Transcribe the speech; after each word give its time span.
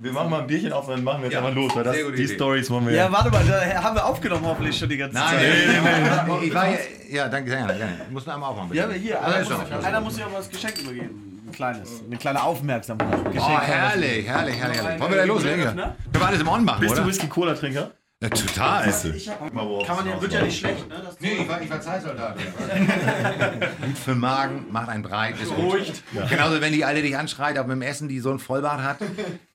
Wir 0.00 0.10
machen 0.12 0.30
mal 0.30 0.40
ein 0.40 0.46
Bierchen 0.48 0.72
auf, 0.72 0.88
dann 0.88 1.04
machen 1.04 1.22
wir 1.22 1.26
jetzt 1.26 1.34
Ja, 1.34 1.38
einfach 1.46 1.54
los, 1.54 1.76
weil 1.76 1.84
das, 1.84 1.96
die. 2.16 2.26
Stories 2.26 2.68
wollen 2.70 2.88
wir. 2.88 2.94
Ja, 2.96 3.12
warte 3.12 3.30
mal, 3.30 3.44
da 3.46 3.80
haben 3.84 3.94
wir 3.94 4.04
aufgenommen 4.04 4.44
hoffentlich 4.44 4.76
schon 4.76 4.88
die 4.88 4.96
ganze 4.96 5.14
Nein, 5.14 5.28
Zeit. 5.28 5.42
nee, 5.42 5.80
nee, 6.26 6.38
nee. 6.40 6.46
Ich 6.46 6.54
war 6.54 6.68
ja, 6.68 6.76
ja, 7.08 7.28
danke, 7.28 7.50
gerne, 7.50 7.76
gerne. 7.76 8.00
Ich 8.04 8.10
muss 8.12 8.26
noch 8.26 8.34
einmal 8.34 8.50
aufmachen. 8.50 8.70
bitte. 8.70 8.80
Ja, 8.80 8.86
aber 8.86 8.94
hier, 8.94 9.22
einer, 9.24 9.38
muss, 9.38 9.48
doch. 9.48 9.84
einer 9.84 10.00
muss 10.00 10.18
ja 10.18 10.28
mal 10.28 10.38
das 10.38 10.50
Geschenk 10.50 10.76
übergeben. 10.80 11.42
Ein 11.46 11.52
kleines. 11.52 12.02
Eine 12.04 12.16
kleine 12.16 12.42
Aufmerksamkeit. 12.42 13.20
Oh, 13.26 13.60
herrlich, 13.60 14.26
herrlich, 14.26 14.56
herrlich, 14.56 14.82
herrlich. 14.82 15.00
Wollen 15.00 15.10
wir 15.12 15.18
da 15.18 15.24
loslegen? 15.24 15.64
Können 15.64 15.94
wir 16.14 16.26
alles 16.26 16.40
im 16.40 16.48
On 16.48 16.64
machen, 16.64 16.80
Bist 16.80 16.96
du 16.96 17.00
oder? 17.02 17.08
Whisky-Cola-Trinker? 17.08 17.90
Ja, 18.22 18.28
total. 18.28 18.86
Ich 19.16 19.30
hab, 19.30 19.38
kann 19.38 19.54
man 19.54 20.06
ja, 20.06 20.20
wird 20.20 20.32
ja 20.34 20.42
nicht 20.42 20.58
schlecht, 20.58 20.86
ne? 20.90 21.00
Das 21.02 21.18
Nee, 21.20 21.38
ich 21.40 21.48
war, 21.48 21.62
ich 21.62 21.70
war 21.70 21.80
Zeitsoldat. 21.80 22.36
Gut 23.82 23.96
für 23.96 24.10
den 24.10 24.18
Magen, 24.18 24.66
macht 24.70 24.90
einen 24.90 25.02
breit, 25.02 25.40
ist 25.40 25.48
gut. 25.48 25.56
Beruhigt. 25.56 26.02
Genauso, 26.28 26.60
wenn 26.60 26.74
die 26.74 26.84
Alte 26.84 27.00
dich 27.00 27.16
anschreit, 27.16 27.58
auch 27.58 27.66
mit 27.66 27.76
dem 27.76 27.82
Essen, 27.82 28.08
die 28.08 28.20
so 28.20 28.30
ein 28.30 28.38
Vollbart 28.38 28.82
hat, 28.82 28.98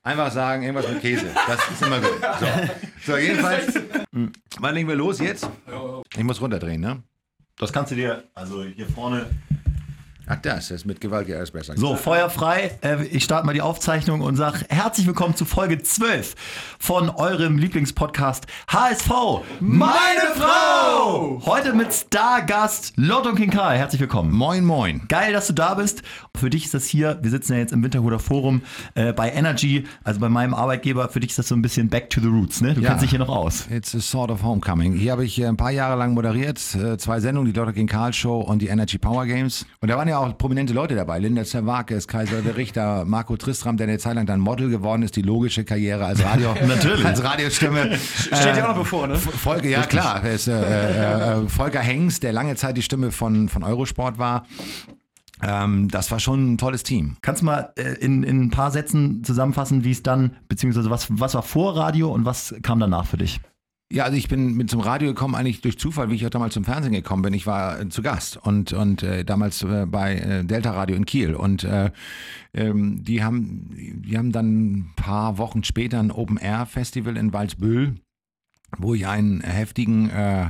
einfach 0.01 0.31
sagen, 0.31 0.63
irgendwas 0.63 0.89
mit 0.89 0.99
Käse. 0.99 1.27
Das 1.47 1.59
ist 1.69 1.81
immer 1.83 1.99
gut. 1.99 2.19
So, 2.39 3.11
so 3.11 3.17
jedenfalls, 3.17 3.79
wann 4.59 4.73
legen 4.73 4.87
wir 4.87 4.95
los 4.95 5.19
jetzt? 5.19 5.47
Ich 6.17 6.23
muss 6.23 6.41
runterdrehen, 6.41 6.81
ne? 6.81 7.03
Das 7.59 7.71
kannst 7.71 7.91
du 7.91 7.95
dir, 7.95 8.23
also 8.33 8.63
hier 8.63 8.87
vorne. 8.87 9.27
Ach, 10.27 10.37
das 10.41 10.71
ist 10.71 10.85
mit 10.85 10.99
Gewalt 11.01 11.27
geht 11.27 11.35
alles 11.35 11.51
besser. 11.51 11.75
So, 11.77 11.95
feuerfrei. 11.95 12.71
Äh, 12.81 13.03
Ich 13.11 13.23
starte 13.23 13.45
mal 13.45 13.53
die 13.53 13.61
Aufzeichnung 13.61 14.21
und 14.21 14.35
sage 14.35 14.65
herzlich 14.69 15.05
willkommen 15.05 15.35
zu 15.35 15.45
Folge 15.45 15.83
12 15.83 16.33
von 16.79 17.11
eurem 17.11 17.59
Lieblingspodcast 17.59 18.47
HSV. 18.67 19.11
Meine 19.59 19.99
Frau! 20.35 21.41
Heute 21.45 21.73
mit 21.73 21.93
Stargast 21.93 22.93
Lotto 22.95 23.33
King 23.35 23.51
Kai. 23.51 23.77
Herzlich 23.77 24.01
willkommen. 24.01 24.31
Moin, 24.31 24.65
moin. 24.65 25.03
Geil, 25.09 25.31
dass 25.31 25.45
du 25.45 25.53
da 25.53 25.75
bist. 25.75 26.01
Für 26.35 26.49
dich 26.49 26.65
ist 26.65 26.73
das 26.73 26.85
hier, 26.85 27.19
wir 27.21 27.29
sitzen 27.29 27.53
ja 27.53 27.59
jetzt 27.59 27.71
im 27.73 27.83
Winterhuder 27.83 28.17
Forum 28.17 28.63
äh, 28.95 29.13
bei 29.13 29.31
Energy, 29.31 29.85
also 30.03 30.19
bei 30.19 30.29
meinem 30.29 30.55
Arbeitgeber. 30.55 31.07
Für 31.09 31.19
dich 31.19 31.29
ist 31.31 31.37
das 31.39 31.49
so 31.49 31.55
ein 31.55 31.61
bisschen 31.61 31.87
back 31.89 32.09
to 32.09 32.19
the 32.19 32.27
roots, 32.27 32.61
ne? 32.61 32.73
Du 32.73 32.81
Ja. 32.81 32.89
kennst 32.89 33.03
dich 33.03 33.11
hier 33.11 33.19
noch 33.19 33.29
aus. 33.29 33.67
It's 33.69 33.93
a 33.93 33.99
sort 33.99 34.31
of 34.31 34.41
homecoming. 34.41 34.93
Hier 34.93 35.11
habe 35.11 35.23
ich 35.23 35.39
äh, 35.39 35.45
ein 35.45 35.57
paar 35.57 35.69
Jahre 35.71 35.95
lang 35.99 36.15
moderiert, 36.15 36.59
äh, 36.73 36.97
zwei 36.97 37.19
Sendungen, 37.19 37.53
die 37.53 37.57
Lotte 37.59 37.73
King 37.73 37.85
Karl 37.87 38.11
Show 38.11 38.39
und 38.41 38.63
die 38.63 38.67
Energy 38.69 38.97
Power 38.97 39.27
Games. 39.27 39.67
Und 39.81 39.89
da 39.91 39.97
waren 39.97 40.07
ja 40.07 40.14
auch 40.19 40.37
prominente 40.37 40.73
Leute 40.73 40.95
dabei. 40.95 41.19
Linda 41.19 41.43
Zerwakis, 41.43 42.07
Kaiser 42.07 42.41
der 42.41 42.57
Richter, 42.57 43.05
Marco 43.05 43.37
Tristram, 43.37 43.77
der 43.77 43.87
eine 43.87 43.97
Zeit 43.97 44.15
lang 44.15 44.25
dann 44.25 44.39
Model 44.39 44.69
geworden 44.69 45.03
ist, 45.03 45.15
die 45.15 45.21
logische 45.21 45.63
Karriere 45.63 46.05
als 46.05 46.23
Radio, 46.23 46.53
Natürlich. 46.67 47.05
als 47.05 47.23
Radiostimme. 47.23 47.97
steht 47.97 48.57
ja 48.57 48.63
auch 48.63 48.69
noch 48.69 48.77
bevor, 48.77 49.07
ne? 49.07 49.17
Volker, 49.17 49.67
ja 49.67 49.83
klar, 49.83 50.23
ist, 50.25 50.47
äh, 50.47 50.53
äh, 50.53 51.43
äh, 51.43 51.47
Volker 51.47 51.79
Hengst, 51.79 52.23
der 52.23 52.33
lange 52.33 52.55
Zeit 52.55 52.77
die 52.77 52.81
Stimme 52.81 53.11
von, 53.11 53.49
von 53.49 53.63
Eurosport 53.63 54.17
war. 54.17 54.45
Ähm, 55.41 55.89
das 55.89 56.11
war 56.11 56.19
schon 56.19 56.53
ein 56.53 56.57
tolles 56.57 56.83
Team. 56.83 57.17
Kannst 57.21 57.41
du 57.41 57.45
mal 57.45 57.73
äh, 57.75 57.93
in, 57.95 58.23
in 58.23 58.41
ein 58.41 58.49
paar 58.51 58.71
Sätzen 58.71 59.23
zusammenfassen, 59.23 59.83
wie 59.83 59.91
es 59.91 60.03
dann, 60.03 60.37
beziehungsweise 60.47 60.89
was, 60.89 61.07
was 61.09 61.33
war 61.33 61.43
vor 61.43 61.75
Radio 61.75 62.11
und 62.11 62.25
was 62.25 62.55
kam 62.61 62.79
danach 62.79 63.05
für 63.05 63.17
dich? 63.17 63.39
Ja, 63.91 64.05
also 64.05 64.17
ich 64.17 64.27
bin 64.27 64.55
mit 64.55 64.69
zum 64.71 64.79
Radio 64.79 65.09
gekommen, 65.09 65.35
eigentlich 65.35 65.61
durch 65.61 65.77
Zufall, 65.77 66.09
wie 66.09 66.15
ich 66.15 66.25
auch 66.25 66.31
damals 66.31 66.55
zum 66.55 66.63
Fernsehen 66.63 66.93
gekommen 66.93 67.21
bin. 67.21 67.33
Ich 67.35 67.45
war 67.45 67.79
äh, 67.79 67.89
zu 67.89 68.01
Gast 68.01 68.37
und, 68.37 68.73
und 68.73 69.03
äh, 69.03 69.23
damals 69.23 69.61
äh, 69.61 69.85
bei 69.85 70.15
äh, 70.15 70.43
Delta 70.43 70.71
Radio 70.71 70.95
in 70.95 71.05
Kiel. 71.05 71.35
Und 71.35 71.63
äh, 71.63 71.91
ähm, 72.55 73.03
die, 73.03 73.23
haben, 73.23 73.69
die 73.71 74.17
haben 74.17 74.31
dann 74.31 74.71
ein 74.71 74.93
paar 74.95 75.37
Wochen 75.37 75.63
später 75.63 75.99
ein 75.99 76.11
Open-Air-Festival 76.11 77.15
in 77.15 77.31
Walsbüll, 77.31 77.95
wo 78.79 78.95
ich 78.95 79.05
einen 79.05 79.41
heftigen 79.41 80.09
äh, 80.09 80.49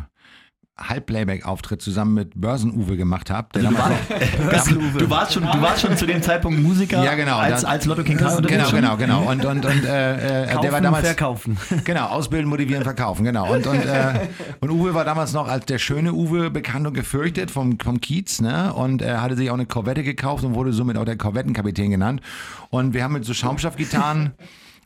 Halbplayback-Auftritt 0.78 1.82
zusammen 1.82 2.14
mit 2.14 2.32
Börsen-Uwe 2.36 2.98
gemacht 2.98 3.30
habe. 3.30 3.48
der 3.56 3.62
Du, 3.64 3.68
damals 3.74 3.84
war, 3.90 4.74
du, 5.00 5.10
warst 5.10 5.34
schon, 5.34 5.44
du 5.44 5.62
warst 5.62 5.82
schon 5.82 5.96
zu 5.96 6.06
dem 6.06 6.22
Zeitpunkt 6.22 6.60
Musiker 6.62 7.04
Ja, 7.04 7.16
genau. 7.16 7.38
als, 7.38 7.62
Das- 7.62 7.66
als 7.66 7.86
Lotto 7.86 8.04
King 8.04 8.18
unterwegs 8.20 8.70
Genau, 8.72 8.98
genau, 8.98 8.98
genau. 8.98 9.32
Und, 9.32 9.46
und, 9.46 9.66
und 9.66 9.86
äh, 9.86 10.44
äh, 10.44 10.48
Kaufen, 10.48 10.62
der 10.62 10.72
war 10.74 10.82
damals. 10.82 11.06
verkaufen. 11.06 11.58
Genau, 11.86 12.08
ausbilden, 12.08 12.50
motivieren, 12.50 12.84
verkaufen, 12.84 13.24
genau. 13.24 13.54
Und, 13.54 13.68
und, 13.68 13.86
äh, 13.86 14.14
und 14.60 14.70
Uwe 14.70 14.94
war 14.94 15.06
damals 15.06 15.34
noch 15.34 15.48
als 15.48 15.66
der 15.66 15.78
schöne 15.78 16.14
Uwe 16.14 16.50
bekannt 16.50 16.88
und 16.88 16.94
gefürchtet 16.94 17.52
vom, 17.52 17.80
vom 17.80 18.02
Kiez, 18.02 18.42
ne? 18.42 18.74
Und 18.74 19.02
er 19.02 19.22
hatte 19.22 19.36
sich 19.36 19.50
auch 19.50 19.54
eine 19.56 19.66
Korvette 19.66 20.04
gekauft 20.04 20.44
und 20.44 20.56
wurde 20.56 20.74
somit 20.74 20.98
auch 20.98 21.06
der 21.06 21.18
Korvettenkapitän 21.18 21.92
genannt. 21.92 22.22
Und 22.70 22.94
wir 22.94 23.04
haben 23.04 23.14
mit 23.14 23.24
so 23.26 23.34
Schaumstoffgitarren 23.34 24.34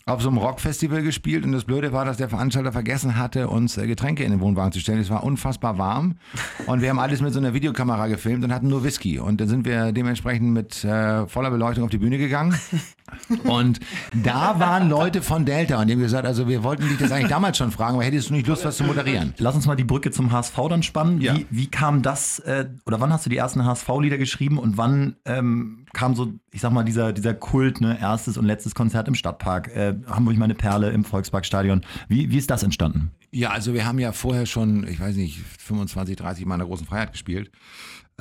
auf 0.10 0.22
so 0.22 0.30
einem 0.30 0.38
Rockfestival 0.40 1.04
gespielt 1.04 1.46
und 1.46 1.52
das 1.52 1.66
Blöde 1.66 1.94
war, 1.94 2.04
dass 2.04 2.18
der 2.18 2.30
Veranstalter 2.30 2.72
vergessen 2.72 3.16
hatte, 3.16 3.48
uns 3.48 3.78
äh, 3.78 3.86
Getränke 3.86 4.24
in 4.24 4.32
den 4.32 4.40
Wohnwagen 4.40 4.72
zu 4.72 4.80
stellen. 4.80 5.00
Es 5.00 5.10
war 5.10 5.24
unfassbar 5.24 5.78
warm 5.78 6.16
und 6.66 6.82
wir 6.82 6.90
haben 6.90 7.00
alles 7.00 7.22
mit 7.22 7.34
so 7.34 7.40
einer 7.40 7.54
Videokamera 7.54 8.08
gefilmt 8.08 8.44
und 8.44 8.54
hatten 8.54 8.68
nur 8.68 8.84
Whisky. 8.84 9.20
Und 9.20 9.40
dann 9.40 9.48
sind 9.48 9.66
wir 9.66 9.92
dementsprechend 9.92 10.52
mit 10.52 10.84
äh, 10.84 11.28
voller 11.28 11.52
Beleuchtung 11.52 11.84
auf 11.84 11.92
die 11.92 12.00
Bühne 12.00 12.18
gegangen. 12.18 12.58
Und 13.44 13.80
da 14.24 14.60
waren 14.60 14.90
Leute 14.90 15.22
von 15.22 15.46
Delta 15.46 15.80
und 15.80 15.88
die 15.88 15.94
haben 15.94 16.00
gesagt, 16.00 16.26
also 16.26 16.48
wir 16.48 16.64
wollten 16.64 16.88
dich 16.88 16.98
das 16.98 17.12
eigentlich 17.12 17.30
damals 17.30 17.58
schon 17.58 17.72
fragen, 17.72 17.96
aber 17.96 18.04
hättest 18.04 18.30
du 18.30 18.34
nicht 18.34 18.48
Lust, 18.48 18.66
was 18.66 18.78
zu 18.78 18.84
moderieren? 18.84 19.34
Lass 19.38 19.56
uns 19.56 19.66
mal 19.68 19.76
die 19.76 19.84
Brücke 19.84 20.12
zum 20.12 20.32
HSV 20.32 20.58
dann 20.70 20.84
spannen. 20.84 21.22
Ja. 21.22 21.36
Wie, 21.36 21.46
wie 21.50 21.68
kam 21.68 22.02
das, 22.02 22.40
äh, 22.40 22.66
oder 22.86 23.00
wann 23.00 23.14
hast 23.14 23.26
du 23.26 23.30
die 23.30 23.38
ersten 23.38 23.66
HSV-Lieder 23.66 24.18
geschrieben 24.18 24.58
und 24.58 24.78
wann 24.78 25.16
ähm, 25.26 25.86
kam 25.94 26.16
so, 26.16 26.34
ich 26.52 26.62
sag 26.62 26.72
mal, 26.72 26.84
dieser, 26.84 27.14
dieser 27.14 27.34
Kult, 27.34 27.82
ne, 27.82 28.00
erstes 28.00 28.38
und 28.38 28.46
letztes 28.46 28.76
Konzert 28.76 29.08
im 29.08 29.16
Stadtpark, 29.16 29.76
äh, 29.76 29.96
Hamburg 30.08 30.38
meine 30.38 30.56
Perle 30.56 30.90
im 30.92 31.04
Volksparkstadion. 31.04 31.82
Wie, 32.08 32.32
wie 32.32 32.38
ist 32.38 32.50
das 32.50 32.64
entstanden? 32.64 33.12
Ja, 33.32 33.52
also 33.52 33.74
wir 33.74 33.86
haben 33.86 34.00
ja 34.00 34.12
vorher 34.12 34.46
schon, 34.46 34.88
ich 34.88 35.00
weiß 35.00 35.16
nicht, 35.16 35.40
25, 35.60 36.16
30 36.16 36.46
Mal 36.46 36.56
in 36.56 36.60
der 36.60 36.68
großen 36.68 36.88
Freiheit 36.88 37.12
gespielt. 37.12 37.52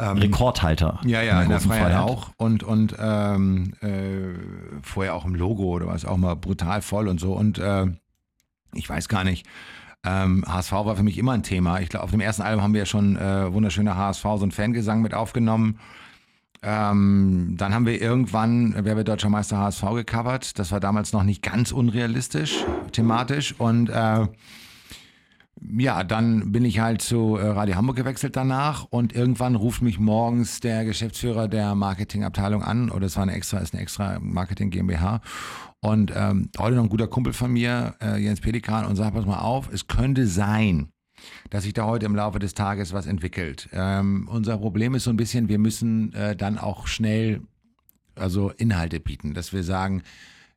Rekordhalter. 0.03 1.01
Ja, 1.05 1.23
ja, 1.23 1.43
in 1.43 1.49
der 1.49 1.59
großen 1.59 1.71
Freiheit, 1.71 1.97
auch. 1.97 2.31
Und, 2.37 2.63
und 2.63 2.95
ähm, 2.99 3.75
äh, 3.81 4.35
vorher 4.83 5.15
auch 5.15 5.25
im 5.25 5.35
Logo 5.35 5.65
oder 5.65 5.87
was 5.87 6.05
auch 6.05 6.17
mal 6.17 6.35
brutal 6.35 6.83
voll 6.83 7.09
und 7.09 7.21
so. 7.21 7.33
Und 7.33 7.59
äh, 7.59 7.87
ich 8.75 8.89
weiß 8.89 9.09
gar 9.09 9.25
nicht. 9.25 9.47
Ähm, 10.05 10.45
HSV 10.47 10.73
war 10.73 10.97
für 10.97 11.03
mich 11.03 11.19
immer 11.19 11.33
ein 11.33 11.43
Thema. 11.43 11.81
Ich 11.81 11.89
glaube, 11.89 12.05
auf 12.05 12.11
dem 12.11 12.21
ersten 12.21 12.43
Album 12.43 12.63
haben 12.63 12.73
wir 12.73 12.81
ja 12.81 12.87
schon 12.87 13.17
äh, 13.17 13.53
wunderschöner 13.53 13.97
HSV, 13.97 14.23
so 14.23 14.45
ein 14.45 14.53
Fangesang 14.53 15.03
mit 15.03 15.15
aufgenommen. 15.15 15.81
Ähm, 16.63 17.55
dann 17.57 17.73
haben 17.73 17.87
wir 17.87 18.01
irgendwann 18.01 18.75
Wer 18.77 18.97
wird 18.97 19.09
Deutscher 19.09 19.29
Meister 19.29 19.59
HSV 19.59 19.83
gecovert. 19.95 20.59
Das 20.59 20.73
war 20.73 20.81
damals 20.81 21.13
noch 21.13 21.23
nicht 21.23 21.43
ganz 21.43 21.73
unrealistisch, 21.73 22.65
thematisch. 22.93 23.55
Und 23.59 23.91
äh, 23.91 24.27
ja, 25.79 26.05
dann 26.05 26.53
bin 26.53 26.65
ich 26.65 26.81
halt 26.81 27.03
zu 27.03 27.37
äh, 27.37 27.47
Radio 27.47 27.77
Hamburg 27.77 27.97
gewechselt 27.97 28.37
danach 28.37 28.85
und 28.91 29.15
irgendwann 29.15 29.55
ruft 29.55 29.83
mich 29.83 29.99
morgens 29.99 30.61
der 30.61 30.85
Geschäftsführer 30.85 31.49
der 31.49 31.75
Marketingabteilung 31.75 32.63
an, 32.63 32.91
oder 32.91 33.07
es 33.07 33.17
war 33.17 33.23
eine 33.23 33.33
extra, 33.33 33.59
ist 33.59 33.75
eine 33.75 33.83
extra 33.83 34.19
Marketing 34.21 34.71
GmbH 34.71 35.21
und 35.81 36.13
ähm, 36.15 36.51
heute 36.59 36.77
noch 36.77 36.85
ein 36.85 36.89
guter 36.89 37.07
Kumpel 37.07 37.33
von 37.33 37.53
mir, 37.53 37.95
äh, 38.03 38.21
Jens 38.21 38.41
Pelikan, 38.41 38.87
und 38.87 38.97
sagt, 38.97 39.15
pass 39.15 39.27
mal 39.27 39.41
auf, 39.41 39.73
es 39.73 39.87
könnte 39.87 40.27
sein, 40.27 40.89
dass 41.51 41.65
sich 41.65 41.73
da 41.73 41.85
heute 41.85 42.07
im 42.07 42.17
Laufe 42.17 42.39
des 42.39 42.55
Tages 42.55 42.93
was 42.93 43.07
entwickelt. 43.07 43.69
Ähm, 43.73 44.29
unser 44.31 44.59
Problem 44.59 44.95
ist 44.95 45.05
so 45.05 45.11
ein 45.11 45.17
bisschen, 45.17 45.49
wir 45.49 45.59
müssen 45.59 46.13
äh, 46.15 46.37
dann 46.37 46.59
auch 46.59 46.87
schnell 46.87 47.43
also 48.15 48.51
Inhalte 48.51 49.01
bieten, 49.01 49.35
dass 49.35 49.53
wir 49.53 49.63
sagen, 49.63 50.03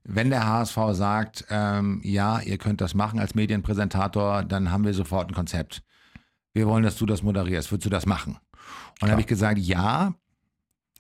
wenn 0.04 0.30
der 0.30 0.48
HSV 0.48 0.78
sagt, 0.94 1.46
ähm, 1.50 2.02
ja, 2.04 2.40
ihr 2.40 2.58
könnt 2.58 2.82
das 2.82 2.94
machen 2.94 3.20
als 3.20 3.36
Medienpräsentator, 3.36 4.44
dann 4.44 4.72
haben 4.72 4.84
wir 4.84 4.94
sofort 4.94 5.30
ein 5.30 5.36
Konzept. 5.36 5.84
Wir 6.54 6.68
wollen, 6.68 6.84
dass 6.84 6.98
du 6.98 7.06
das 7.06 7.24
moderierst. 7.24 7.72
Würdest 7.72 7.86
du 7.86 7.90
das 7.90 8.06
machen? 8.06 8.38
Und 9.00 9.04
dann 9.04 9.12
habe 9.12 9.22
ich 9.22 9.28
gesagt, 9.28 9.58
ja, 9.60 10.14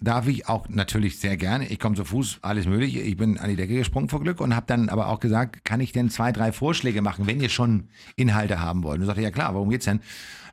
darf 0.01 0.27
ich 0.27 0.47
auch 0.47 0.67
natürlich 0.69 1.19
sehr 1.19 1.37
gerne. 1.37 1.67
Ich 1.67 1.79
komme 1.79 1.95
zu 1.95 2.05
Fuß, 2.05 2.39
alles 2.41 2.65
mögliche. 2.65 2.99
Ich 2.99 3.17
bin 3.17 3.37
an 3.37 3.49
die 3.49 3.55
Decke 3.55 3.75
gesprungen 3.75 4.09
vor 4.09 4.21
Glück 4.21 4.41
und 4.41 4.55
habe 4.55 4.65
dann 4.65 4.89
aber 4.89 5.07
auch 5.07 5.19
gesagt, 5.19 5.63
kann 5.63 5.79
ich 5.79 5.91
denn 5.91 6.09
zwei, 6.09 6.31
drei 6.31 6.51
Vorschläge 6.51 7.01
machen, 7.01 7.27
wenn 7.27 7.39
ihr 7.39 7.49
schon 7.49 7.89
Inhalte 8.15 8.59
haben 8.59 8.83
wollt? 8.83 8.99
Und 8.99 9.05
sagte, 9.05 9.21
ja 9.21 9.31
klar, 9.31 9.53
worum 9.53 9.69
geht's 9.69 9.85
denn? 9.85 10.01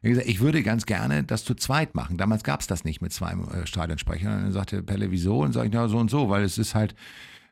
Ich, 0.02 0.10
gesagt, 0.10 0.28
ich 0.28 0.40
würde 0.40 0.62
ganz 0.62 0.86
gerne 0.86 1.24
das 1.24 1.44
zu 1.44 1.54
zweit 1.54 1.94
machen. 1.94 2.18
Damals 2.18 2.44
gab 2.44 2.60
es 2.60 2.66
das 2.66 2.84
nicht 2.84 3.00
mit 3.00 3.12
zwei 3.12 3.32
äh, 3.32 3.66
Stadionsprechern. 3.66 4.36
Und 4.36 4.42
dann 4.44 4.52
sagte 4.52 4.82
Pelle, 4.82 5.10
wieso? 5.10 5.40
Und 5.40 5.52
sage 5.52 5.68
ich, 5.68 5.74
ja, 5.74 5.88
so 5.88 5.98
und 5.98 6.10
so, 6.10 6.28
weil 6.28 6.44
es 6.44 6.58
ist 6.58 6.74
halt, 6.74 6.94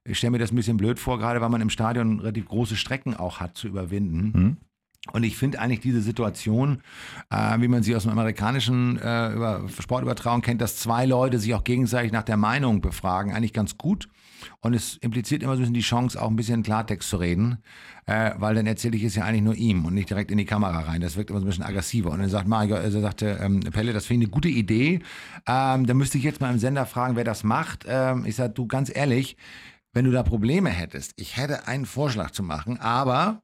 ich 0.06 0.18
stelle 0.18 0.32
mir 0.32 0.38
das 0.38 0.52
ein 0.52 0.56
bisschen 0.56 0.76
blöd 0.76 0.98
vor, 0.98 1.18
gerade 1.18 1.40
weil 1.40 1.48
man 1.48 1.60
im 1.60 1.70
Stadion 1.70 2.20
relativ 2.20 2.46
große 2.46 2.76
Strecken 2.76 3.14
auch 3.14 3.40
hat 3.40 3.56
zu 3.56 3.68
überwinden. 3.68 4.58
Und 5.12 5.22
ich 5.22 5.36
finde 5.36 5.60
eigentlich 5.60 5.80
diese 5.80 6.00
Situation, 6.00 6.82
äh, 7.30 7.60
wie 7.60 7.68
man 7.68 7.82
sie 7.82 7.94
aus 7.94 8.02
dem 8.02 8.12
amerikanischen 8.12 8.98
äh, 8.98 9.32
über 9.32 9.64
Sportübertragung 9.68 10.42
kennt, 10.42 10.60
dass 10.60 10.76
zwei 10.76 11.06
Leute 11.06 11.38
sich 11.38 11.54
auch 11.54 11.64
gegenseitig 11.64 12.12
nach 12.12 12.24
der 12.24 12.36
Meinung 12.36 12.80
befragen, 12.80 13.32
eigentlich 13.32 13.52
ganz 13.52 13.78
gut. 13.78 14.08
Und 14.60 14.74
es 14.74 14.96
impliziert 14.98 15.42
immer 15.42 15.52
so 15.52 15.58
ein 15.58 15.60
bisschen 15.60 15.74
die 15.74 15.80
Chance, 15.80 16.20
auch 16.20 16.28
ein 16.28 16.36
bisschen 16.36 16.62
Klartext 16.62 17.08
zu 17.08 17.16
reden, 17.16 17.58
äh, 18.06 18.32
weil 18.36 18.54
dann 18.54 18.66
erzähle 18.66 18.96
ich 18.96 19.04
es 19.04 19.14
ja 19.14 19.24
eigentlich 19.24 19.42
nur 19.42 19.54
ihm 19.54 19.84
und 19.84 19.94
nicht 19.94 20.10
direkt 20.10 20.30
in 20.30 20.38
die 20.38 20.44
Kamera 20.44 20.80
rein. 20.80 21.00
Das 21.00 21.16
wirkt 21.16 21.30
immer 21.30 21.40
so 21.40 21.46
ein 21.46 21.48
bisschen 21.48 21.64
aggressiver. 21.64 22.10
Und 22.10 22.18
dann 22.18 22.28
sagt 22.28 22.46
Mario, 22.46 22.76
also 22.76 23.00
sagte 23.00 23.38
ähm, 23.40 23.60
Pelle, 23.60 23.92
das 23.92 24.06
finde 24.06 24.24
ich 24.24 24.28
eine 24.28 24.34
gute 24.34 24.48
Idee. 24.48 25.00
Ähm, 25.46 25.86
da 25.86 25.94
müsste 25.94 26.18
ich 26.18 26.24
jetzt 26.24 26.40
mal 26.40 26.52
im 26.52 26.58
Sender 26.58 26.84
fragen, 26.84 27.16
wer 27.16 27.24
das 27.24 27.44
macht. 27.44 27.86
Ähm, 27.88 28.24
ich 28.26 28.36
sage, 28.36 28.52
du 28.52 28.66
ganz 28.66 28.94
ehrlich, 28.94 29.36
wenn 29.96 30.04
du 30.04 30.10
da 30.10 30.22
Probleme 30.22 30.68
hättest, 30.68 31.14
ich 31.16 31.38
hätte 31.38 31.66
einen 31.68 31.86
Vorschlag 31.86 32.30
zu 32.30 32.42
machen, 32.42 32.78
aber 32.78 33.40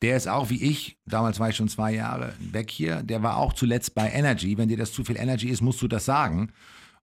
der 0.00 0.16
ist 0.16 0.28
auch 0.28 0.48
wie 0.48 0.62
ich, 0.62 0.96
damals 1.06 1.40
war 1.40 1.48
ich 1.48 1.56
schon 1.56 1.68
zwei 1.68 1.92
Jahre 1.92 2.34
weg 2.38 2.70
hier, 2.70 3.02
der 3.02 3.24
war 3.24 3.36
auch 3.36 3.52
zuletzt 3.52 3.92
bei 3.96 4.08
Energy. 4.08 4.56
Wenn 4.56 4.68
dir 4.68 4.76
das 4.76 4.92
zu 4.92 5.02
viel 5.02 5.16
Energy 5.16 5.48
ist, 5.48 5.60
musst 5.60 5.82
du 5.82 5.88
das 5.88 6.04
sagen. 6.04 6.52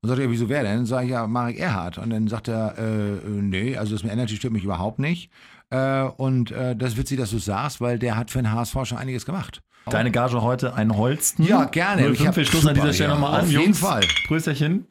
Und 0.02 0.08
sagt 0.08 0.22
er, 0.22 0.31
wieso 0.31 0.48
wer 0.48 0.64
denn? 0.64 0.86
Sag 0.86 1.04
ich, 1.04 1.10
ja, 1.10 1.28
Marek 1.28 1.60
Erhard. 1.60 1.98
Und 1.98 2.10
dann 2.10 2.30
sagt 2.30 2.48
er, 2.48 2.76
äh, 2.78 3.16
äh, 3.18 3.20
nee, 3.26 3.76
also 3.76 3.92
das 3.94 4.04
mit 4.04 4.14
Energy 4.14 4.38
stört 4.38 4.54
mich 4.54 4.64
überhaupt 4.64 4.98
nicht. 5.00 5.30
Äh, 5.72 6.04
und 6.04 6.52
äh, 6.52 6.74
das 6.74 6.94
ist 6.94 6.98
witzig, 6.98 7.18
dass 7.20 7.31
du 7.31 7.38
sagst, 7.40 7.81
weil 7.81 8.00
der 8.00 8.16
hat 8.16 8.31
für 8.31 8.40
den 8.42 8.50
HSV 8.50 8.78
schon 8.86 8.98
einiges 8.98 9.26
gemacht. 9.26 9.62
Deine 9.90 10.10
Gage 10.12 10.42
heute 10.42 10.74
ein 10.74 10.96
Holsten. 10.96 11.44
Ja, 11.44 11.66
gerne. 11.66 12.04
Ich 12.08 12.20
05, 12.20 12.28
hab- 12.30 12.36
wir 12.38 12.46
stoßen 12.46 12.70
an 12.70 12.76
dieser 12.76 12.94
Stelle 12.94 13.10
ja, 13.10 13.16
nochmal 13.16 13.40
an. 13.40 13.46
auf 13.46 13.52
jeden 13.52 13.64
Jungs, 13.64 13.80
Fall. 13.80 14.06
Prösterchen. 14.28 14.88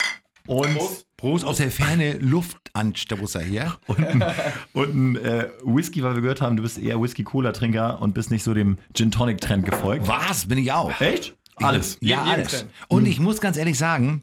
Und, 0.47 0.77
Prost 1.19 1.45
aus 1.45 1.57
der 1.59 1.71
Ferne 1.71 2.17
Luftanstoßer 2.19 3.41
hier. 3.43 3.77
und, 3.89 3.99
ein- 4.07 4.25
und 4.73 4.95
ein 4.95 5.17
äh, 5.17 5.49
Whisky, 5.65 6.03
weil 6.03 6.15
wir 6.15 6.23
gehört 6.23 6.41
haben, 6.41 6.57
du 6.57 6.63
bist 6.63 6.79
eher 6.79 7.03
Whisky-Cola-Trinker 7.03 8.01
und 8.01 8.15
bist 8.15 8.31
nicht 8.31 8.45
so 8.45 8.55
dem 8.55 8.79
Gin-Tonic-Trend 8.95 9.67
gefolgt. 9.67 10.07
Was? 10.09 10.47
Bin 10.47 10.59
ich 10.59 10.73
auch. 10.73 10.99
Echt? 11.01 11.37
Alles. 11.57 11.99
Ja, 12.01 12.25
jeden 12.25 12.41
alles. 12.41 12.67
Und 12.87 13.07
ich 13.07 13.19
muss 13.19 13.41
ganz 13.41 13.57
ehrlich 13.57 13.77
sagen, 13.77 14.23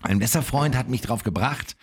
ein 0.00 0.18
bester 0.18 0.42
Freund 0.42 0.76
hat 0.76 0.88
mich 0.88 1.02
drauf 1.02 1.24
gebracht, 1.24 1.76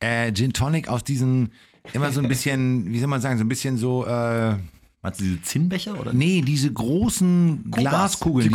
äh, 0.00 0.32
Gin 0.32 0.54
Tonic 0.54 0.88
aus 0.88 1.04
diesen, 1.04 1.52
immer 1.92 2.10
so 2.12 2.20
ein 2.22 2.28
bisschen, 2.28 2.90
wie 2.92 2.98
soll 2.98 3.08
man 3.08 3.20
sagen, 3.20 3.36
so 3.36 3.44
ein 3.44 3.48
bisschen 3.48 3.76
so, 3.76 4.06
äh, 4.06 4.54
Meinst 5.06 5.20
du 5.20 5.24
diese 5.24 5.42
Zinnbecher? 5.42 6.00
Oder? 6.00 6.12
nee, 6.12 6.42
diese 6.42 6.72
großen 6.72 7.70
Glaskugeln, 7.70 8.48
Die 8.48 8.54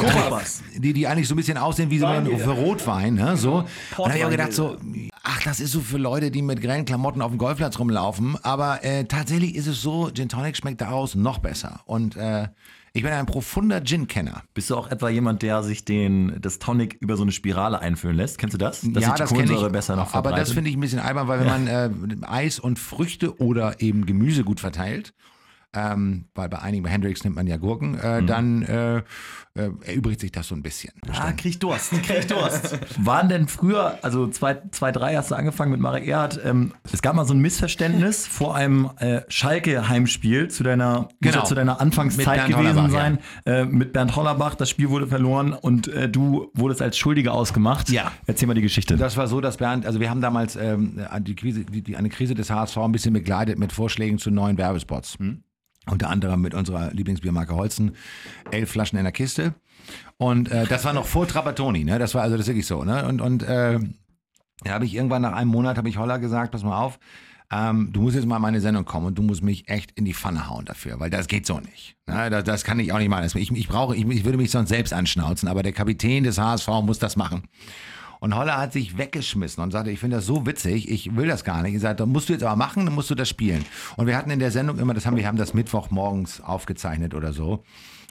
die, 0.75 0.81
die, 0.81 0.94
die 0.94 1.07
eigentlich 1.07 1.30
so 1.30 1.33
ein 1.33 1.38
bisschen 1.38 1.57
aussehen 1.57 1.89
wie 1.89 1.98
so 1.98 2.07
ein 2.07 2.27
Rotwein, 2.27 3.13
ne? 3.13 3.38
so. 3.38 3.59
Und 3.59 3.68
da 3.98 4.03
habe 4.09 4.18
ich 4.18 4.25
auch 4.25 4.30
gedacht 4.30 4.51
so, 4.51 4.75
ach, 5.24 5.42
das 5.44 5.62
ist 5.62 5.71
so 5.71 5.80
für 5.80 5.98
Leute, 5.98 6.30
die 6.30 6.42
mit 6.42 6.62
grellen 6.62 6.83
Klamotten 6.83 7.21
auf 7.21 7.31
dem 7.31 7.38
Golfplatz 7.38 7.80
rumlaufen, 7.80 8.36
aber 8.44 8.83
äh, 8.83 9.06
tatsächlich 9.06 9.56
ist 9.56 9.68
es 9.68 9.81
so, 9.81 10.12
Gin 10.13 10.27
Tonic 10.27 10.57
schmeckt 10.57 10.81
daraus 10.81 11.15
noch 11.15 11.38
besser 11.38 11.80
und 11.86 12.18
äh, 12.18 12.50
ich 12.94 13.03
bin 13.03 13.13
ein 13.13 13.25
profunder 13.25 13.81
Gin-Kenner. 13.81 14.44
Bist 14.53 14.69
du 14.69 14.75
auch 14.75 14.92
etwa 14.92 15.07
jemand, 15.07 15.44
der 15.44 15.63
sich 15.63 15.86
den, 15.86 16.36
das 16.42 16.59
Tonic 16.59 16.98
über 17.00 17.15
so 17.15 17.24
eine 17.24 17.31
Spirale 17.31 17.80
einfüllen 17.80 18.18
lässt? 18.18 18.38
Kennst 18.38 18.53
du 18.53 18.57
das? 18.57 18.81
Dass 18.81 19.06
sich 19.06 19.13
die 19.13 19.24
kenn 19.24 19.27
Kohlensäure 19.27 19.69
besser 19.69 19.95
noch 19.95 20.13
Aber 20.13 20.31
das 20.31 20.50
verbreitet? 20.50 20.53
finde 20.56 20.69
ich 20.69 20.75
ein 20.75 20.81
bisschen 20.81 21.00
albern, 21.00 21.30
weil 21.30 21.39
wenn 21.39 21.48
man 21.48 21.68
äh, 21.68 21.89
Eis 22.27 22.59
und 22.59 22.77
Früchte 22.77 23.39
oder 23.39 23.81
eben 23.81 24.06
Gemüse 24.06 24.44
gut 24.44 24.59
verteilt, 24.59 25.13
ähm, 25.73 26.25
weil 26.35 26.50
bei 26.50 26.59
einigen, 26.59 26.83
bei 26.83 26.89
Hendrix 26.89 27.23
nimmt 27.23 27.35
man 27.35 27.47
ja 27.47 27.57
Gurken, 27.57 27.91
Mhm. 27.91 27.97
äh, 28.01 28.23
dann 28.23 28.62
äh, 28.63 28.97
äh, 28.97 29.69
erübrigt 29.85 30.19
sich 30.21 30.31
das 30.31 30.47
so 30.47 30.56
ein 30.56 30.62
bisschen. 30.63 30.94
Ah, 31.13 31.31
krieg 31.33 31.51
ich 31.51 31.59
Durst, 31.59 31.91
krieg 32.03 32.27
Durst. 32.27 32.79
Waren 33.06 33.29
denn 33.29 33.47
früher, 33.47 33.97
also 34.01 34.27
2003 34.27 35.15
hast 35.15 35.31
du 35.31 35.35
angefangen 35.35 35.71
mit 35.71 35.79
Marek 35.81 36.07
Erhardt, 36.07 36.39
ähm, 36.44 36.73
es 36.91 37.01
gab 37.01 37.15
mal 37.15 37.25
so 37.25 37.33
ein 37.33 37.39
Missverständnis 37.39 38.27
vor 38.27 38.56
einem 38.56 38.89
äh, 39.00 39.21
Schalke-Heimspiel 39.27 40.50
zu 40.50 40.63
deiner, 40.63 41.09
Genau. 41.21 41.38
ja 41.38 41.44
zu 41.45 41.56
deiner 41.56 41.79
Anfangszeit 41.81 42.47
gewesen 42.47 42.89
sein, 42.91 43.19
äh, 43.45 43.65
mit 43.65 43.94
Bernd 43.94 44.15
Hollerbach. 44.15 44.56
Das 44.56 44.69
Spiel 44.69 44.89
wurde 44.89 45.07
verloren 45.07 45.53
und 45.53 45.89
du 46.12 46.50
wurdest 46.53 46.81
als 46.81 46.97
Schuldiger 46.97 47.33
ausgemacht. 47.33 47.89
Ja. 47.89 48.12
Erzähl 48.27 48.47
mal 48.47 48.53
die 48.53 48.62
Geschichte. 48.62 48.97
Das 48.97 49.17
war 49.17 49.27
so, 49.27 49.41
dass 49.41 49.57
Bernd, 49.57 49.85
also 49.85 50.00
wir 50.00 50.09
haben 50.09 50.21
damals 50.21 50.56
ähm, 50.56 51.00
die 51.21 51.35
Krise, 51.35 51.65
die, 51.65 51.81
die, 51.81 51.95
eine 51.97 52.09
Krise 52.09 52.35
des 52.35 52.50
HSV 52.50 52.77
ein 52.77 52.91
bisschen 52.91 53.13
begleitet 53.13 53.59
mit 53.59 53.71
Vorschlägen 53.71 54.17
zu 54.17 54.31
neuen 54.31 54.57
Werbespots. 54.57 55.17
Unter 55.89 56.09
anderem 56.09 56.41
mit 56.41 56.53
unserer 56.53 56.91
Lieblingsbiermarke 56.91 57.55
Holzen. 57.55 57.95
Elf 58.51 58.71
Flaschen 58.71 58.97
in 58.97 59.03
der 59.03 59.11
Kiste. 59.11 59.55
Und 60.17 60.51
äh, 60.51 60.67
das 60.67 60.85
war 60.85 60.93
noch 60.93 61.07
vor 61.07 61.27
Trapattoni, 61.27 61.83
ne? 61.83 61.97
Das 61.97 62.13
war 62.13 62.21
also 62.21 62.37
das 62.37 62.47
wirklich 62.47 62.67
so, 62.67 62.83
ne? 62.83 63.07
Und, 63.07 63.19
und 63.19 63.43
äh, 63.43 63.79
da 64.63 64.73
habe 64.73 64.85
ich 64.85 64.93
irgendwann 64.93 65.23
nach 65.23 65.33
einem 65.33 65.49
Monat, 65.49 65.77
habe 65.77 65.89
ich 65.89 65.97
Holler 65.97 66.19
gesagt, 66.19 66.51
pass 66.51 66.63
mal 66.63 66.79
auf, 66.79 66.99
ähm, 67.51 67.89
du 67.91 68.01
musst 68.01 68.15
jetzt 68.15 68.25
mal 68.25 68.37
in 68.37 68.41
meine 68.41 68.61
Sendung 68.61 68.85
kommen 68.85 69.07
und 69.07 69.17
du 69.17 69.23
musst 69.23 69.43
mich 69.43 69.67
echt 69.67 69.91
in 69.91 70.05
die 70.05 70.13
Pfanne 70.13 70.49
hauen 70.49 70.65
dafür, 70.65 70.99
weil 70.99 71.09
das 71.09 71.27
geht 71.27 71.45
so 71.45 71.59
nicht. 71.59 71.97
Ne? 72.07 72.29
Das, 72.29 72.43
das 72.45 72.63
kann 72.63 72.79
ich 72.79 72.93
auch 72.93 72.99
nicht 72.99 73.09
machen. 73.09 73.29
Ich, 73.35 73.51
ich 73.51 73.67
brauche, 73.67 73.95
ich, 73.95 74.07
ich 74.07 74.23
würde 74.23 74.37
mich 74.37 74.51
sonst 74.51 74.69
selbst 74.69 74.93
anschnauzen, 74.93 75.49
aber 75.49 75.61
der 75.61 75.73
Kapitän 75.73 76.23
des 76.23 76.37
HSV 76.37 76.67
muss 76.83 76.99
das 76.99 77.17
machen. 77.17 77.43
Und 78.21 78.35
Holler 78.35 78.57
hat 78.59 78.71
sich 78.71 79.00
weggeschmissen 79.00 79.63
und 79.63 79.71
sagte, 79.71 79.89
ich 79.89 80.00
finde 80.00 80.18
das 80.18 80.27
so 80.27 80.45
witzig, 80.45 80.91
ich 80.91 81.15
will 81.15 81.27
das 81.27 81.44
gar 81.44 81.63
nicht. 81.63 81.73
Ich 81.73 81.81
sagte, 81.81 82.06
musst 82.06 82.29
du 82.29 82.33
jetzt 82.33 82.44
aber 82.44 82.56
machen, 82.56 82.85
dann 82.85 82.94
musst 82.94 83.09
du 83.09 83.15
das 83.15 83.27
spielen. 83.27 83.65
Und 83.97 84.06
wir 84.06 84.15
hatten 84.15 84.29
in 84.29 84.38
der 84.38 84.51
Sendung 84.51 84.77
immer, 84.77 84.94
das 84.94 85.07
haben 85.07 85.18
wir 85.18 85.25
haben 85.25 85.39
das 85.39 85.56
Mittwochmorgens 85.56 86.39
aufgezeichnet 86.39 87.15
oder 87.15 87.33
so, 87.33 87.63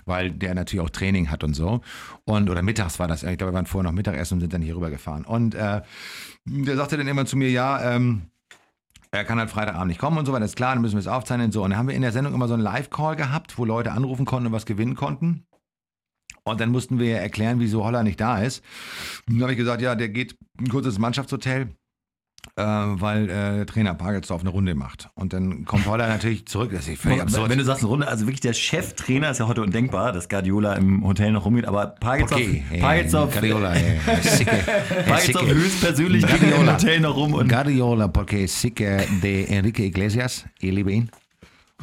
weil 0.07 0.33
der 0.33 0.57
natürlich 0.57 0.85
auch 0.85 0.91
Training 0.91 1.31
hat 1.31 1.45
und 1.45 1.55
so. 1.55 1.81
Und 2.25 2.51
oder 2.51 2.61
mittags 2.62 2.99
war 2.99 3.07
das, 3.07 3.23
ich 3.23 3.39
glaube, 3.39 3.53
wir 3.53 3.55
waren 3.55 3.67
vorher 3.67 3.89
noch 3.89 3.97
Mittagessen 3.97 4.35
und 4.35 4.41
sind 4.41 4.53
dann 4.53 4.62
hier 4.62 4.75
rübergefahren. 4.75 5.25
Und 5.25 5.55
äh, 5.55 5.83
der 6.45 6.77
sagte 6.77 6.97
dann 6.97 7.06
immer 7.06 7.25
zu 7.25 7.37
mir, 7.37 7.51
ja, 7.53 7.95
ähm, 7.95 8.23
er 9.13 9.25
kann 9.25 9.39
halt 9.39 9.51
Freitagabend 9.51 9.87
nicht 9.87 10.01
kommen 10.01 10.19
und 10.19 10.27
so 10.27 10.33
weiter, 10.33 10.45
ist 10.45 10.56
klar, 10.56 10.75
dann 10.75 10.83
müssen 10.83 10.97
wir 10.97 11.01
es 11.01 11.06
aufzeichnen 11.06 11.47
und 11.47 11.53
so. 11.53 11.63
Und 11.63 11.71
dann 11.71 11.79
haben 11.79 11.89
wir 11.89 11.95
in 11.95 12.03
der 12.03 12.11
Sendung 12.11 12.35
immer 12.35 12.49
so 12.49 12.55
einen 12.55 12.65
Live-Call 12.65 13.15
gehabt, 13.15 13.59
wo 13.59 13.65
Leute 13.65 13.93
anrufen 13.93 14.25
konnten 14.25 14.49
und 14.49 14.53
was 14.53 14.67
gewinnen 14.67 14.97
konnten. 14.97 15.47
Und 16.45 16.61
dann 16.61 16.71
mussten 16.71 16.99
wir 16.99 17.19
erklären, 17.19 17.61
wieso 17.61 17.85
Holler 17.85 18.03
nicht 18.03 18.21
da 18.21 18.43
ist. 18.43 18.63
Und 19.29 19.35
dann 19.35 19.43
habe 19.43 19.53
ich 19.53 19.59
gesagt, 19.59 19.83
ja, 19.83 19.95
der 19.95 20.09
geht 20.09 20.37
ein 20.59 20.69
kurzes 20.69 20.99
Mannschaftshotel, 20.99 21.69
äh, 22.57 22.63
weil 22.63 23.29
äh, 23.29 23.67
Trainer 23.67 23.95
Pagelsdorf 23.95 24.41
eine 24.41 24.51
Runde 24.51 24.75
macht. 24.75 25.09
Und 25.15 25.33
dann 25.33 25.65
kommt 25.65 25.87
Holler 25.87 26.09
natürlich 26.09 26.47
zurück. 26.47 26.71
Das 26.73 26.89
ist 26.89 27.01
völlig 27.01 27.21
absurd. 27.21 27.51
Wenn 27.51 27.59
du 27.59 27.65
sagst 27.65 27.83
eine 27.83 27.91
Runde, 27.91 28.09
also 28.09 28.27
wirklich 28.27 28.41
der 28.41 28.55
Cheftrainer 28.55 29.31
ist 29.31 29.39
ja 29.39 29.49
heute 29.49 29.63
undenkbar, 29.63 30.13
dass 30.13 30.29
Guardiola 30.29 30.75
im 30.75 31.05
Hotel 31.05 31.33
noch 31.33 31.45
rumgeht, 31.45 31.67
aber 31.67 31.87
Pagelsdorf, 31.87 32.41
okay, 32.41 32.65
Pagelsdorf, 32.81 33.33
Guardiola, 33.33 33.75
äh, 33.75 33.99
sicke, 34.23 34.51
Pagelsdorf 35.07 35.45
sicke. 35.45 35.55
höchstpersönlich 35.55 36.27
geht 36.27 36.43
im. 36.43 36.71
Hotel 36.71 37.01
noch 37.01 37.17
rum 37.17 37.35
und 37.35 37.49
Guardiola, 37.49 38.09
porque 38.09 38.47
sicke 38.47 39.07
de 39.23 39.47
Enrique 39.47 39.81
Iglesias, 39.81 40.47
ich 40.59 40.73
liebe 40.73 40.93
ihn. 40.93 41.11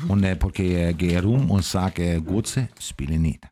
Und 0.08 0.24
äh, 0.24 0.36
porque 0.36 0.94
gehe 0.94 1.22
rum 1.22 1.50
und 1.50 1.64
sage, 1.64 2.22
Gutze, 2.22 2.70
spiele 2.80 3.18
nicht. 3.18 3.44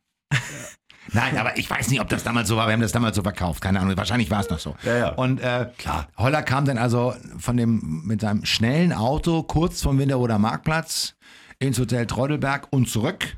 Nein, 1.13 1.37
aber 1.37 1.57
ich 1.57 1.69
weiß 1.69 1.89
nicht, 1.89 2.01
ob 2.01 2.09
das 2.09 2.23
damals 2.23 2.47
so 2.47 2.57
war. 2.57 2.67
Wir 2.67 2.73
haben 2.73 2.81
das 2.81 2.91
damals 2.91 3.15
so 3.15 3.21
verkauft. 3.23 3.61
Keine 3.61 3.79
Ahnung. 3.79 3.95
Wahrscheinlich 3.97 4.29
war 4.31 4.41
es 4.41 4.49
noch 4.49 4.59
so. 4.59 4.75
Ja, 4.83 4.97
ja. 4.97 5.09
Und 5.09 5.39
äh, 5.39 5.67
klar, 5.77 6.07
Holler 6.17 6.41
kam 6.43 6.65
dann 6.65 6.77
also 6.77 7.13
von 7.37 7.57
dem 7.57 8.01
mit 8.05 8.21
seinem 8.21 8.45
schnellen 8.45 8.93
Auto 8.93 9.43
kurz 9.43 9.81
vom 9.81 9.97
Winterroder 9.97 10.39
Marktplatz 10.39 11.15
ins 11.59 11.79
Hotel 11.79 12.05
Treudelberg 12.07 12.67
und 12.71 12.89
zurück. 12.89 13.35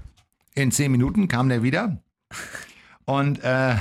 In 0.55 0.71
zehn 0.71 0.91
Minuten 0.91 1.27
kam 1.27 1.49
der 1.49 1.61
wieder. 1.61 1.97
Und 3.05 3.43
äh, 3.43 3.75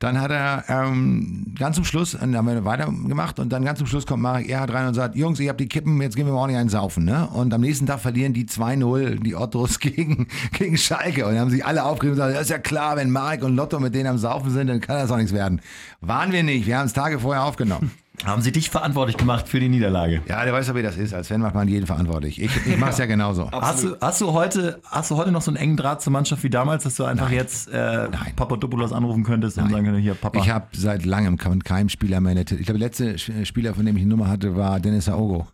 dann 0.00 0.18
hat 0.18 0.30
er 0.30 0.64
ähm, 0.68 1.54
ganz 1.58 1.76
zum 1.76 1.84
Schluss, 1.84 2.16
dann 2.18 2.34
haben 2.34 2.48
wir 2.48 2.64
weitergemacht 2.64 3.38
und 3.38 3.50
dann 3.50 3.66
ganz 3.66 3.78
zum 3.78 3.86
Schluss 3.86 4.06
kommt 4.06 4.22
Marek 4.22 4.48
Erhard 4.48 4.72
rein 4.72 4.88
und 4.88 4.94
sagt, 4.94 5.14
Jungs, 5.14 5.38
ich 5.40 5.48
habe 5.48 5.58
die 5.58 5.68
Kippen, 5.68 6.00
jetzt 6.00 6.16
gehen 6.16 6.24
wir 6.24 6.32
mal 6.32 6.38
ordentlich 6.38 6.58
einen 6.58 6.70
saufen. 6.70 7.04
Ne? 7.04 7.28
Und 7.28 7.52
am 7.52 7.60
nächsten 7.60 7.84
Tag 7.84 8.00
verlieren 8.00 8.32
die 8.32 8.46
2-0, 8.46 9.22
die 9.22 9.36
Ottos 9.36 9.78
gegen, 9.78 10.26
gegen 10.52 10.78
Schalke. 10.78 11.26
Und 11.26 11.32
dann 11.32 11.42
haben 11.42 11.50
sich 11.50 11.66
alle 11.66 11.84
aufgeregt 11.84 12.12
und 12.12 12.16
gesagt, 12.16 12.34
das 12.34 12.44
ist 12.44 12.50
ja 12.50 12.58
klar, 12.58 12.96
wenn 12.96 13.10
Marek 13.10 13.44
und 13.44 13.54
Lotto 13.54 13.78
mit 13.78 13.94
denen 13.94 14.06
am 14.06 14.16
Saufen 14.16 14.50
sind, 14.50 14.68
dann 14.68 14.80
kann 14.80 14.96
das 14.96 15.10
auch 15.10 15.18
nichts 15.18 15.34
werden. 15.34 15.60
Waren 16.00 16.32
wir 16.32 16.42
nicht, 16.44 16.66
wir 16.66 16.78
haben 16.78 16.86
es 16.86 16.94
Tage 16.94 17.20
vorher 17.20 17.44
aufgenommen. 17.44 17.90
Haben 18.24 18.42
sie 18.42 18.52
dich 18.52 18.70
verantwortlich 18.70 19.16
gemacht 19.16 19.48
für 19.48 19.60
die 19.60 19.68
Niederlage. 19.68 20.22
Ja, 20.28 20.44
der 20.44 20.52
weiß 20.52 20.68
ja, 20.68 20.74
wie 20.74 20.82
das 20.82 20.96
ist. 20.96 21.14
Als 21.14 21.28
Fan 21.28 21.40
macht 21.40 21.54
man 21.54 21.68
jeden 21.68 21.86
verantwortlich. 21.86 22.40
Ich, 22.40 22.50
ich 22.66 22.76
mache 22.76 22.90
es 22.90 22.98
ja 22.98 23.06
genauso. 23.06 23.50
Hast 23.52 23.84
du, 23.84 23.96
hast, 24.00 24.20
du 24.20 24.32
heute, 24.32 24.80
hast 24.84 25.10
du 25.10 25.16
heute 25.16 25.32
noch 25.32 25.42
so 25.42 25.50
einen 25.50 25.56
engen 25.56 25.76
Draht 25.76 26.02
zur 26.02 26.12
Mannschaft 26.12 26.42
wie 26.42 26.50
damals, 26.50 26.84
dass 26.84 26.96
du 26.96 27.04
einfach 27.04 27.30
jetzt 27.30 27.68
äh, 27.68 28.08
Nein. 28.10 28.32
Papadopoulos 28.36 28.92
anrufen 28.92 29.24
könntest 29.24 29.58
und 29.58 29.70
sagen 29.70 29.84
könntest, 29.84 30.02
hier 30.02 30.14
Papa. 30.14 30.38
Ich 30.38 30.50
habe 30.50 30.66
seit 30.72 31.04
langem 31.04 31.38
von 31.38 31.62
keinem 31.64 31.88
Spieler 31.88 32.20
mehr 32.20 32.32
eine 32.32 32.40
Ich 32.42 32.46
glaube, 32.46 32.78
der 32.78 32.88
letzte 32.88 33.14
Sch- 33.14 33.44
Spieler, 33.44 33.74
von 33.74 33.86
dem 33.86 33.96
ich 33.96 34.02
eine 34.02 34.10
Nummer 34.10 34.28
hatte, 34.28 34.56
war 34.56 34.80
Dennis 34.80 35.08
Aogo. 35.08 35.46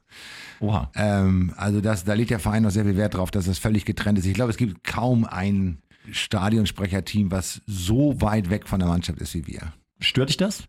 Oha. 0.60 0.90
Ähm, 0.94 1.52
also 1.56 1.80
das, 1.80 2.04
da 2.04 2.14
legt 2.14 2.30
der 2.30 2.38
Verein 2.40 2.62
noch 2.62 2.70
sehr 2.70 2.84
viel 2.84 2.96
Wert 2.96 3.14
drauf, 3.14 3.30
dass 3.30 3.44
das 3.46 3.58
völlig 3.58 3.84
getrennt 3.84 4.18
ist. 4.18 4.26
Ich 4.26 4.34
glaube, 4.34 4.50
es 4.50 4.56
gibt 4.56 4.82
kaum 4.84 5.24
ein 5.24 5.78
Stadionsprecherteam, 6.10 7.30
was 7.30 7.60
so 7.66 8.20
weit 8.20 8.50
weg 8.50 8.68
von 8.68 8.78
der 8.78 8.88
Mannschaft 8.88 9.20
ist 9.20 9.34
wie 9.34 9.46
wir. 9.46 9.72
Stört 10.00 10.28
dich 10.28 10.36
das? 10.36 10.64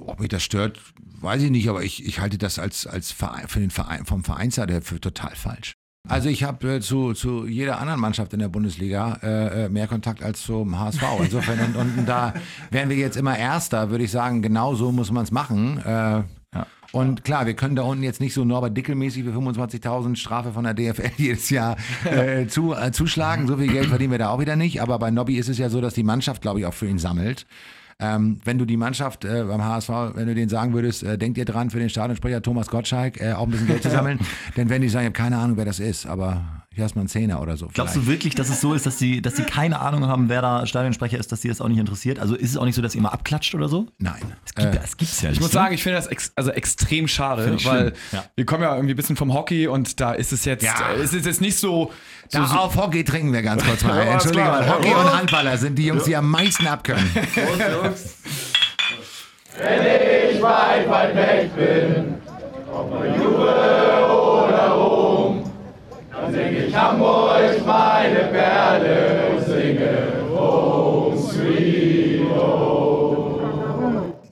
Ob 0.00 0.20
mich 0.20 0.28
das 0.28 0.42
stört, 0.42 0.78
weiß 1.20 1.42
ich 1.42 1.50
nicht, 1.50 1.68
aber 1.68 1.82
ich, 1.82 2.06
ich 2.06 2.20
halte 2.20 2.38
das 2.38 2.58
als, 2.58 2.86
als 2.86 3.12
Verein, 3.12 3.48
für 3.48 3.60
den 3.60 3.70
Verein, 3.70 4.04
vom 4.06 4.24
Vereinsseite 4.24 4.80
für 4.82 5.00
total 5.00 5.34
falsch. 5.34 5.74
Also 6.08 6.28
ich 6.30 6.44
habe 6.44 6.76
äh, 6.76 6.80
zu, 6.80 7.12
zu 7.12 7.46
jeder 7.46 7.80
anderen 7.80 8.00
Mannschaft 8.00 8.32
in 8.32 8.38
der 8.38 8.48
Bundesliga 8.48 9.18
äh, 9.22 9.64
äh, 9.64 9.68
mehr 9.68 9.86
Kontakt 9.86 10.22
als 10.22 10.42
zum 10.42 10.78
HSV. 10.78 11.02
Insofern 11.22 11.58
und, 11.60 11.76
und 11.76 12.06
da 12.06 12.32
wären 12.70 12.88
wir 12.88 12.96
jetzt 12.96 13.16
immer 13.16 13.36
Erster, 13.36 13.90
würde 13.90 14.04
ich 14.04 14.10
sagen, 14.10 14.40
genau 14.40 14.74
so 14.74 14.90
muss 14.90 15.10
man 15.10 15.24
es 15.24 15.30
machen. 15.30 15.78
Äh, 15.84 16.22
Und 16.92 17.22
klar, 17.24 17.44
wir 17.44 17.52
können 17.52 17.76
da 17.76 17.82
unten 17.82 18.02
jetzt 18.02 18.20
nicht 18.20 18.32
so 18.32 18.46
Norbert 18.46 18.74
Dickel-mäßig 18.74 19.24
für 19.24 19.32
25.000 19.32 20.16
Strafe 20.16 20.52
von 20.52 20.64
der 20.64 20.72
DFL 20.72 21.10
jedes 21.18 21.50
Jahr 21.50 21.76
äh, 22.04 22.46
zu, 22.46 22.74
äh, 22.74 22.90
zuschlagen. 22.92 23.46
So 23.46 23.58
viel 23.58 23.70
Geld 23.70 23.86
verdienen 23.88 24.12
wir 24.12 24.18
da 24.18 24.30
auch 24.30 24.40
wieder 24.40 24.56
nicht. 24.56 24.80
Aber 24.80 24.98
bei 24.98 25.10
Nobby 25.10 25.36
ist 25.36 25.48
es 25.50 25.58
ja 25.58 25.68
so, 25.68 25.82
dass 25.82 25.92
die 25.92 26.02
Mannschaft, 26.04 26.40
glaube 26.40 26.60
ich, 26.60 26.66
auch 26.66 26.72
für 26.72 26.86
ihn 26.86 26.98
sammelt. 26.98 27.46
Ähm, 28.00 28.38
wenn 28.44 28.58
du 28.58 28.64
die 28.64 28.76
Mannschaft 28.76 29.24
äh, 29.24 29.44
beim 29.44 29.64
HSV, 29.64 29.88
wenn 30.14 30.28
du 30.28 30.34
denen 30.34 30.48
sagen 30.48 30.72
würdest, 30.72 31.02
äh, 31.02 31.18
denkt 31.18 31.36
ihr 31.36 31.44
dran 31.44 31.70
für 31.70 31.80
den 31.80 31.90
Stadionsprecher 31.90 32.40
Thomas 32.42 32.68
Gottschalk, 32.68 33.20
äh, 33.20 33.32
auch 33.32 33.42
ein 33.42 33.50
bisschen 33.50 33.66
Geld 33.66 33.82
zu 33.82 33.90
sammeln, 33.90 34.20
dann 34.54 34.68
werden 34.68 34.82
die 34.82 34.88
sagen, 34.88 35.06
ich 35.06 35.08
habe 35.08 35.20
keine 35.20 35.38
Ahnung, 35.38 35.56
wer 35.56 35.64
das 35.64 35.80
ist, 35.80 36.06
aber 36.06 36.57
hier 36.78 36.84
hast 36.84 36.94
mal 36.94 37.00
einen 37.02 37.08
Zehner 37.08 37.42
oder 37.42 37.56
so. 37.56 37.68
Glaubst 37.74 37.92
vielleicht. 37.94 38.08
du 38.08 38.12
wirklich, 38.12 38.34
dass 38.34 38.48
es 38.48 38.60
so 38.60 38.72
ist, 38.72 38.86
dass 38.86 38.98
sie, 38.98 39.20
dass 39.20 39.36
sie 39.36 39.42
keine 39.42 39.80
Ahnung 39.80 40.06
haben, 40.06 40.28
wer 40.28 40.40
da 40.42 40.64
Stadionsprecher 40.66 41.18
ist, 41.18 41.30
dass 41.32 41.42
sie 41.42 41.48
das 41.48 41.60
auch 41.60 41.68
nicht 41.68 41.78
interessiert? 41.78 42.18
Also 42.18 42.34
ist 42.34 42.50
es 42.50 42.56
auch 42.56 42.64
nicht 42.64 42.74
so, 42.76 42.82
dass 42.82 42.94
ihr 42.94 43.00
immer 43.00 43.12
abklatscht 43.12 43.54
oder 43.54 43.68
so? 43.68 43.86
Nein. 43.98 44.14
Es 44.46 44.54
gibt, 44.54 44.74
Äh, 44.74 44.80
es 44.82 44.96
gibt's 44.96 45.20
ja 45.20 45.28
nicht. 45.28 45.38
Ich 45.38 45.40
muss 45.42 45.50
ne? 45.50 45.54
sagen, 45.54 45.74
ich 45.74 45.82
finde 45.82 45.96
das 45.98 46.06
ex 46.06 46.32
also 46.36 46.50
extrem 46.50 47.08
schade, 47.08 47.52
ich 47.56 47.66
weil 47.66 47.92
ja. 48.12 48.24
wir 48.36 48.46
kommen 48.46 48.62
ja 48.62 48.74
irgendwie 48.74 48.94
ein 48.94 48.96
bisschen 48.96 49.16
vom 49.16 49.34
Hockey 49.34 49.66
und 49.66 50.00
da 50.00 50.12
ist 50.12 50.32
es 50.32 50.44
jetzt, 50.44 50.64
Ja. 50.64 50.92
äh, 50.96 51.02
es 51.02 51.12
ist 51.12 51.26
jetzt 51.26 51.40
nicht 51.40 51.58
so, 51.58 51.92
so, 52.28 52.44
so 52.44 52.54
auf 52.54 52.76
Hockey 52.76 53.04
trinken 53.04 53.32
wir 53.32 53.42
ganz 53.42 53.64
kurz 53.64 53.82
mal. 53.82 54.00
Entschuldigung. 54.06 54.68
Hockey 54.68 54.94
und 54.94 55.12
Handballer 55.18 55.58
sind 55.58 55.76
die 55.76 55.86
Jungs, 55.86 56.04
die 56.04 56.14
am 56.16 56.30
meisten 56.30 56.66
abkönnen. 56.66 57.10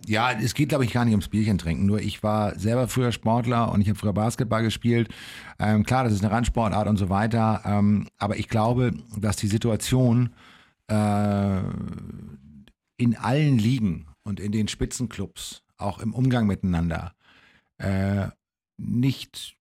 Ja, 0.08 0.30
es 0.30 0.54
geht, 0.54 0.68
glaube 0.68 0.84
ich, 0.84 0.92
gar 0.92 1.04
nicht 1.04 1.14
ums 1.14 1.28
Bierchen 1.28 1.58
trinken. 1.58 1.84
Nur 1.84 2.00
ich 2.00 2.22
war 2.22 2.56
selber 2.58 2.86
früher 2.86 3.10
Sportler 3.10 3.72
und 3.72 3.80
ich 3.80 3.88
habe 3.88 3.98
früher 3.98 4.12
Basketball 4.12 4.62
gespielt. 4.62 5.08
Ähm, 5.58 5.82
klar, 5.82 6.04
das 6.04 6.12
ist 6.12 6.22
eine 6.22 6.32
Randsportart 6.32 6.86
und 6.86 6.96
so 6.96 7.08
weiter. 7.08 7.62
Ähm, 7.64 8.06
aber 8.16 8.36
ich 8.36 8.48
glaube, 8.48 8.92
dass 9.18 9.36
die 9.36 9.48
Situation 9.48 10.30
äh, 10.86 11.58
in 12.98 13.16
allen 13.16 13.58
Ligen 13.58 14.06
und 14.22 14.38
in 14.38 14.52
den 14.52 14.68
Spitzenclubs, 14.68 15.62
auch 15.76 15.98
im 15.98 16.14
Umgang 16.14 16.46
miteinander, 16.46 17.12
äh, 17.78 18.28
nicht 18.76 19.55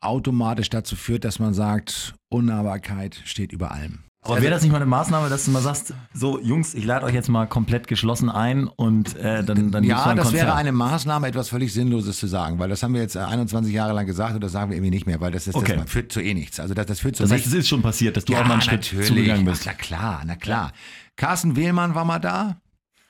automatisch 0.00 0.70
dazu 0.70 0.96
führt, 0.96 1.24
dass 1.24 1.38
man 1.38 1.54
sagt, 1.54 2.14
Unnahbarkeit 2.28 3.20
steht 3.24 3.52
über 3.52 3.72
allem. 3.72 4.00
Aber 4.22 4.42
wäre 4.42 4.50
das 4.50 4.62
nicht 4.62 4.72
mal 4.72 4.76
eine 4.78 4.86
Maßnahme, 4.86 5.28
dass 5.30 5.44
du 5.44 5.52
mal 5.52 5.62
sagst, 5.62 5.94
so 6.12 6.40
Jungs, 6.40 6.74
ich 6.74 6.84
lade 6.84 7.06
euch 7.06 7.14
jetzt 7.14 7.28
mal 7.28 7.46
komplett 7.46 7.86
geschlossen 7.86 8.28
ein 8.28 8.66
und 8.66 9.16
äh, 9.16 9.44
dann, 9.44 9.70
dann 9.70 9.84
Ja, 9.84 10.12
das 10.14 10.24
Konzert. 10.26 10.32
wäre 10.34 10.54
eine 10.54 10.72
Maßnahme, 10.72 11.28
etwas 11.28 11.48
völlig 11.48 11.72
Sinnloses 11.72 12.18
zu 12.18 12.26
sagen, 12.26 12.58
weil 12.58 12.68
das 12.68 12.82
haben 12.82 12.94
wir 12.94 13.00
jetzt 13.00 13.14
äh, 13.14 13.20
21 13.20 13.72
Jahre 13.72 13.94
lang 13.94 14.06
gesagt 14.06 14.34
und 14.34 14.42
das 14.42 14.52
sagen 14.52 14.70
wir 14.70 14.76
irgendwie 14.76 14.90
nicht 14.90 15.06
mehr, 15.06 15.20
weil 15.20 15.30
das, 15.30 15.46
ist, 15.46 15.54
Okay. 15.54 15.76
das 15.78 15.90
führt 15.90 16.12
zu 16.12 16.20
eh 16.20 16.34
nichts. 16.34 16.58
Also 16.60 16.74
das, 16.74 16.86
das 16.86 17.00
führt 17.00 17.16
zu 17.16 17.22
Das 17.22 17.30
heißt, 17.32 17.46
es 17.46 17.52
ist 17.54 17.68
schon 17.68 17.80
passiert, 17.80 18.16
dass 18.16 18.24
du 18.24 18.32
ja, 18.34 18.40
auch 18.42 18.46
mal 18.46 18.54
einen 18.54 18.62
Schritt 18.62 18.80
natürlich. 18.82 19.06
zugegangen 19.06 19.44
bist. 19.46 19.62
Ach, 19.62 19.66
na 19.66 19.74
klar, 19.74 20.22
na 20.26 20.36
klar. 20.36 20.72
Carsten 21.16 21.56
Wehlmann 21.56 21.94
war 21.94 22.04
mal 22.04 22.18
da. 22.18 22.60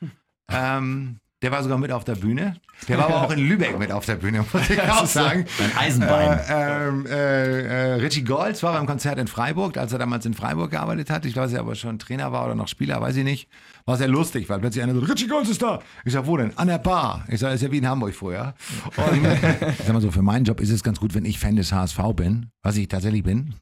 Ähm, 0.51 1.19
der 1.43 1.53
war 1.53 1.63
sogar 1.63 1.79
mit 1.79 1.93
auf 1.93 2.03
der 2.05 2.17
Bühne. 2.17 2.57
Der 2.89 2.99
war 2.99 3.07
aber 3.07 3.23
auch 3.23 3.31
in 3.31 3.39
Lübeck 3.39 3.79
mit 3.79 3.93
auf 3.93 4.05
der 4.05 4.17
Bühne, 4.17 4.45
muss 4.53 4.71
ich 4.71 4.83
auch 4.91 5.07
sagen. 5.07 5.45
Ein 5.63 5.77
Eisenbein. 5.77 6.39
Äh, 6.39 6.89
ähm, 6.89 7.07
äh, 7.07 7.63
äh, 7.63 7.93
Richie 7.95 8.25
Golds 8.25 8.63
war 8.65 8.73
beim 8.73 8.87
Konzert 8.87 9.19
in 9.19 9.29
Freiburg, 9.29 9.77
als 9.77 9.93
er 9.93 10.01
damals 10.01 10.27
in 10.27 10.35
Freiburg 10.35 10.73
gearbeitet 10.73 11.11
hat. 11.11 11.25
Ich 11.27 11.35
glaube, 11.35 11.53
er 11.53 11.61
aber 11.61 11.77
schon 11.77 12.01
Trainer 12.01 12.33
war 12.33 12.45
oder 12.45 12.57
noch 12.57 12.67
Spieler, 12.67 13.01
weiß 13.01 13.17
ich 13.17 13.25
nicht. 13.25 13.49
War 13.85 13.97
sehr 13.97 14.09
lustig, 14.09 14.49
weil 14.49 14.59
plötzlich 14.59 14.83
einer 14.83 14.95
so, 14.95 15.01
Richie 15.01 15.29
Golds 15.29 15.49
ist 15.49 15.63
da. 15.63 15.79
Ich 16.05 16.13
sag, 16.13 16.27
wo 16.27 16.37
denn? 16.37 16.57
An 16.59 16.67
der 16.67 16.79
Bar. 16.79 17.25
Ich 17.29 17.39
sag, 17.39 17.49
das 17.51 17.57
ist 17.57 17.63
ja 17.63 17.71
wie 17.71 17.79
in 17.79 17.87
Hamburg 17.87 18.15
vorher. 18.15 18.55
Und 18.97 19.25
ich 19.25 19.85
sag 19.85 19.93
mal 19.93 20.01
so, 20.01 20.11
für 20.11 20.23
meinen 20.23 20.45
Job 20.45 20.61
ist 20.61 20.71
es 20.71 20.83
ganz 20.83 20.99
gut, 20.99 21.15
wenn 21.15 21.25
ich 21.25 21.39
Fan 21.39 21.55
des 21.55 21.73
HSV 21.73 21.99
bin, 22.17 22.51
was 22.63 22.77
ich 22.77 22.89
tatsächlich 22.89 23.23
bin. 23.23 23.55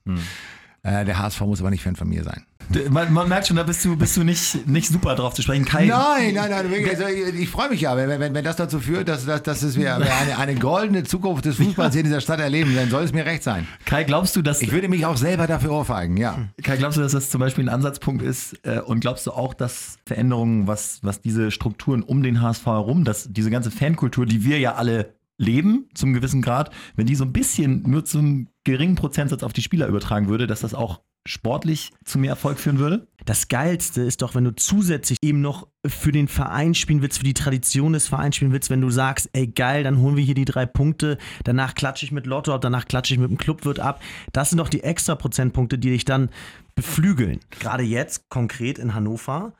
Äh, 0.82 1.04
der 1.04 1.18
HSV 1.18 1.40
muss 1.42 1.60
aber 1.60 1.70
nicht 1.70 1.82
Fan 1.82 1.96
von 1.96 2.08
mir 2.08 2.24
sein. 2.24 2.44
Man, 2.90 3.12
man 3.12 3.28
merkt 3.28 3.46
schon, 3.46 3.56
da 3.56 3.62
bist 3.62 3.84
du, 3.84 3.96
bist 3.96 4.16
du 4.16 4.24
nicht, 4.24 4.66
nicht 4.66 4.88
super 4.88 5.14
drauf 5.14 5.34
zu 5.34 5.42
sprechen. 5.42 5.64
Kai, 5.64 5.86
Nein, 5.86 6.34
nein, 6.34 6.50
nein, 6.50 6.88
also 6.88 7.06
ich, 7.06 7.40
ich 7.40 7.48
freue 7.48 7.68
mich 7.68 7.80
ja, 7.80 7.96
wenn, 7.96 8.08
wenn, 8.08 8.34
wenn 8.34 8.44
das 8.44 8.56
dazu 8.56 8.80
führt, 8.80 9.08
dass, 9.08 9.24
dass, 9.24 9.42
dass 9.42 9.62
es 9.62 9.76
wir 9.76 9.94
eine, 9.94 10.38
eine 10.38 10.54
goldene 10.56 11.04
Zukunft 11.04 11.44
des 11.44 11.56
Fußballs 11.58 11.94
hier 11.94 12.00
in 12.00 12.06
dieser 12.06 12.20
Stadt 12.20 12.40
erleben, 12.40 12.74
dann 12.74 12.90
soll 12.90 13.04
es 13.04 13.12
mir 13.12 13.24
recht 13.24 13.42
sein. 13.42 13.66
Kai, 13.84 14.04
glaubst 14.04 14.34
du, 14.36 14.42
dass 14.42 14.62
Ich 14.62 14.72
würde 14.72 14.88
mich 14.88 15.06
auch 15.06 15.16
selber 15.16 15.46
dafür 15.46 15.72
ohrfeigen, 15.72 16.16
ja. 16.16 16.48
Kai, 16.62 16.76
glaubst 16.76 16.98
du, 16.98 17.02
dass 17.02 17.12
das 17.12 17.30
zum 17.30 17.40
Beispiel 17.40 17.64
ein 17.64 17.68
Ansatzpunkt 17.68 18.22
ist? 18.22 18.58
Äh, 18.64 18.80
und 18.80 19.00
glaubst 19.00 19.26
du 19.26 19.32
auch, 19.32 19.54
dass 19.54 19.98
Veränderungen, 20.04 20.66
was, 20.66 21.00
was 21.02 21.20
diese 21.20 21.50
Strukturen 21.50 22.02
um 22.02 22.22
den 22.22 22.42
HSV 22.42 22.66
herum, 22.66 23.04
dass 23.04 23.32
diese 23.32 23.50
ganze 23.50 23.70
Fankultur, 23.70 24.26
die 24.26 24.44
wir 24.44 24.58
ja 24.58 24.74
alle 24.74 25.14
leben, 25.38 25.88
zum 25.94 26.14
gewissen 26.14 26.42
Grad, 26.42 26.70
wenn 26.94 27.06
die 27.06 27.14
so 27.14 27.24
ein 27.24 27.32
bisschen 27.32 27.82
nur 27.86 28.04
zum 28.04 28.48
geringen 28.64 28.94
Prozentsatz 28.94 29.42
auf 29.42 29.52
die 29.52 29.62
Spieler 29.62 29.86
übertragen 29.86 30.28
würde, 30.28 30.46
dass 30.46 30.60
das 30.60 30.74
auch 30.74 31.00
sportlich 31.26 31.92
zu 32.04 32.18
mehr 32.18 32.30
Erfolg 32.30 32.58
führen 32.58 32.78
würde? 32.78 33.06
Das 33.24 33.48
Geilste 33.48 34.02
ist 34.02 34.22
doch, 34.22 34.34
wenn 34.34 34.44
du 34.44 34.54
zusätzlich 34.54 35.18
eben 35.22 35.40
noch 35.40 35.66
für 35.86 36.12
den 36.12 36.28
Verein 36.28 36.74
spielen 36.74 37.02
willst, 37.02 37.18
für 37.18 37.24
die 37.24 37.34
Tradition 37.34 37.92
des 37.92 38.08
Vereins 38.08 38.36
spielen 38.36 38.52
willst, 38.52 38.70
wenn 38.70 38.80
du 38.80 38.90
sagst, 38.90 39.28
ey 39.32 39.48
geil, 39.48 39.82
dann 39.82 39.98
holen 39.98 40.16
wir 40.16 40.24
hier 40.24 40.34
die 40.34 40.44
drei 40.44 40.66
Punkte, 40.66 41.18
danach 41.44 41.74
klatsche 41.74 42.06
ich 42.06 42.12
mit 42.12 42.26
Lotto 42.26 42.54
ab, 42.54 42.60
danach 42.60 42.86
klatsche 42.86 43.14
ich 43.14 43.20
mit 43.20 43.30
dem 43.30 43.38
Clubwirt 43.38 43.80
ab. 43.80 44.00
Das 44.32 44.50
sind 44.50 44.58
doch 44.58 44.68
die 44.68 44.84
extra 44.84 45.14
Prozentpunkte, 45.16 45.78
die 45.78 45.90
dich 45.90 46.04
dann 46.04 46.30
beflügeln. 46.74 47.40
Gerade 47.50 47.82
jetzt, 47.82 48.28
konkret 48.28 48.78
in 48.78 48.94
Hannover, 48.94 49.52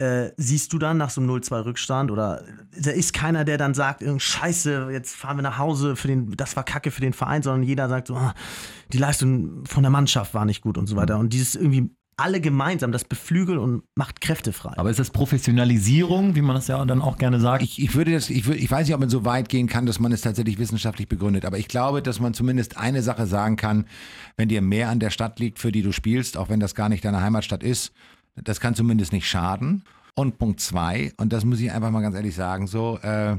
äh, 0.00 0.32
siehst 0.36 0.72
du 0.72 0.78
dann 0.78 0.96
nach 0.96 1.10
so 1.10 1.20
einem 1.20 1.30
0-2 1.30 1.64
Rückstand 1.64 2.10
oder 2.10 2.42
da 2.80 2.90
ist 2.90 3.12
keiner, 3.12 3.44
der 3.44 3.58
dann 3.58 3.74
sagt, 3.74 4.02
"Irgend 4.02 4.22
Scheiße, 4.22 4.88
jetzt 4.90 5.14
fahren 5.14 5.36
wir 5.36 5.42
nach 5.42 5.58
Hause, 5.58 5.94
für 5.94 6.08
den, 6.08 6.36
das 6.36 6.56
war 6.56 6.64
Kacke 6.64 6.90
für 6.90 7.02
den 7.02 7.12
Verein, 7.12 7.42
sondern 7.42 7.62
jeder 7.62 7.88
sagt 7.88 8.06
so, 8.08 8.16
ah, 8.16 8.34
die 8.92 8.98
Leistung 8.98 9.64
von 9.66 9.82
der 9.82 9.90
Mannschaft 9.90 10.32
war 10.32 10.44
nicht 10.44 10.62
gut 10.62 10.78
und 10.78 10.86
so 10.86 10.96
weiter. 10.96 11.18
Und 11.18 11.32
dieses 11.32 11.54
irgendwie 11.54 11.90
alle 12.16 12.40
gemeinsam, 12.40 12.92
das 12.92 13.04
beflügeln 13.04 13.58
und 13.58 13.82
macht 13.94 14.20
Kräfte 14.20 14.52
frei. 14.52 14.74
Aber 14.76 14.90
ist 14.90 14.98
das 14.98 15.10
Professionalisierung, 15.10 16.34
wie 16.34 16.42
man 16.42 16.54
das 16.54 16.68
ja 16.68 16.84
dann 16.84 17.00
auch 17.00 17.16
gerne 17.16 17.40
sagt? 17.40 17.62
Ich, 17.62 17.80
ich 17.80 17.94
würde 17.94 18.12
das, 18.12 18.28
ich, 18.28 18.46
würde, 18.46 18.58
ich 18.58 18.70
weiß 18.70 18.86
nicht, 18.86 18.94
ob 18.94 19.00
man 19.00 19.08
so 19.08 19.24
weit 19.24 19.48
gehen 19.48 19.68
kann, 19.68 19.86
dass 19.86 19.98
man 19.98 20.12
es 20.12 20.20
tatsächlich 20.20 20.58
wissenschaftlich 20.58 21.08
begründet, 21.08 21.44
aber 21.44 21.58
ich 21.58 21.68
glaube, 21.68 22.02
dass 22.02 22.20
man 22.20 22.34
zumindest 22.34 22.76
eine 22.76 23.02
Sache 23.02 23.26
sagen 23.26 23.56
kann, 23.56 23.86
wenn 24.36 24.48
dir 24.48 24.60
mehr 24.60 24.90
an 24.90 25.00
der 25.00 25.10
Stadt 25.10 25.38
liegt, 25.40 25.58
für 25.58 25.72
die 25.72 25.82
du 25.82 25.92
spielst, 25.92 26.36
auch 26.36 26.50
wenn 26.50 26.60
das 26.60 26.74
gar 26.74 26.90
nicht 26.90 27.04
deine 27.04 27.22
Heimatstadt 27.22 27.62
ist, 27.62 27.92
das 28.34 28.60
kann 28.60 28.74
zumindest 28.74 29.12
nicht 29.12 29.28
schaden. 29.28 29.84
Und 30.14 30.38
Punkt 30.38 30.60
zwei, 30.60 31.12
und 31.16 31.32
das 31.32 31.44
muss 31.44 31.60
ich 31.60 31.72
einfach 31.72 31.90
mal 31.90 32.02
ganz 32.02 32.16
ehrlich 32.16 32.34
sagen, 32.34 32.66
so, 32.66 32.98
äh, 32.98 33.36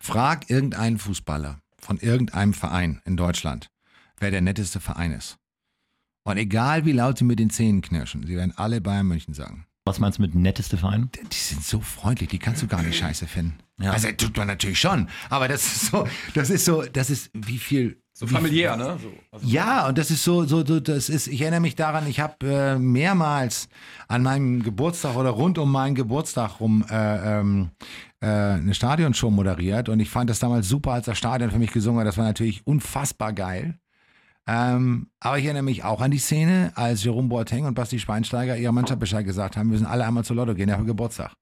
frag 0.00 0.48
irgendeinen 0.48 0.98
Fußballer 0.98 1.60
von 1.80 1.98
irgendeinem 1.98 2.54
Verein 2.54 3.00
in 3.04 3.16
Deutschland, 3.16 3.70
wer 4.18 4.30
der 4.30 4.40
netteste 4.40 4.80
Verein 4.80 5.12
ist. 5.12 5.36
Und 6.24 6.36
egal 6.36 6.84
wie 6.84 6.92
laut 6.92 7.18
sie 7.18 7.24
mit 7.24 7.38
den 7.38 7.50
Zähnen 7.50 7.82
knirschen, 7.82 8.26
sie 8.26 8.36
werden 8.36 8.52
alle 8.56 8.80
Bayern 8.80 9.06
München 9.06 9.34
sagen. 9.34 9.66
Was 9.84 9.98
meinst 9.98 10.18
du 10.18 10.22
mit 10.22 10.34
netteste 10.34 10.76
Verein? 10.76 11.10
Die 11.32 11.36
sind 11.36 11.64
so 11.64 11.80
freundlich, 11.80 12.28
die 12.28 12.38
kannst 12.38 12.62
du 12.62 12.66
gar 12.66 12.82
nicht 12.82 12.98
scheiße 12.98 13.26
finden. 13.26 13.58
Ja. 13.80 13.92
Also 13.92 14.10
tut 14.12 14.36
man 14.36 14.46
natürlich 14.46 14.78
schon, 14.78 15.08
aber 15.30 15.48
das 15.48 15.64
ist 15.64 15.86
so, 15.86 16.06
das 16.34 16.50
ist 16.50 16.64
so, 16.64 16.82
das 16.82 17.10
ist 17.10 17.30
wie 17.32 17.58
viel. 17.58 18.02
So 18.18 18.26
familiär, 18.26 18.76
ne? 18.76 18.98
So, 19.00 19.12
also 19.30 19.46
Ja, 19.46 19.86
und 19.86 19.96
das 19.96 20.10
ist 20.10 20.24
so, 20.24 20.42
so, 20.42 20.66
so 20.66 20.80
das 20.80 21.08
ist, 21.08 21.28
ich 21.28 21.40
erinnere 21.40 21.60
mich 21.60 21.76
daran, 21.76 22.04
ich 22.08 22.18
habe 22.18 22.34
äh, 22.44 22.76
mehrmals 22.76 23.68
an 24.08 24.24
meinem 24.24 24.64
Geburtstag 24.64 25.14
oder 25.14 25.30
rund 25.30 25.56
um 25.56 25.70
meinen 25.70 25.94
Geburtstag 25.94 26.58
rum 26.58 26.84
äh, 26.90 27.38
ähm, 27.38 27.70
äh, 28.18 28.26
eine 28.26 28.74
Stadionshow 28.74 29.30
moderiert 29.30 29.88
und 29.88 30.00
ich 30.00 30.10
fand 30.10 30.28
das 30.30 30.40
damals 30.40 30.68
super, 30.68 30.94
als 30.94 31.06
das 31.06 31.16
Stadion 31.16 31.52
für 31.52 31.60
mich 31.60 31.70
gesungen 31.70 32.00
hat. 32.00 32.08
Das 32.08 32.16
war 32.16 32.24
natürlich 32.24 32.66
unfassbar 32.66 33.32
geil. 33.32 33.78
Ähm, 34.48 35.10
aber 35.20 35.38
ich 35.38 35.44
erinnere 35.44 35.62
mich 35.62 35.84
auch 35.84 36.00
an 36.00 36.10
die 36.10 36.18
Szene, 36.18 36.72
als 36.74 37.04
Jerome 37.04 37.28
Boateng 37.28 37.66
und 37.66 37.74
Basti 37.74 38.00
Schweinsteiger 38.00 38.56
ihrer 38.56 38.72
Mannschaft 38.72 38.98
Bescheid 38.98 39.24
gesagt 39.24 39.56
haben, 39.56 39.68
wir 39.68 39.74
müssen 39.74 39.86
alle 39.86 40.04
einmal 40.04 40.24
zur 40.24 40.34
Lotto 40.34 40.56
gehen, 40.56 40.66
der 40.66 40.78
hat 40.78 40.86
Geburtstag. 40.86 41.34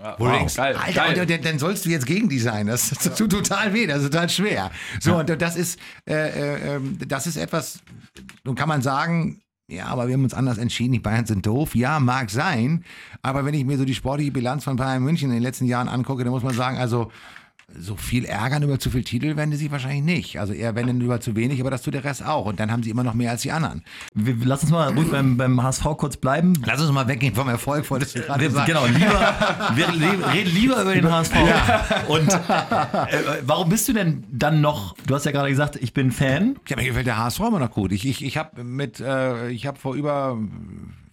Ja, 0.00 0.14
Wo 0.18 0.24
du 0.24 0.30
wow, 0.30 0.38
denkst, 0.38 0.56
geil, 0.56 0.76
Alter, 0.76 1.14
geil. 1.14 1.26
dann, 1.26 1.42
dann 1.42 1.58
sollst 1.58 1.84
du 1.84 1.90
jetzt 1.90 2.06
gegen 2.06 2.28
die 2.28 2.38
sein. 2.38 2.66
Das, 2.66 2.90
das 2.90 3.14
tut 3.14 3.30
total 3.30 3.72
weh, 3.72 3.86
das 3.86 4.02
ist 4.02 4.12
total 4.12 4.28
schwer. 4.28 4.70
So, 5.00 5.16
und 5.16 5.28
das 5.40 5.56
ist, 5.56 5.78
äh, 6.08 6.14
äh, 6.14 6.76
ähm, 6.76 6.98
das 7.06 7.26
ist 7.26 7.36
etwas, 7.36 7.80
nun 8.44 8.54
kann 8.54 8.68
man 8.68 8.82
sagen, 8.82 9.42
ja, 9.68 9.86
aber 9.86 10.06
wir 10.08 10.14
haben 10.14 10.24
uns 10.24 10.34
anders 10.34 10.58
entschieden, 10.58 10.92
die 10.92 10.98
Bayern 10.98 11.24
sind 11.24 11.46
doof. 11.46 11.74
Ja, 11.74 12.00
mag 12.00 12.30
sein, 12.30 12.84
aber 13.22 13.44
wenn 13.44 13.54
ich 13.54 13.64
mir 13.64 13.78
so 13.78 13.84
die 13.84 13.94
sportliche 13.94 14.32
Bilanz 14.32 14.64
von 14.64 14.76
Bayern 14.76 15.02
München 15.02 15.30
in 15.30 15.36
den 15.36 15.42
letzten 15.42 15.66
Jahren 15.66 15.88
angucke, 15.88 16.24
dann 16.24 16.32
muss 16.32 16.42
man 16.42 16.54
sagen, 16.54 16.76
also 16.76 17.10
so 17.68 17.96
viel 17.96 18.24
ärgern 18.24 18.62
über 18.62 18.78
zu 18.78 18.90
viel 18.90 19.04
Titel 19.04 19.36
werden 19.36 19.50
die 19.50 19.56
sich 19.56 19.70
wahrscheinlich 19.70 20.02
nicht. 20.02 20.40
Also 20.40 20.52
eher 20.52 20.74
wenn 20.74 21.00
über 21.00 21.20
zu 21.20 21.36
wenig, 21.36 21.60
aber 21.60 21.70
das 21.70 21.82
tut 21.82 21.94
der 21.94 22.04
Rest 22.04 22.24
auch. 22.24 22.46
Und 22.46 22.60
dann 22.60 22.70
haben 22.70 22.82
sie 22.82 22.90
immer 22.90 23.02
noch 23.02 23.14
mehr 23.14 23.30
als 23.30 23.42
die 23.42 23.52
anderen. 23.52 23.82
Wir, 24.14 24.36
lass 24.44 24.62
uns 24.62 24.72
mal 24.72 24.92
ruhig 24.92 25.10
beim, 25.10 25.36
beim 25.36 25.62
HSV 25.62 25.84
kurz 25.96 26.16
bleiben. 26.16 26.54
Lass 26.64 26.80
uns 26.80 26.90
mal 26.92 27.08
weggehen 27.08 27.34
vom 27.34 27.48
Erfolg, 27.48 27.88
wolltest 27.90 28.16
du 28.16 28.20
gerade 28.20 28.50
sagen. 28.50 28.66
genau, 28.66 28.86
lieber, 28.86 29.34
wir 29.74 29.88
reden 30.32 30.54
lieber 30.54 30.82
über 30.82 30.94
den 30.94 31.10
HSV. 31.10 31.34
Und 32.08 32.28
äh, 32.28 33.42
warum 33.46 33.68
bist 33.68 33.88
du 33.88 33.92
denn 33.92 34.24
dann 34.30 34.60
noch, 34.60 34.94
du 35.06 35.14
hast 35.14 35.24
ja 35.24 35.32
gerade 35.32 35.48
gesagt, 35.48 35.76
ich 35.76 35.92
bin 35.92 36.12
Fan. 36.12 36.56
Ja, 36.68 36.76
mir 36.76 36.84
gefällt 36.84 37.06
der 37.06 37.18
HSV 37.18 37.40
immer 37.40 37.58
noch 37.58 37.70
gut. 37.70 37.92
Ich, 37.92 38.06
ich, 38.06 38.24
ich 38.24 38.36
habe 38.36 38.64
mit, 38.64 39.00
äh, 39.00 39.48
ich 39.50 39.66
habe 39.66 39.78
vor 39.78 39.94
über 39.94 40.38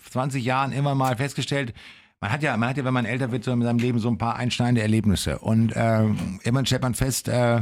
20 0.10 0.44
Jahren 0.44 0.72
immer 0.72 0.96
mal 0.96 1.15
festgestellt, 1.18 1.74
man 2.22 2.32
hat 2.32 2.44
ja, 2.44 2.58
man 2.58 2.70
hat 2.70 2.78
ja, 2.78 2.86
wenn 2.86 2.94
man 2.94 3.06
älter 3.06 3.32
wird, 3.32 3.44
so 3.44 3.52
in 3.52 3.62
seinem 3.62 3.80
Leben 3.80 4.00
so 4.00 4.10
ein 4.10 4.18
paar 4.18 4.36
einschneidende 4.36 4.82
Erlebnisse. 4.82 5.40
Und 5.40 5.76
äh, 5.76 6.04
irgendwann 6.04 6.66
stellt 6.66 6.82
man 6.82 6.94
fest, 6.94 7.28
äh, 7.28 7.62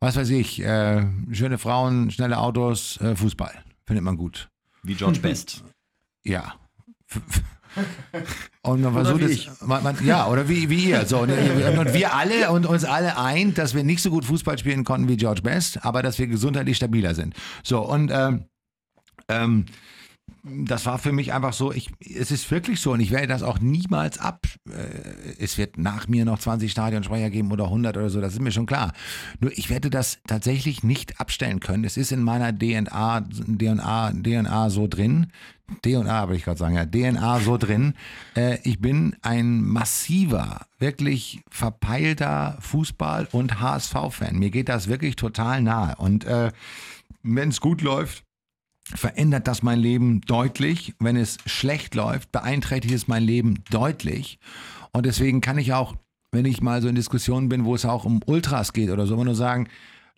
was 0.00 0.16
weiß 0.16 0.30
ich, 0.30 0.62
äh, 0.62 1.06
schöne 1.32 1.58
Frauen, 1.58 2.10
schnelle 2.10 2.38
Autos, 2.38 3.00
äh, 3.00 3.14
Fußball. 3.16 3.52
Findet 3.86 4.04
man 4.04 4.16
gut. 4.16 4.48
Wie 4.82 4.94
George 4.94 5.18
Best. 5.22 5.62
Ja. 6.24 6.54
Und 8.62 8.80
man 8.80 8.92
versucht 8.94 9.20
wie 9.20 9.24
es, 9.24 9.30
ich. 9.32 9.50
man, 9.60 9.82
man, 9.82 10.04
ja, 10.04 10.26
oder 10.28 10.48
wie, 10.48 10.70
wie 10.70 10.86
ihr. 10.86 11.04
So, 11.04 11.18
und, 11.18 11.30
und 11.30 11.92
wir 11.92 12.14
alle 12.14 12.50
und 12.50 12.64
uns 12.64 12.84
alle 12.84 13.18
ein, 13.18 13.52
dass 13.52 13.74
wir 13.74 13.84
nicht 13.84 14.02
so 14.02 14.08
gut 14.10 14.24
Fußball 14.24 14.56
spielen 14.56 14.82
konnten 14.82 15.08
wie 15.08 15.16
George 15.16 15.42
Best, 15.42 15.84
aber 15.84 16.02
dass 16.02 16.18
wir 16.18 16.26
gesundheitlich 16.26 16.78
stabiler 16.78 17.14
sind. 17.14 17.34
So, 17.62 17.80
und 17.86 18.10
ähm, 18.10 18.46
ähm, 19.28 19.66
das 20.48 20.86
war 20.86 20.98
für 20.98 21.12
mich 21.12 21.32
einfach 21.32 21.52
so, 21.52 21.72
ich, 21.72 21.90
es 22.00 22.30
ist 22.30 22.50
wirklich 22.50 22.80
so 22.80 22.92
und 22.92 23.00
ich 23.00 23.10
werde 23.10 23.26
das 23.26 23.42
auch 23.42 23.58
niemals 23.58 24.18
ab. 24.18 24.46
Äh, 24.68 25.42
es 25.42 25.58
wird 25.58 25.76
nach 25.76 26.06
mir 26.06 26.24
noch 26.24 26.38
20 26.38 26.70
Stadionsprecher 26.70 27.30
geben 27.30 27.50
oder 27.50 27.64
100 27.64 27.96
oder 27.96 28.10
so, 28.10 28.20
das 28.20 28.34
ist 28.34 28.40
mir 28.40 28.52
schon 28.52 28.66
klar. 28.66 28.92
Nur 29.40 29.50
ich 29.56 29.70
werde 29.70 29.90
das 29.90 30.18
tatsächlich 30.26 30.84
nicht 30.84 31.20
abstellen 31.20 31.60
können. 31.60 31.84
Es 31.84 31.96
ist 31.96 32.12
in 32.12 32.22
meiner 32.22 32.56
DNA, 32.56 33.22
DNA, 33.22 34.12
DNA 34.12 34.70
so 34.70 34.86
drin. 34.86 35.28
DNA, 35.84 36.28
würde 36.28 36.36
ich 36.36 36.44
gerade 36.44 36.58
sagen, 36.58 36.76
ja, 36.76 36.86
DNA 36.86 37.40
so 37.40 37.56
drin. 37.56 37.94
Äh, 38.36 38.58
ich 38.62 38.80
bin 38.80 39.16
ein 39.22 39.62
massiver, 39.62 40.66
wirklich 40.78 41.42
verpeilter 41.50 42.58
Fußball- 42.60 43.26
und 43.32 43.60
HSV-Fan. 43.60 44.38
Mir 44.38 44.50
geht 44.50 44.68
das 44.68 44.86
wirklich 44.86 45.16
total 45.16 45.62
nahe. 45.62 45.96
Und 45.96 46.24
äh, 46.24 46.52
wenn 47.24 47.48
es 47.48 47.60
gut 47.60 47.82
läuft, 47.82 48.25
verändert 48.94 49.48
das 49.48 49.62
mein 49.62 49.78
Leben 49.78 50.20
deutlich. 50.22 50.94
Wenn 51.00 51.16
es 51.16 51.38
schlecht 51.46 51.94
läuft, 51.94 52.32
beeinträchtigt 52.32 52.94
es 52.94 53.08
mein 53.08 53.22
Leben 53.22 53.64
deutlich. 53.70 54.38
Und 54.92 55.06
deswegen 55.06 55.40
kann 55.40 55.58
ich 55.58 55.72
auch, 55.72 55.94
wenn 56.32 56.44
ich 56.44 56.60
mal 56.60 56.80
so 56.82 56.88
in 56.88 56.94
Diskussionen 56.94 57.48
bin, 57.48 57.64
wo 57.64 57.74
es 57.74 57.84
auch 57.84 58.04
um 58.04 58.20
Ultras 58.26 58.72
geht 58.72 58.90
oder 58.90 59.06
so, 59.06 59.14
immer 59.14 59.24
nur 59.24 59.34
sagen, 59.34 59.68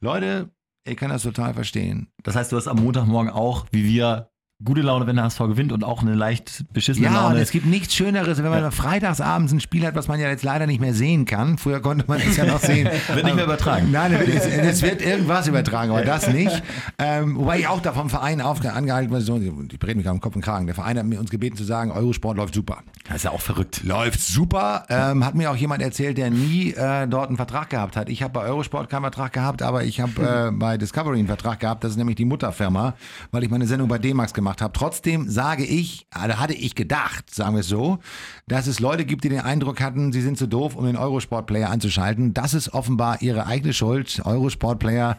Leute, 0.01 0.51
ich 0.85 0.97
kann 0.97 1.11
das 1.11 1.23
total 1.23 1.55
verstehen. 1.55 2.09
Das 2.23 2.37
heißt, 2.37 2.53
du 2.53 2.57
hast 2.57 2.69
am 2.69 2.83
Montagmorgen 2.83 3.31
auch, 3.31 3.67
wie 3.73 3.85
wir, 3.85 4.31
gute 4.65 4.81
Laune, 4.81 5.07
wenn 5.07 5.15
der 5.15 5.25
HSV 5.27 5.39
gewinnt 5.39 5.71
und 5.71 5.85
auch 5.85 6.03
eine 6.03 6.15
leicht 6.15 6.65
beschissene 6.73 7.07
Ja, 7.07 7.19
und 7.27 7.31
Laune. 7.31 7.41
es 7.41 7.53
gibt 7.53 7.65
nichts 7.65 7.95
Schöneres, 7.95 8.39
wenn 8.43 8.51
man 8.51 8.73
freitagsabends 8.73 9.53
ein 9.53 9.61
Spiel 9.61 9.87
hat, 9.87 9.95
was 9.95 10.09
man 10.09 10.19
ja 10.19 10.29
jetzt 10.29 10.43
leider 10.43 10.67
nicht 10.67 10.81
mehr 10.81 10.95
sehen 10.95 11.27
kann. 11.27 11.59
Früher 11.59 11.79
konnte 11.81 12.05
man 12.09 12.21
es 12.21 12.37
ja 12.37 12.45
noch 12.45 12.59
sehen. 12.59 12.89
Wird 13.15 13.25
nicht 13.25 13.37
mehr 13.37 13.45
übertragen. 13.45 13.93
Nein, 13.93 14.13
es, 14.15 14.47
es 14.47 14.83
wird 14.83 15.01
irgendwas 15.01 15.47
übertragen, 15.47 15.93
aber 15.93 16.03
das 16.03 16.29
nicht. 16.29 16.61
Ähm, 16.99 17.37
wobei 17.37 17.61
ich 17.61 17.69
auch 17.69 17.81
da 17.81 17.93
vom 17.93 18.11
Verein 18.11 18.41
auf, 18.41 18.65
angehalten 18.65 19.13
war, 19.13 19.21
so, 19.21 19.39
die 19.39 19.49
reden 19.85 19.99
mich 19.99 20.09
am 20.09 20.21
Kopf 20.21 20.35
und 20.35 20.43
Kragen. 20.43 20.67
Der 20.67 20.75
Verein 20.75 20.99
hat 20.99 21.07
mir 21.07 21.21
uns 21.21 21.31
gebeten 21.31 21.57
zu 21.57 21.63
sagen, 21.63 21.93
Eurosport 21.93 22.37
läuft 22.37 22.55
super. 22.55 22.79
Das 23.07 23.19
ist 23.19 23.23
ja 23.25 23.31
auch 23.31 23.41
verrückt. 23.41 23.83
Läuft 23.85 24.21
super. 24.21 24.87
Ähm, 24.89 25.25
hat 25.25 25.37
mir 25.37 25.53
auch 25.53 25.57
jemand 25.57 25.83
erzählt, 25.83 26.19
der 26.19 26.31
nie 26.31 26.73
äh, 26.73 27.07
dort 27.07 27.29
einen 27.29 27.37
Vertrag 27.37 27.71
gehabt 27.71 27.97
hat. 27.97 28.09
Ich 28.09 28.25
habe 28.25 28.33
bei 28.33 28.43
Eurosport 28.43 28.91
keinen 28.91 29.03
Vertrag 29.03 29.33
gehabt, 29.33 29.63
aber 29.63 29.85
ich 29.85 30.01
habe 30.01 30.49
äh, 30.49 30.51
bei 30.51 30.77
Discovery 30.79 31.19
einen 31.21 31.29
Vertrag 31.29 31.61
gehabt. 31.61 31.85
Das 31.85 31.93
ist 31.93 31.97
nämlich 31.97 32.17
die 32.17 32.25
Mutterfirma, 32.25 32.95
weil 33.31 33.45
ich 33.45 33.51
meine 33.51 33.67
Sendung 33.67 33.87
bei 33.89 33.99
D-Max 33.99 34.35
gemacht 34.35 34.48
habe. 34.57 34.73
Trotzdem 34.73 35.29
sage 35.29 35.65
ich, 35.65 36.07
also 36.11 36.39
hatte 36.39 36.55
ich 36.55 36.75
gedacht, 36.75 37.35
sagen 37.35 37.55
wir 37.55 37.61
es 37.61 37.69
so, 37.69 37.99
dass 38.47 38.67
es 38.67 38.81
Leute 38.81 39.05
gibt, 39.05 39.25
die 39.25 39.29
den 39.29 39.41
Eindruck 39.41 39.81
hatten, 39.81 40.13
sie 40.13 40.23
sind 40.23 40.39
zu 40.39 40.47
doof, 40.47 40.75
um 40.75 40.87
den 40.87 40.97
Eurosport-Player 40.97 41.71
anzuschalten. 41.71 42.35
Das 42.35 42.55
ist 42.55 42.73
offenbar 42.73 43.23
ihre 43.23 43.47
eigene 43.47 43.73
Schuld. 43.73 44.21
Eurosport-Player, 44.25 45.19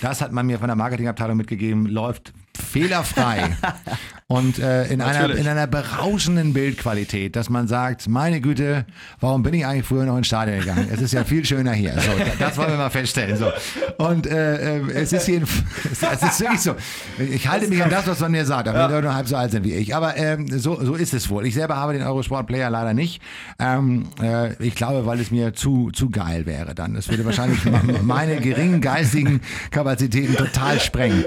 das 0.00 0.20
hat 0.20 0.32
man 0.32 0.46
mir 0.46 0.58
von 0.58 0.68
der 0.68 0.76
Marketingabteilung 0.76 1.36
mitgegeben, 1.36 1.86
läuft 1.86 2.32
fehlerfrei 2.56 3.56
und 4.30 4.60
äh, 4.60 4.86
in, 4.86 5.00
einer, 5.00 5.34
in 5.34 5.48
einer 5.48 5.66
berauschenden 5.66 6.52
Bildqualität, 6.52 7.34
dass 7.34 7.50
man 7.50 7.66
sagt, 7.66 8.08
meine 8.08 8.40
Güte, 8.40 8.86
warum 9.18 9.42
bin 9.42 9.54
ich 9.54 9.66
eigentlich 9.66 9.84
früher 9.84 10.04
noch 10.04 10.16
ins 10.16 10.28
Stadion 10.28 10.60
gegangen? 10.60 10.88
Es 10.88 11.02
ist 11.02 11.12
ja 11.12 11.24
viel 11.24 11.44
schöner 11.44 11.72
hier. 11.72 11.94
So, 11.94 12.12
das 12.38 12.56
wollen 12.56 12.70
wir 12.70 12.76
mal 12.76 12.90
feststellen. 12.90 13.36
So. 13.36 13.50
Und 13.98 14.28
äh, 14.28 14.78
äh, 14.78 14.92
es 14.92 15.12
ist 15.12 15.26
jeden, 15.26 15.48
es 15.90 16.22
ist 16.22 16.40
wirklich 16.40 16.60
so. 16.60 16.76
Ich 17.18 17.48
halte 17.48 17.66
mich 17.66 17.82
an 17.82 17.90
das, 17.90 18.06
was 18.06 18.20
man 18.20 18.30
mir 18.30 18.44
sagt, 18.44 18.68
auch 18.68 18.74
wenn 18.74 18.82
Leute 18.82 19.02
nur 19.02 19.14
halb 19.16 19.26
so 19.26 19.34
alt 19.34 19.50
sind 19.50 19.64
wie 19.64 19.74
ich. 19.74 19.96
Aber 19.96 20.16
ähm, 20.16 20.46
so, 20.46 20.80
so 20.80 20.94
ist 20.94 21.12
es 21.12 21.28
wohl. 21.28 21.44
Ich 21.44 21.54
selber 21.54 21.76
habe 21.76 21.94
den 21.94 22.02
Eurosport-Player 22.02 22.70
leider 22.70 22.94
nicht. 22.94 23.20
Ähm, 23.58 24.10
äh, 24.22 24.54
ich 24.64 24.76
glaube, 24.76 25.06
weil 25.06 25.18
es 25.18 25.32
mir 25.32 25.54
zu, 25.54 25.90
zu 25.90 26.08
geil 26.08 26.46
wäre 26.46 26.76
dann. 26.76 26.94
Es 26.94 27.08
würde 27.08 27.24
wahrscheinlich 27.24 27.58
meine 28.02 28.36
geringen 28.36 28.80
geistigen 28.80 29.40
Kapazitäten 29.72 30.36
total 30.36 30.78
sprengen. 30.78 31.24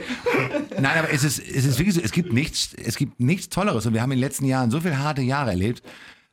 Nein, 0.79 0.97
aber 0.97 1.11
es 1.11 1.23
ist, 1.23 1.39
es 1.39 1.65
ist 1.65 1.79
wirklich 1.79 1.95
so, 1.95 2.01
es 2.01 2.11
gibt 2.11 2.33
nichts, 2.33 2.73
es 2.73 2.92
gibt 2.97 3.19
nichts 3.19 3.49
Tolleres 3.49 3.85
und 3.85 3.93
wir 3.93 4.01
haben 4.01 4.11
in 4.11 4.17
den 4.17 4.23
letzten 4.25 4.45
Jahren 4.45 4.71
so 4.71 4.81
viele 4.81 4.99
harte 4.99 5.21
Jahre 5.21 5.51
erlebt. 5.51 5.83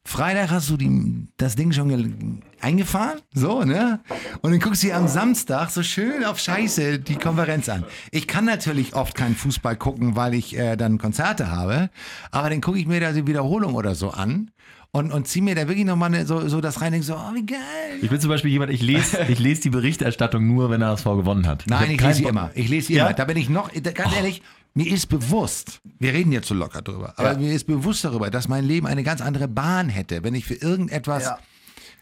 Freitag 0.02 0.50
hast 0.50 0.70
du 0.70 0.78
die, 0.78 1.28
das 1.36 1.56
Ding 1.56 1.72
schon 1.72 2.42
eingefahren, 2.60 3.20
so, 3.34 3.64
ne? 3.64 4.00
Und 4.40 4.50
dann 4.50 4.58
guckst 4.58 4.82
du 4.82 4.86
dir 4.88 4.96
am 4.96 5.08
Samstag 5.08 5.68
so 5.70 5.82
schön 5.82 6.24
auf 6.24 6.38
Scheiße 6.38 6.98
die 7.00 7.16
Konferenz 7.16 7.68
an. 7.68 7.84
Ich 8.10 8.26
kann 8.26 8.46
natürlich 8.46 8.94
oft 8.94 9.14
keinen 9.14 9.36
Fußball 9.36 9.76
gucken, 9.76 10.16
weil 10.16 10.32
ich 10.34 10.56
äh, 10.58 10.76
dann 10.76 10.96
Konzerte 10.96 11.50
habe, 11.50 11.90
aber 12.30 12.48
dann 12.48 12.62
gucke 12.62 12.78
ich 12.78 12.86
mir 12.86 12.98
da 12.98 13.12
die 13.12 13.26
Wiederholung 13.26 13.74
oder 13.74 13.94
so 13.94 14.10
an 14.10 14.50
und, 14.90 15.12
und 15.12 15.28
zieh 15.28 15.42
mir 15.42 15.54
da 15.54 15.68
wirklich 15.68 15.86
nochmal 15.86 16.10
ne, 16.10 16.26
so, 16.26 16.48
so 16.48 16.60
das 16.60 16.80
rein, 16.80 16.92
denk 16.92 17.04
so, 17.04 17.14
oh, 17.14 17.34
wie 17.34 17.46
geil. 17.46 17.60
Ich 18.00 18.08
bin 18.08 18.20
zum 18.20 18.30
Beispiel 18.30 18.50
jemand, 18.50 18.72
ich 18.72 18.82
lese, 18.82 19.18
ich 19.28 19.38
lese 19.38 19.60
die 19.62 19.70
Berichterstattung 19.70 20.46
nur, 20.46 20.70
wenn 20.70 20.80
der 20.80 20.88
HSV 20.90 21.04
gewonnen 21.04 21.46
hat. 21.46 21.64
Nein, 21.66 21.90
ich 21.92 21.98
keinen 21.98 22.08
lese 22.08 22.22
sie 22.22 22.24
immer. 22.28 22.50
Ich 22.54 22.68
lese 22.68 22.86
sie 22.88 22.94
Ja? 22.94 23.06
immer. 23.06 23.14
Da 23.14 23.24
bin 23.26 23.36
ich 23.36 23.48
noch, 23.50 23.70
ganz 23.94 24.16
ehrlich, 24.16 24.42
mir 24.74 24.86
ist 24.92 25.06
bewusst, 25.08 25.80
wir 25.98 26.12
reden 26.12 26.32
jetzt 26.32 26.48
so 26.48 26.54
locker 26.54 26.82
drüber, 26.82 27.14
aber 27.16 27.32
Ja. 27.32 27.38
mir 27.38 27.52
ist 27.52 27.66
bewusst 27.66 28.04
darüber, 28.04 28.30
dass 28.30 28.48
mein 28.48 28.64
Leben 28.64 28.86
eine 28.86 29.02
ganz 29.02 29.20
andere 29.20 29.48
Bahn 29.48 29.88
hätte, 29.88 30.22
wenn 30.22 30.34
ich 30.34 30.44
für 30.44 30.54
irgendetwas, 30.54 31.24
Ja. 31.24 31.38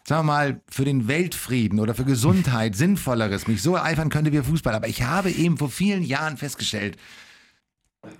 sagen 0.07 0.21
wir 0.27 0.33
mal, 0.33 0.61
für 0.71 0.85
den 0.85 1.09
Weltfrieden 1.09 1.81
oder 1.81 1.95
für 1.95 2.05
Gesundheit 2.05 2.77
Sinnvolleres 2.77 3.47
mich 3.49 3.63
so 3.63 3.77
eifern 3.77 4.11
könnte 4.11 4.33
wie 4.33 4.43
Fußball. 4.43 4.75
Aber 4.75 4.89
ich 4.89 5.03
habe 5.03 5.31
eben 5.31 5.57
vor 5.57 5.71
vielen 5.71 6.03
Jahren 6.03 6.37
festgestellt, 6.37 6.97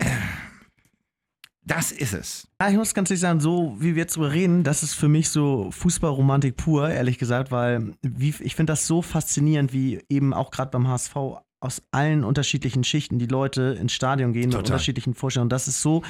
das 1.65 1.91
ist 1.91 2.13
es. 2.13 2.47
Ja, 2.61 2.69
ich 2.69 2.75
muss 2.77 2.93
ganz 2.93 3.09
ehrlich 3.11 3.21
sagen, 3.21 3.39
so 3.39 3.75
wie 3.79 3.95
wir 3.95 4.01
jetzt 4.03 4.15
drüber 4.15 4.31
reden, 4.31 4.63
das 4.63 4.81
ist 4.81 4.95
für 4.95 5.07
mich 5.07 5.29
so 5.29 5.69
Fußballromantik 5.71 6.55
pur, 6.57 6.89
ehrlich 6.89 7.17
gesagt, 7.19 7.51
weil 7.51 7.93
wie, 8.01 8.33
ich 8.39 8.55
finde 8.55 8.73
das 8.73 8.87
so 8.87 9.01
faszinierend, 9.01 9.71
wie 9.73 10.03
eben 10.09 10.33
auch 10.33 10.49
gerade 10.51 10.71
beim 10.71 10.87
HSV 10.87 11.15
aus 11.59 11.81
allen 11.91 12.23
unterschiedlichen 12.23 12.83
Schichten 12.83 13.19
die 13.19 13.27
Leute 13.27 13.77
ins 13.79 13.93
Stadion 13.93 14.33
gehen 14.33 14.43
mit 14.43 14.51
Total. 14.51 14.73
unterschiedlichen 14.73 15.13
Vorstellungen. 15.13 15.49
Das 15.49 15.67
ist 15.67 15.81
so, 15.81 16.03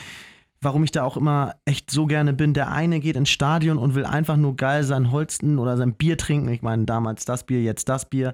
warum 0.62 0.84
ich 0.84 0.92
da 0.92 1.04
auch 1.04 1.18
immer 1.18 1.56
echt 1.66 1.90
so 1.90 2.06
gerne 2.06 2.34
bin. 2.34 2.54
Der 2.54 2.72
eine 2.72 3.00
geht 3.00 3.16
ins 3.16 3.30
Stadion 3.30 3.78
und 3.78 3.96
will 3.96 4.06
einfach 4.06 4.38
nur 4.38 4.56
geil 4.56 4.84
sein 4.84 5.12
Holsten 5.12 5.58
oder 5.58 5.78
sein 5.78 5.94
Bier 5.94 6.18
trinken. 6.18 6.50
Ich 6.50 6.62
meine, 6.62 6.86
damals 6.86 7.26
das 7.26 7.46
Bier, 7.46 7.62
jetzt 7.62 7.90
das 7.90 8.10
Bier. 8.10 8.34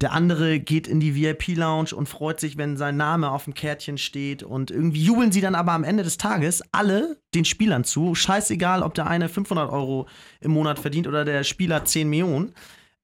Der 0.00 0.12
andere 0.12 0.58
geht 0.58 0.88
in 0.88 0.98
die 0.98 1.14
VIP-Lounge 1.14 1.94
und 1.94 2.08
freut 2.08 2.40
sich, 2.40 2.56
wenn 2.56 2.76
sein 2.76 2.96
Name 2.96 3.30
auf 3.30 3.44
dem 3.44 3.54
Kärtchen 3.54 3.98
steht. 3.98 4.42
Und 4.42 4.70
irgendwie 4.70 5.02
jubeln 5.02 5.30
sie 5.32 5.40
dann 5.40 5.54
aber 5.54 5.72
am 5.72 5.84
Ende 5.84 6.02
des 6.02 6.18
Tages 6.18 6.62
alle 6.72 7.18
den 7.34 7.44
Spielern 7.44 7.84
zu. 7.84 8.14
Scheißegal, 8.14 8.82
ob 8.82 8.94
der 8.94 9.06
eine 9.06 9.28
500 9.28 9.70
Euro 9.70 10.08
im 10.40 10.52
Monat 10.52 10.78
verdient 10.78 11.06
oder 11.06 11.24
der 11.24 11.44
Spieler 11.44 11.84
10 11.84 12.08
Millionen. 12.08 12.52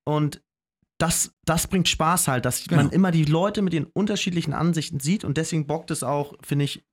Und 0.04 0.40
das, 0.98 1.32
das 1.44 1.66
bringt 1.66 1.88
Spaß 1.88 2.28
halt, 2.28 2.44
dass 2.44 2.68
man 2.70 2.78
Genau. 2.86 2.92
immer 2.92 3.10
die 3.10 3.24
Leute 3.24 3.62
mit 3.62 3.72
den 3.72 3.84
unterschiedlichen 3.84 4.52
Ansichten 4.54 5.00
sieht. 5.00 5.24
Und 5.24 5.36
deswegen 5.36 5.66
bockt 5.66 5.90
es 5.90 6.02
auch, 6.02 6.34
finde 6.42 6.64
ich, 6.64 6.84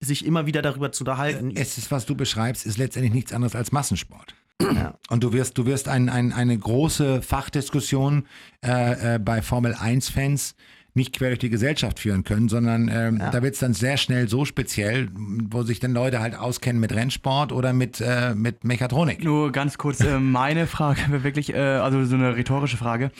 sich 0.00 0.24
immer 0.26 0.46
wieder 0.46 0.62
darüber 0.62 0.90
zu 0.90 1.02
unterhalten. 1.04 1.52
Es 1.54 1.78
ist, 1.78 1.90
was 1.92 2.06
du 2.06 2.16
beschreibst, 2.16 2.66
ist 2.66 2.76
letztendlich 2.78 3.14
nichts 3.14 3.32
anderes 3.32 3.54
als 3.54 3.70
Massensport. 3.70 4.34
Ja. 4.60 4.98
Und 5.10 5.22
du 5.22 5.32
wirst, 5.32 5.58
du 5.58 5.66
wirst 5.66 5.88
ein, 5.88 6.08
ein, 6.08 6.32
eine 6.32 6.56
große 6.58 7.22
Fachdiskussion 7.22 8.26
äh, 8.64 9.14
äh, 9.14 9.18
bei 9.18 9.42
Formel 9.42 9.74
1-Fans 9.74 10.54
nicht 10.94 11.14
quer 11.14 11.28
durch 11.30 11.38
die 11.38 11.48
Gesellschaft 11.48 12.00
führen 12.00 12.22
können, 12.22 12.48
sondern 12.50 12.88
ähm, 12.88 13.16
Ja. 13.18 13.30
da 13.30 13.42
wird 13.42 13.54
es 13.54 13.60
dann 13.60 13.72
sehr 13.74 13.96
schnell 13.96 14.28
so 14.28 14.44
speziell, 14.44 15.08
wo 15.14 15.62
sich 15.62 15.80
dann 15.80 15.92
Leute 15.94 16.20
halt 16.20 16.34
auskennen 16.38 16.80
mit 16.80 16.92
Rennsport 16.92 17.50
oder 17.50 17.72
mit, 17.72 18.00
äh, 18.02 18.34
mit 18.34 18.62
Mechatronik. 18.64 19.24
Nur 19.24 19.52
ganz 19.52 19.78
kurz, 19.78 20.00
äh, 20.00 20.18
meine 20.20 20.66
Frage 20.66 21.00
wäre 21.08 21.24
wirklich, 21.24 21.54
äh, 21.54 21.56
also 21.58 22.04
so 22.04 22.14
eine 22.16 22.36
rhetorische 22.36 22.76
Frage, 22.76 23.10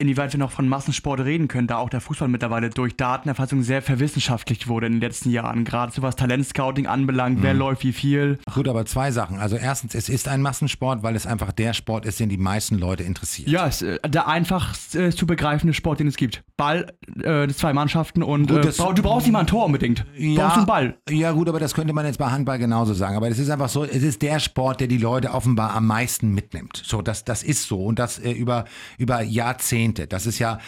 inwieweit 0.00 0.32
wir 0.32 0.38
noch 0.40 0.50
von 0.50 0.68
Massensport 0.68 1.20
reden 1.20 1.46
können, 1.48 1.66
da 1.66 1.76
auch 1.76 1.90
der 1.90 2.00
Fußball 2.00 2.28
mittlerweile 2.28 2.70
durch 2.70 2.96
Datenerfassung 2.96 3.62
sehr 3.62 3.82
verwissenschaftlicht 3.82 4.66
wurde 4.68 4.86
in 4.86 4.94
den 4.94 5.00
letzten 5.00 5.30
Jahren, 5.30 5.64
gerade 5.64 5.92
so 5.92 6.02
was 6.02 6.16
Talentscouting 6.16 6.86
anbelangt, 6.86 7.42
wer 7.42 7.54
läuft 7.54 7.84
wie 7.84 7.92
viel. 7.92 8.38
Gut, 8.54 8.66
aber 8.68 8.86
zwei 8.86 9.10
Sachen. 9.10 9.38
Also 9.38 9.56
erstens, 9.56 9.94
es 9.94 10.08
ist 10.08 10.26
ein 10.28 10.42
Massensport, 10.42 11.02
weil 11.02 11.14
es 11.16 11.26
einfach 11.26 11.52
der 11.52 11.72
Sport 11.74 12.06
ist, 12.06 12.18
den 12.18 12.28
die 12.28 12.38
meisten 12.38 12.78
Leute 12.78 13.02
interessiert. 13.02 13.48
Ja, 13.48 13.66
ist 13.66 13.82
äh, 13.82 13.98
der 14.08 14.26
einfachst 14.28 14.94
äh, 14.96 15.10
zu 15.10 15.26
begreifende 15.26 15.74
Sport, 15.74 16.00
den 16.00 16.06
es 16.08 16.16
gibt. 16.16 16.42
Ball, 16.56 16.92
äh, 17.22 17.46
zwei 17.48 17.72
Mannschaften 17.72 18.22
und 18.22 18.48
Gut, 18.48 18.58
äh, 18.58 18.62
das- 18.62 18.76
du 18.76 19.02
brauchst 19.02 19.26
nicht 19.26 19.32
mal 19.32 19.40
ein 19.40 19.46
Tor 19.46 19.66
unbedingt. 19.66 20.04
Du 20.18 20.34
brauchst 20.34 20.56
einen 20.56 20.66
Ball. 20.66 20.96
Ja, 21.10 21.32
gut, 21.32 21.48
aber 21.48 21.60
das 21.60 21.74
könnte 21.74 21.92
man 21.92 22.06
jetzt 22.06 22.18
bei 22.18 22.30
Handball 22.30 22.58
genauso 22.58 22.94
sagen. 22.94 23.16
Aber 23.16 23.28
es 23.28 23.38
ist 23.38 23.50
einfach 23.50 23.68
so, 23.68 23.84
es 23.84 24.02
ist 24.02 24.22
der 24.22 24.38
Sport, 24.40 24.80
der 24.80 24.88
die 24.88 24.98
Leute 24.98 25.32
offenbar 25.32 25.74
am 25.74 25.86
meisten 25.86 26.32
mitnimmt. 26.34 26.82
So, 26.84 27.02
das, 27.02 27.24
das 27.24 27.42
ist 27.42 27.64
so. 27.68 27.84
Und 27.84 27.98
das 27.98 28.18
äh, 28.18 28.30
über, 28.32 28.64
über 28.98 29.22
Jahrzehnte. 29.22 29.89
Das 29.98 30.26
ist 30.26 30.38
ja. 30.38 30.58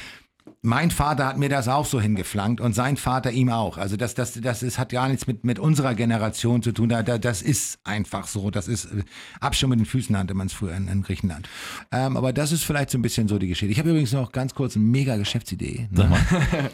Mein 0.60 0.90
Vater 0.90 1.26
hat 1.26 1.38
mir 1.38 1.48
das 1.48 1.68
auch 1.68 1.86
so 1.86 2.00
hingeflankt 2.00 2.60
und 2.60 2.72
sein 2.72 2.96
Vater 2.96 3.30
ihm 3.30 3.48
auch. 3.48 3.78
Also 3.78 3.96
das, 3.96 4.14
das, 4.14 4.40
das 4.40 4.64
ist, 4.64 4.76
hat 4.76 4.90
gar 4.90 5.08
nichts 5.08 5.28
mit, 5.28 5.44
mit 5.44 5.60
unserer 5.60 5.94
Generation 5.94 6.62
zu 6.62 6.72
tun. 6.72 6.88
Da, 6.88 7.04
da, 7.04 7.18
das 7.18 7.42
ist 7.42 7.78
einfach 7.84 8.26
so. 8.26 8.50
Das 8.50 8.66
ist 8.66 8.86
äh, 8.86 9.04
Abschirm 9.40 9.70
mit 9.70 9.78
den 9.78 9.86
Füßen 9.86 10.12
nannte 10.12 10.34
man 10.34 10.48
es 10.48 10.52
früher 10.52 10.74
in, 10.74 10.88
in 10.88 11.02
Griechenland. 11.02 11.48
Ähm, 11.92 12.16
aber 12.16 12.32
das 12.32 12.50
ist 12.50 12.64
vielleicht 12.64 12.90
so 12.90 12.98
ein 12.98 13.02
bisschen 13.02 13.28
so 13.28 13.38
die 13.38 13.46
Geschichte. 13.46 13.70
Ich 13.70 13.78
habe 13.78 13.90
übrigens 13.90 14.12
noch 14.12 14.32
ganz 14.32 14.52
kurz 14.54 14.74
eine 14.74 14.84
mega 14.84 15.16
Geschäftsidee. 15.16 15.88
Sag 15.92 16.10
mal. 16.10 16.20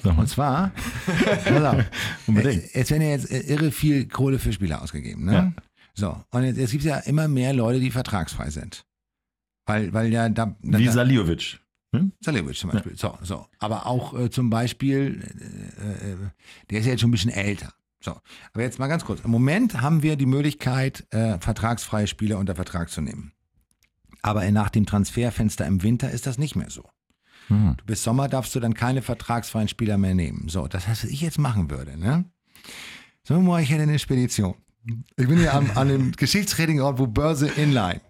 Sag 0.02 0.14
mal. 0.14 0.20
Und 0.20 0.28
zwar, 0.28 0.72
auf, 1.06 1.84
Unbedingt. 2.26 2.64
äh, 2.74 2.80
es 2.80 2.90
werden 2.90 3.02
ja 3.02 3.10
jetzt 3.10 3.30
äh, 3.30 3.40
irre 3.40 3.70
viel 3.70 4.08
Kohle 4.08 4.38
für 4.38 4.52
Spieler 4.52 4.80
ausgegeben. 4.82 5.26
Ne? 5.26 5.32
Ja. 5.32 5.52
So, 5.94 6.16
und 6.30 6.44
jetzt, 6.44 6.56
jetzt 6.56 6.70
gibt 6.70 6.84
es 6.84 6.88
ja 6.88 6.98
immer 6.98 7.28
mehr 7.28 7.52
Leute, 7.52 7.80
die 7.80 7.90
vertragsfrei 7.90 8.48
sind. 8.50 8.84
Weil, 9.66 9.92
weil 9.92 10.10
ja 10.12 10.28
da. 10.30 10.56
da 10.62 10.78
Wie 10.78 10.88
Saliovic. 10.88 11.58
Hm? 11.94 12.12
Zum 12.60 12.70
Beispiel. 12.70 12.96
So, 12.96 13.18
so. 13.22 13.46
Aber 13.58 13.86
auch 13.86 14.18
äh, 14.18 14.30
zum 14.30 14.50
Beispiel, 14.50 15.22
äh, 15.80 16.12
äh, 16.12 16.16
der 16.70 16.80
ist 16.80 16.86
ja 16.86 16.92
jetzt 16.92 17.00
schon 17.00 17.08
ein 17.08 17.12
bisschen 17.12 17.30
älter. 17.30 17.72
So, 18.00 18.12
aber 18.52 18.62
jetzt 18.62 18.78
mal 18.78 18.86
ganz 18.86 19.04
kurz. 19.04 19.20
Im 19.24 19.30
Moment 19.30 19.80
haben 19.80 20.02
wir 20.02 20.16
die 20.16 20.26
Möglichkeit, 20.26 21.06
äh, 21.10 21.38
vertragsfreie 21.38 22.06
Spieler 22.06 22.38
unter 22.38 22.54
Vertrag 22.54 22.90
zu 22.90 23.00
nehmen. 23.00 23.32
Aber 24.22 24.48
nach 24.50 24.68
dem 24.68 24.86
Transferfenster 24.86 25.66
im 25.66 25.82
Winter 25.82 26.10
ist 26.10 26.26
das 26.26 26.38
nicht 26.38 26.54
mehr 26.56 26.70
so. 26.70 26.84
Hm. 27.48 27.74
Du 27.78 27.84
bis 27.86 28.02
Sommer 28.02 28.28
darfst 28.28 28.54
du 28.54 28.60
dann 28.60 28.74
keine 28.74 29.02
vertragsfreien 29.02 29.68
Spieler 29.68 29.98
mehr 29.98 30.14
nehmen. 30.14 30.48
So, 30.48 30.68
das 30.68 30.86
heißt, 30.86 31.04
was 31.04 31.10
ich 31.10 31.22
jetzt 31.22 31.38
machen 31.38 31.70
würde, 31.70 31.98
ne? 31.98 32.24
Wir 33.24 33.38
mal, 33.38 33.62
ich 33.62 33.70
hätte 33.70 33.82
eine 33.82 33.98
Spedition. 33.98 34.54
Ich 35.16 35.28
bin 35.28 35.38
hier 35.38 35.52
am, 35.52 35.70
an 35.74 35.88
dem 35.88 36.12
geschichtsträchtigen 36.16 36.80
Ort, 36.80 36.98
wo 36.98 37.06
Börse 37.06 37.46
Inline 37.46 38.00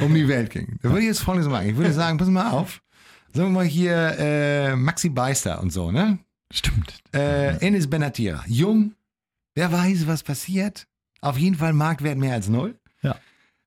um 0.00 0.14
die 0.14 0.28
Welt 0.28 0.50
ging. 0.50 0.78
Da 0.82 0.90
würde 0.90 1.00
ich 1.00 1.06
jetzt 1.06 1.20
folgendes 1.20 1.50
machen. 1.50 1.68
Ich 1.68 1.76
würde 1.76 1.92
sagen, 1.92 2.18
pass 2.18 2.28
mal 2.28 2.50
auf. 2.50 2.80
Sagen 3.32 3.48
wir 3.48 3.60
mal 3.60 3.64
hier 3.64 4.16
äh, 4.18 4.76
Maxi 4.76 5.08
Beister 5.08 5.60
und 5.60 5.70
so, 5.70 5.90
ne? 5.90 6.18
Stimmt. 6.52 7.00
Äh, 7.14 7.56
Enes 7.66 7.88
Benatir, 7.88 8.44
jung, 8.46 8.94
Wer 9.54 9.70
weiß, 9.70 10.06
was 10.06 10.22
passiert? 10.22 10.86
Auf 11.20 11.36
jeden 11.36 11.56
Fall 11.56 11.72
Marktwert 11.72 12.16
mehr 12.16 12.34
als 12.34 12.48
null. 12.48 12.78
Ja. 13.02 13.16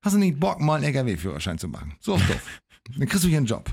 Hast 0.01 0.15
du 0.15 0.19
nicht 0.19 0.39
Bock, 0.39 0.59
mal 0.59 0.75
einen 0.75 0.85
LKW-Führerschein 0.85 1.59
zu 1.59 1.67
machen? 1.67 1.95
So 1.99 2.13
doof. 2.13 2.61
Dann 2.97 3.07
kriegst 3.07 3.23
du 3.23 3.27
hier 3.27 3.37
einen 3.37 3.45
Job. 3.45 3.69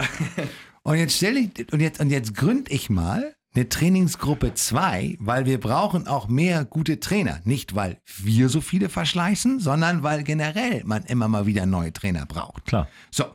Und 0.83 0.97
jetzt 0.97 1.17
stelle 1.17 1.41
ich, 1.41 1.73
und 1.73 1.81
jetzt, 1.81 2.01
und 2.01 2.11
jetzt 2.11 2.35
gründe 2.35 2.71
ich 2.71 2.91
mal 2.91 3.35
eine 3.55 3.69
Trainingsgruppe 3.69 4.55
2, 4.55 5.17
weil 5.21 5.47
wir 5.47 5.61
brauchen 5.61 6.07
auch 6.07 6.29
mehr 6.29 6.65
gute 6.65 7.01
Trainer. 7.01 7.41
Nicht, 7.45 7.75
weil 7.75 7.99
wir 8.17 8.49
so 8.49 8.61
viele 8.61 8.89
verschleißen, 8.89 9.61
sondern 9.61 10.03
weil 10.03 10.23
generell 10.23 10.83
man 10.85 11.05
immer 11.05 11.29
mal 11.29 11.47
wieder 11.47 11.67
neue 11.67 11.93
Trainer 11.93 12.27
braucht. 12.27 12.65
Klar. 12.65 12.89
So, 13.11 13.27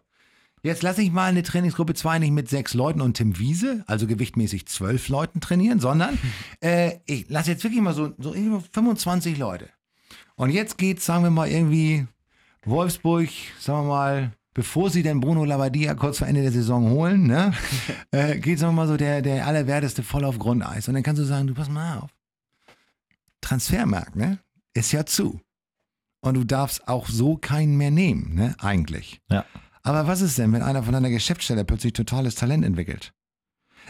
jetzt 0.68 0.84
lasse 0.84 1.02
ich 1.02 1.12
mal 1.12 1.30
eine 1.30 1.44
Trainingsgruppe 1.44 1.94
2 1.94 2.20
nicht 2.20 2.32
mit 2.32 2.50
sechs 2.50 2.74
Leuten 2.74 3.02
und 3.02 3.16
Tim 3.16 3.40
Wiese, 3.40 3.84
also 3.88 4.06
gewichtmäßig 4.06 4.68
zwölf 4.68 5.10
Leuten 5.10 5.40
trainieren, 5.40 5.80
sondern 5.80 6.18
äh, 6.62 7.00
ich 7.06 7.30
lasse 7.30 7.52
jetzt 7.52 7.64
wirklich 7.64 7.82
mal 7.82 7.94
so, 7.94 8.14
so 8.20 8.34
irgendwie 8.34 8.64
25 8.72 9.38
Leute. 9.38 9.70
Und 10.36 10.52
jetzt 10.52 10.78
geht, 10.78 11.02
sagen 11.02 11.24
wir 11.24 11.32
mal, 11.32 11.50
irgendwie 11.50 12.06
Wolfsburg, 12.64 13.30
sagen 13.60 13.88
wir 13.88 13.90
mal, 13.90 14.32
bevor 14.54 14.90
sie 14.90 15.04
denn 15.04 15.20
Bruno 15.20 15.46
Labbadia 15.46 15.96
kurz 15.96 16.20
vor 16.20 16.28
Ende 16.28 16.42
der 16.42 16.52
Saison 16.52 16.90
holen, 16.92 17.28
ne, 17.28 17.54
äh, 18.12 18.38
geht, 18.40 18.60
sagen 18.60 18.74
wir 18.74 18.84
mal 18.84 18.88
so, 18.88 18.98
der, 18.98 19.22
der 19.22 19.48
Allerwerteste 19.48 20.04
voll 20.04 20.26
auf 20.26 20.38
Grundeis. 20.38 20.88
Und 20.88 20.94
dann 20.94 21.04
kannst 21.04 21.22
du 21.22 21.26
sagen, 21.26 21.48
du 21.48 21.54
pass 21.54 21.70
mal 21.70 22.00
auf. 22.00 22.10
Transfermarkt, 23.42 24.16
ne, 24.16 24.40
ist 24.74 24.92
ja 24.92 25.06
zu. 25.06 25.40
Und 26.20 26.34
du 26.34 26.44
darfst 26.44 26.88
auch 26.88 27.08
so 27.08 27.38
keinen 27.38 27.78
mehr 27.78 27.92
nehmen, 27.92 28.36
ne, 28.36 28.56
eigentlich. 28.60 29.22
Ja. 29.30 29.46
Aber 29.88 30.06
was 30.06 30.20
ist 30.20 30.38
denn, 30.38 30.52
wenn 30.52 30.64
einer 30.64 30.84
von 30.84 30.92
deiner 30.92 31.10
Geschäftsstelle 31.10 31.64
plötzlich 31.64 31.94
totales 31.94 32.36
Talent 32.36 32.66
entwickelt? 32.66 33.14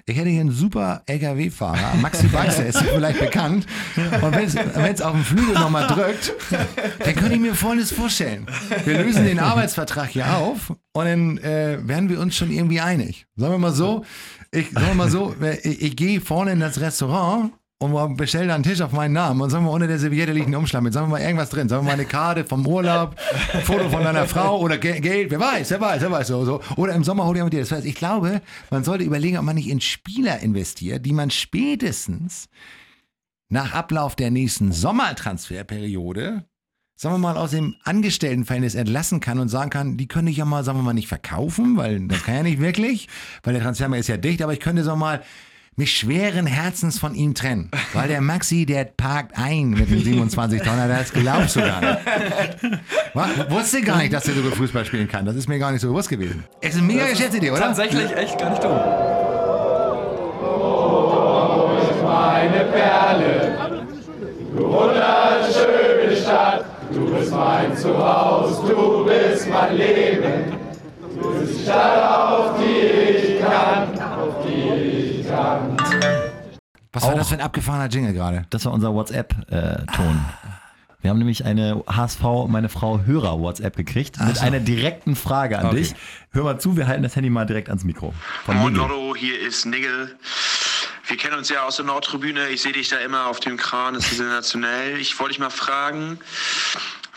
Ich 0.05 0.15
hätte 0.15 0.29
hier 0.29 0.41
einen 0.41 0.51
super 0.51 1.01
LKW-Fahrer, 1.07 1.95
Maxi 2.01 2.27
Beißer 2.27 2.67
ist 2.67 2.77
vielleicht 2.77 3.19
bekannt. 3.19 3.65
Und 3.95 4.31
wenn 4.31 4.93
es 4.93 5.01
auf 5.01 5.13
dem 5.13 5.23
Flügel 5.23 5.55
nochmal 5.55 5.87
drückt, 5.87 6.35
dann 6.51 7.15
könnte 7.15 7.33
ich 7.33 7.39
mir 7.39 7.55
Folgendes 7.55 7.91
vorstellen. 7.91 8.45
Wir 8.85 9.01
lösen 9.01 9.25
den 9.25 9.39
Arbeitsvertrag 9.39 10.09
hier 10.09 10.37
auf 10.37 10.69
und 10.69 11.05
dann 11.05 11.39
äh, 11.39 11.79
werden 11.81 12.09
wir 12.09 12.19
uns 12.19 12.35
schon 12.35 12.51
irgendwie 12.51 12.79
einig. 12.79 13.25
Sagen 13.35 13.53
wir 13.53 13.57
mal 13.57 13.73
so, 13.73 14.05
ich, 14.51 14.69
sagen 14.69 14.85
wir 14.85 14.93
mal 14.93 15.09
so, 15.09 15.35
ich, 15.63 15.81
ich 15.81 15.95
gehe 15.95 16.21
vorne 16.21 16.51
in 16.51 16.59
das 16.59 16.79
Restaurant 16.79 17.53
und 17.79 18.17
bestell 18.17 18.47
da 18.47 18.55
einen 18.55 18.63
Tisch 18.63 18.81
auf 18.81 18.91
meinen 18.91 19.13
Namen 19.13 19.39
und 19.39 19.51
sagen 19.51 19.65
wir, 19.65 19.71
unter 19.71 19.87
der 19.87 19.99
Serviette 19.99 20.31
liegt 20.31 20.47
ein 20.47 20.55
Umschlag 20.55 20.81
mit, 20.81 20.93
sagen 20.93 21.07
wir 21.07 21.11
mal 21.11 21.21
irgendwas 21.21 21.49
drin, 21.49 21.69
sagen 21.69 21.83
wir 21.83 21.91
mal 21.91 21.93
eine 21.93 22.05
Karte 22.05 22.43
vom 22.43 22.65
Urlaub, 22.65 23.15
ein 23.53 23.61
Foto 23.61 23.89
von 23.89 24.03
deiner 24.03 24.25
Frau 24.27 24.59
oder 24.59 24.77
Ge 24.77 24.99
Geld, 24.99 25.29
wer 25.29 25.39
weiß, 25.39 25.69
wer 25.69 25.81
weiß, 25.81 26.01
wer 26.01 26.11
weiß, 26.11 26.27
so, 26.27 26.43
so. 26.43 26.61
Oder 26.75 26.93
im 26.93 27.03
Sommer 27.03 27.25
hol 27.25 27.37
ich 27.37 27.43
mit 27.43 27.53
dir. 27.53 27.59
Das 27.59 27.71
heißt, 27.71 27.85
ich 27.85 27.95
glaube, 27.95 28.41
man 28.71 28.83
sollte 28.83 29.03
überlegen, 29.03 29.37
ob 29.37 29.43
man 29.43 29.55
nicht 29.55 29.69
in 29.69 29.79
Spieler 29.79 30.39
investiert, 30.39 31.05
die 31.05 31.13
man 31.13 31.29
spätestens 31.29 32.49
nach 33.49 33.73
Ablauf 33.73 34.15
der 34.15 34.31
nächsten 34.31 34.71
Sommertransferperiode 34.71 36.45
sagen 36.99 37.13
wir 37.13 37.19
mal, 37.19 37.37
aus 37.37 37.51
dem 37.51 37.75
Angestelltenverhältnis 37.83 38.73
entlassen 38.73 39.19
kann 39.19 39.37
und 39.37 39.49
sagen 39.49 39.69
kann, 39.69 39.97
die 39.97 40.07
könnte 40.07 40.31
ich 40.31 40.37
ja 40.37 40.45
mal, 40.45 40.63
sagen 40.63 40.79
wir 40.79 40.83
mal, 40.83 40.93
nicht 40.93 41.07
verkaufen, 41.07 41.77
weil 41.77 42.07
das 42.07 42.23
kann 42.23 42.33
ja 42.37 42.43
nicht 42.43 42.59
wirklich, 42.59 43.07
weil 43.43 43.53
der 43.53 43.61
Transfermarkt 43.61 43.99
ist 43.99 44.07
ja 44.07 44.17
dicht, 44.17 44.41
aber 44.41 44.51
ich 44.51 44.59
könnte, 44.59 44.83
sagen 44.83 44.99
wir 44.99 45.05
mal, 45.05 45.23
mich 45.77 45.95
schweren 45.95 46.47
Herzens 46.47 46.97
von 46.97 47.13
ihm 47.13 47.35
trennen. 47.35 47.69
Weil 47.93 48.07
der 48.07 48.19
Maxi, 48.19 48.65
der 48.65 48.85
parkt 48.85 49.37
ein 49.37 49.69
mit 49.69 49.91
dem 49.91 50.03
27 50.03 50.61
Tonner, 50.63 50.87
das 50.87 51.13
glaubst 51.13 51.55
du 51.55 51.59
gar 51.61 51.79
nicht. 51.79 51.99
Was? 53.13 53.49
Wusste 53.51 53.81
gar 53.83 53.99
nicht, 53.99 54.11
dass 54.11 54.23
der 54.23 54.33
so 54.33 54.41
gut 54.41 54.55
Fußball 54.55 54.85
spielen 54.85 55.07
kann. 55.07 55.25
Das 55.25 55.35
ist 55.35 55.47
mir 55.47 55.59
gar 55.59 55.71
nicht 55.71 55.81
so 55.81 55.89
bewusst 55.89 56.09
gewesen. 56.09 56.43
Es 56.61 56.71
ist 56.71 56.77
eine 56.77 56.87
mega 56.87 57.05
Geschäftsidee, 57.05 57.51
oder? 57.51 57.61
Tatsächlich 57.61 58.11
echt 58.15 58.39
gar 58.39 58.49
nicht 58.49 58.63
dumm. 58.63 58.79
meine 62.03 62.65
Perle. 62.65 63.57
Du 64.55 64.63
wunderschöne 64.63 66.15
Stadt, 66.15 66.65
du 66.91 67.05
bist 67.13 67.31
mein 67.31 67.77
Zuhause, 67.77 68.67
du 68.67 69.05
bist 69.05 69.47
mein 69.49 69.77
Leben. 69.77 70.57
Du 71.21 71.39
bist 71.39 71.59
die 71.59 71.63
Stadt, 71.63 72.06
Was 76.97 77.07
war 77.07 77.15
das 77.15 77.29
für 77.29 77.35
ein 77.35 77.41
abgefahrener 77.41 77.87
Jingle 77.89 78.13
gerade? 78.13 78.45
Das 78.49 78.65
war 78.65 78.73
unser 78.73 78.93
WhatsApp-Ton. 78.93 80.25
Wir 81.01 81.11
haben 81.11 81.19
nämlich 81.19 81.45
eine 81.45 81.83
HSV, 81.87 82.21
meine 82.47 82.69
Frau, 82.69 83.01
Hörer-WhatsApp 83.05 83.75
gekriegt 83.77 84.19
mit 84.19 84.37
so. 84.37 84.41
einer 84.45 84.59
direkten 84.59 85.15
Frage 85.15 85.59
an 85.59 85.67
Okay. 85.67 85.75
dich. 85.77 85.95
Hör 86.31 86.43
mal 86.43 86.59
zu, 86.59 86.75
wir 86.75 86.87
halten 86.87 87.03
das 87.03 87.15
Handy 87.15 87.29
mal 87.29 87.45
direkt 87.45 87.69
ans 87.69 87.83
Mikro. 87.83 88.13
Von 88.45 88.57
Moin 88.57 88.73
Nigel. 88.73 88.87
Lotto, 88.87 89.15
hier 89.15 89.39
ist 89.39 89.65
Nigel. 89.65 90.17
Wir 91.07 91.15
kennen 91.17 91.35
uns 91.37 91.49
ja 91.49 91.63
aus 91.63 91.77
der 91.77 91.85
Nordtribüne. 91.85 92.49
Ich 92.49 92.63
sehe 92.63 92.73
dich 92.73 92.89
da 92.89 92.97
immer 92.97 93.27
auf 93.27 93.39
dem 93.39 93.55
Kran. 93.57 93.93
Das 93.93 94.11
ist 94.11 94.17
sensationell. 94.17 94.97
Ich 94.97 95.17
wollte 95.19 95.33
dich 95.33 95.39
mal 95.39 95.49
fragen, 95.51 96.19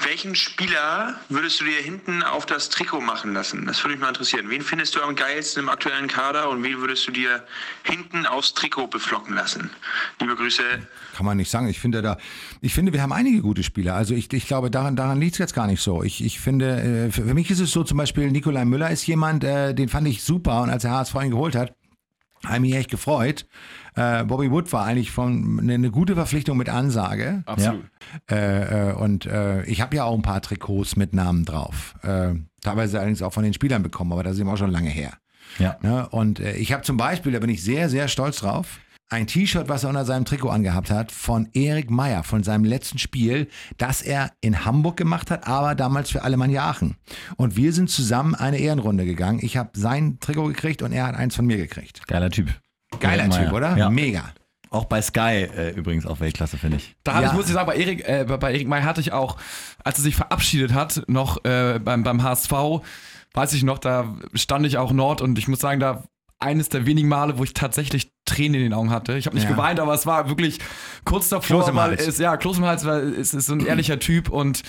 welchen 0.04 0.34
Spieler 0.34 1.14
würdest 1.28 1.60
du 1.60 1.64
dir 1.64 1.80
hinten 1.80 2.22
auf 2.22 2.46
das 2.46 2.68
Trikot 2.68 3.00
machen 3.00 3.32
lassen? 3.34 3.66
Das 3.66 3.82
würde 3.82 3.94
mich 3.94 4.00
mal 4.00 4.08
interessieren. 4.08 4.48
Wen 4.48 4.62
findest 4.62 4.96
du 4.96 5.02
am 5.02 5.14
geilsten 5.14 5.62
im 5.62 5.68
aktuellen 5.68 6.08
Kader 6.08 6.48
und 6.50 6.62
wen 6.62 6.78
würdest 6.78 7.06
du 7.06 7.12
dir 7.12 7.44
hinten 7.82 8.26
aufs 8.26 8.54
Trikot 8.54 8.88
beflocken 8.88 9.34
lassen? 9.34 9.70
Liebe 10.20 10.36
Grüße. 10.36 10.62
Kann 11.14 11.26
man 11.26 11.36
nicht 11.36 11.50
sagen. 11.50 11.68
Ich 11.68 11.80
finde 11.80 12.02
da, 12.02 12.16
ich 12.60 12.74
finde, 12.74 12.92
wir 12.92 13.02
haben 13.02 13.12
einige 13.12 13.42
gute 13.42 13.62
Spieler. 13.62 13.94
Also 13.94 14.14
ich, 14.14 14.32
ich 14.32 14.46
glaube, 14.46 14.70
daran, 14.70 14.96
daran 14.96 15.20
liegt 15.20 15.34
es 15.34 15.38
jetzt 15.38 15.54
gar 15.54 15.66
nicht 15.66 15.82
so. 15.82 16.02
Ich, 16.02 16.24
ich 16.24 16.40
finde, 16.40 17.08
äh, 17.08 17.12
für, 17.12 17.22
mich 17.22 17.50
ist 17.50 17.60
es 17.60 17.72
so, 17.72 17.84
zum 17.84 17.98
Beispiel 17.98 18.30
Nikolai 18.30 18.64
Müller 18.64 18.90
ist 18.90 19.06
jemand, 19.06 19.44
äh, 19.44 19.74
den 19.74 19.88
fand 19.88 20.08
ich 20.08 20.22
super 20.22 20.62
und 20.62 20.70
als 20.70 20.82
der 20.82 20.92
HSV 20.92 21.14
ihn 21.16 21.30
geholt 21.30 21.54
hat, 21.54 21.74
habe 22.44 22.56
ich 22.56 22.60
mich 22.60 22.74
echt 22.74 22.90
gefreut. 22.90 23.46
Äh, 23.96 24.24
Bobby 24.24 24.50
Wood 24.50 24.72
war 24.72 24.86
eigentlich 24.86 25.10
von 25.10 25.58
eine, 25.60 25.74
eine 25.74 25.90
gute 25.90 26.14
Verpflichtung 26.14 26.56
mit 26.56 26.68
Ansage. 26.68 27.42
Absolut. 27.46 27.84
Äh, 28.30 28.90
äh, 28.90 28.94
und 28.94 29.26
äh, 29.26 29.64
ich 29.64 29.80
habe 29.80 29.96
ja 29.96 30.04
auch 30.04 30.14
ein 30.14 30.22
paar 30.22 30.40
Trikots 30.40 30.96
mit 30.96 31.12
Namen 31.12 31.44
drauf. 31.44 31.94
Äh, 32.02 32.34
teilweise 32.62 32.98
allerdings 32.98 33.22
auch 33.22 33.32
von 33.32 33.44
den 33.44 33.52
Spielern 33.52 33.82
bekommen, 33.82 34.12
aber 34.12 34.22
das 34.22 34.34
ist 34.34 34.40
eben 34.40 34.48
auch 34.48 34.56
schon 34.56 34.70
lange 34.70 34.90
her. 34.90 35.12
Ja. 35.58 35.76
Ne? 35.82 36.08
Und 36.08 36.40
äh, 36.40 36.56
ich 36.56 36.72
habe 36.72 36.82
zum 36.82 36.96
Beispiel, 36.96 37.32
da 37.32 37.40
bin 37.40 37.50
ich 37.50 37.62
sehr, 37.62 37.88
sehr 37.88 38.08
stolz 38.08 38.38
drauf, 38.38 38.78
ein 39.10 39.26
T-Shirt, 39.26 39.68
was 39.68 39.82
er 39.82 39.90
unter 39.90 40.04
seinem 40.04 40.24
Trikot 40.24 40.48
angehabt 40.50 40.90
hat, 40.90 41.10
von 41.12 41.48
Erik 41.52 41.90
Meyer, 41.90 42.22
von 42.22 42.42
seinem 42.44 42.64
letzten 42.64 42.98
Spiel, 42.98 43.48
das 43.76 44.02
er 44.02 44.30
in 44.40 44.64
Hamburg 44.64 44.96
gemacht 44.96 45.30
hat, 45.30 45.46
aber 45.48 45.74
damals 45.74 46.10
für 46.10 46.22
Alemannia 46.22 46.62
Aachen. 46.68 46.96
Und 47.36 47.56
wir 47.56 47.72
sind 47.72 47.90
zusammen 47.90 48.34
eine 48.36 48.58
Ehrenrunde 48.58 49.04
gegangen. 49.04 49.40
Ich 49.42 49.56
habe 49.56 49.70
sein 49.74 50.18
Trikot 50.20 50.46
gekriegt 50.46 50.82
und 50.82 50.92
er 50.92 51.06
hat 51.08 51.16
eins 51.16 51.34
von 51.36 51.44
mir 51.44 51.56
gekriegt. 51.56 52.06
Geiler 52.06 52.30
Typ. 52.30 52.48
Geiler 53.00 53.26
Meier. 53.26 53.44
Typ, 53.44 53.52
oder? 53.52 53.76
Ja. 53.76 53.90
Mega. 53.90 54.30
Auch 54.70 54.84
bei 54.84 55.02
Sky 55.02 55.48
äh, 55.56 55.70
übrigens 55.74 56.06
auf 56.06 56.20
Weltklasse, 56.20 56.56
finde 56.56 56.76
ich. 56.76 56.94
Da 57.02 57.20
Ja. 57.20 57.26
ich, 57.28 57.32
muss 57.32 57.48
ich 57.48 57.52
sagen, 57.54 57.66
bei 57.66 57.74
Erik, 57.76 58.06
äh, 58.08 58.24
bei- 58.28 58.36
bei 58.36 58.52
Erik 58.52 58.68
May 58.68 58.82
hatte 58.82 59.00
ich 59.00 59.12
auch, 59.12 59.36
als 59.82 59.98
er 59.98 60.02
sich 60.04 60.14
verabschiedet 60.14 60.72
hat, 60.72 61.02
noch 61.08 61.44
äh, 61.44 61.80
beim, 61.82 62.04
beim 62.04 62.22
HSV, 62.22 62.52
weiß 63.34 63.52
ich 63.54 63.64
noch, 63.64 63.78
da 63.78 64.14
stand 64.34 64.64
ich 64.66 64.78
auch 64.78 64.92
Nord 64.92 65.20
und 65.22 65.36
ich 65.38 65.48
muss 65.48 65.58
sagen, 65.58 65.80
da 65.80 66.04
eines 66.40 66.68
der 66.70 66.86
wenigen 66.86 67.08
Male, 67.08 67.38
wo 67.38 67.44
ich 67.44 67.54
tatsächlich 67.54 68.12
Tränen 68.24 68.54
in 68.54 68.62
den 68.62 68.72
Augen 68.74 68.90
hatte. 68.90 69.16
Ich 69.16 69.26
habe 69.26 69.36
nicht 69.36 69.44
Ja. 69.44 69.50
geweint, 69.50 69.78
aber 69.80 69.94
es 69.94 70.06
war 70.06 70.28
wirklich 70.28 70.58
kurz 71.04 71.28
davor, 71.28 71.46
Kloß 71.46 71.68
im 71.68 71.80
Hals. 71.80 72.06
es, 72.06 72.18
ja, 72.18 72.36
Kloß 72.36 72.58
im 72.58 72.64
Hals, 72.64 72.84
weil 72.84 73.08
es 73.14 73.34
ist 73.34 73.46
so 73.46 73.52
ein 73.54 73.64
ehrlicher 73.66 73.98
Typ 73.98 74.28
und 74.30 74.62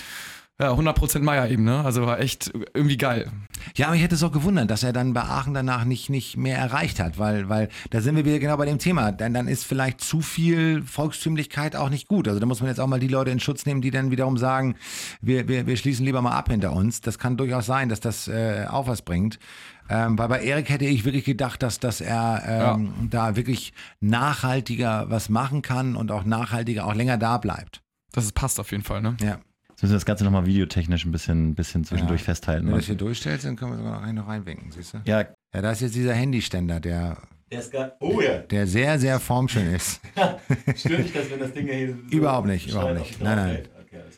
ja, 0.60 0.70
100% 0.74 1.20
Meier 1.20 1.48
eben, 1.48 1.64
ne? 1.64 1.82
Also 1.82 2.06
war 2.06 2.20
echt 2.20 2.52
irgendwie 2.74 2.98
geil. 2.98 3.32
Ja, 3.74 3.86
aber 3.86 3.96
ich 3.96 4.02
hätte 4.02 4.14
es 4.14 4.22
auch 4.22 4.30
gewundert, 4.32 4.70
dass 4.70 4.82
er 4.82 4.92
dann 4.92 5.12
bei 5.14 5.22
Aachen 5.22 5.54
danach 5.54 5.84
nicht, 5.84 6.10
nicht 6.10 6.36
mehr 6.36 6.58
erreicht 6.58 7.00
hat, 7.00 7.18
weil, 7.18 7.48
weil 7.48 7.68
da 7.90 8.00
sind 8.00 8.16
wir 8.16 8.24
wieder 8.26 8.38
genau 8.38 8.56
bei 8.58 8.66
dem 8.66 8.78
Thema. 8.78 9.10
Denn 9.12 9.32
dann 9.32 9.48
ist 9.48 9.64
vielleicht 9.64 10.00
zu 10.02 10.20
viel 10.20 10.82
Volkstümlichkeit 10.82 11.74
auch 11.74 11.88
nicht 11.88 12.06
gut. 12.06 12.28
Also 12.28 12.38
da 12.38 12.46
muss 12.46 12.60
man 12.60 12.68
jetzt 12.68 12.80
auch 12.80 12.86
mal 12.86 13.00
die 13.00 13.08
Leute 13.08 13.30
in 13.30 13.40
Schutz 13.40 13.64
nehmen, 13.66 13.80
die 13.80 13.90
dann 13.90 14.10
wiederum 14.10 14.36
sagen, 14.36 14.76
wir, 15.20 15.48
wir, 15.48 15.66
wir 15.66 15.76
schließen 15.76 16.04
lieber 16.04 16.20
mal 16.22 16.32
ab 16.32 16.50
hinter 16.50 16.72
uns. 16.74 17.00
Das 17.00 17.18
kann 17.18 17.36
durchaus 17.38 17.66
sein, 17.66 17.88
dass 17.88 18.00
das 18.00 18.28
äh, 18.28 18.66
auch 18.68 18.86
was 18.86 19.02
bringt. 19.02 19.38
Ähm, 19.88 20.16
weil 20.18 20.28
bei 20.28 20.42
Erik 20.42 20.68
hätte 20.70 20.84
ich 20.86 21.04
wirklich 21.04 21.24
gedacht, 21.24 21.62
dass, 21.62 21.78
dass 21.80 22.00
er 22.00 22.74
ähm, 22.76 23.08
da 23.10 23.36
wirklich 23.36 23.72
nachhaltiger 24.00 25.06
was 25.10 25.28
machen 25.28 25.62
kann 25.62 25.96
und 25.96 26.10
auch 26.10 26.24
nachhaltiger 26.24 26.86
auch 26.86 26.94
länger 26.94 27.18
da 27.18 27.38
bleibt. 27.38 27.82
Das 28.12 28.24
ist, 28.24 28.32
passt 28.32 28.60
auf 28.60 28.70
jeden 28.70 28.84
Fall, 28.84 29.02
ne? 29.02 29.16
Ja. 29.20 29.38
Jetzt 29.70 29.82
müssen 29.82 29.92
wir 29.92 29.96
das 29.96 30.04
Ganze 30.06 30.24
nochmal 30.24 30.46
videotechnisch 30.46 31.04
ein 31.04 31.12
bisschen, 31.12 31.54
bisschen 31.54 31.84
zwischendurch 31.84 32.20
Ja. 32.22 32.26
festhalten. 32.26 32.66
Wenn 32.66 32.72
du 32.72 32.78
das 32.78 32.86
hier 32.86 32.94
durchstellst, 32.94 33.44
dann 33.46 33.56
können 33.56 33.72
wir 33.72 33.78
sogar 33.78 33.94
noch 34.00 34.02
einen 34.02 34.16
noch 34.18 34.28
reinwinken, 34.28 34.70
siehst 34.70 34.94
du? 34.94 34.98
Ja, 35.04 35.24
Ja, 35.54 35.60
da 35.62 35.72
ist 35.72 35.80
jetzt 35.80 35.94
dieser 35.94 36.14
Handyständer, 36.14 36.78
der, 36.78 37.18
der 37.50 37.58
ist 37.60 37.72
geil. 37.72 37.92
Oh 38.00 38.20
ja. 38.20 38.38
der 38.38 38.66
sehr, 38.66 38.98
sehr 38.98 39.18
formschön 39.18 39.74
ist. 39.74 40.00
Stört 40.76 41.00
dich 41.00 41.12
das, 41.12 41.30
wenn 41.30 41.40
das 41.40 41.52
Ding 41.52 41.66
hier 41.68 41.88
so 42.10 42.16
Überhaupt 42.16 42.46
nicht, 42.46 42.68
überhaupt 42.70 42.98
nicht. 42.98 43.20
Nein, 43.20 43.36
nein. 43.36 43.68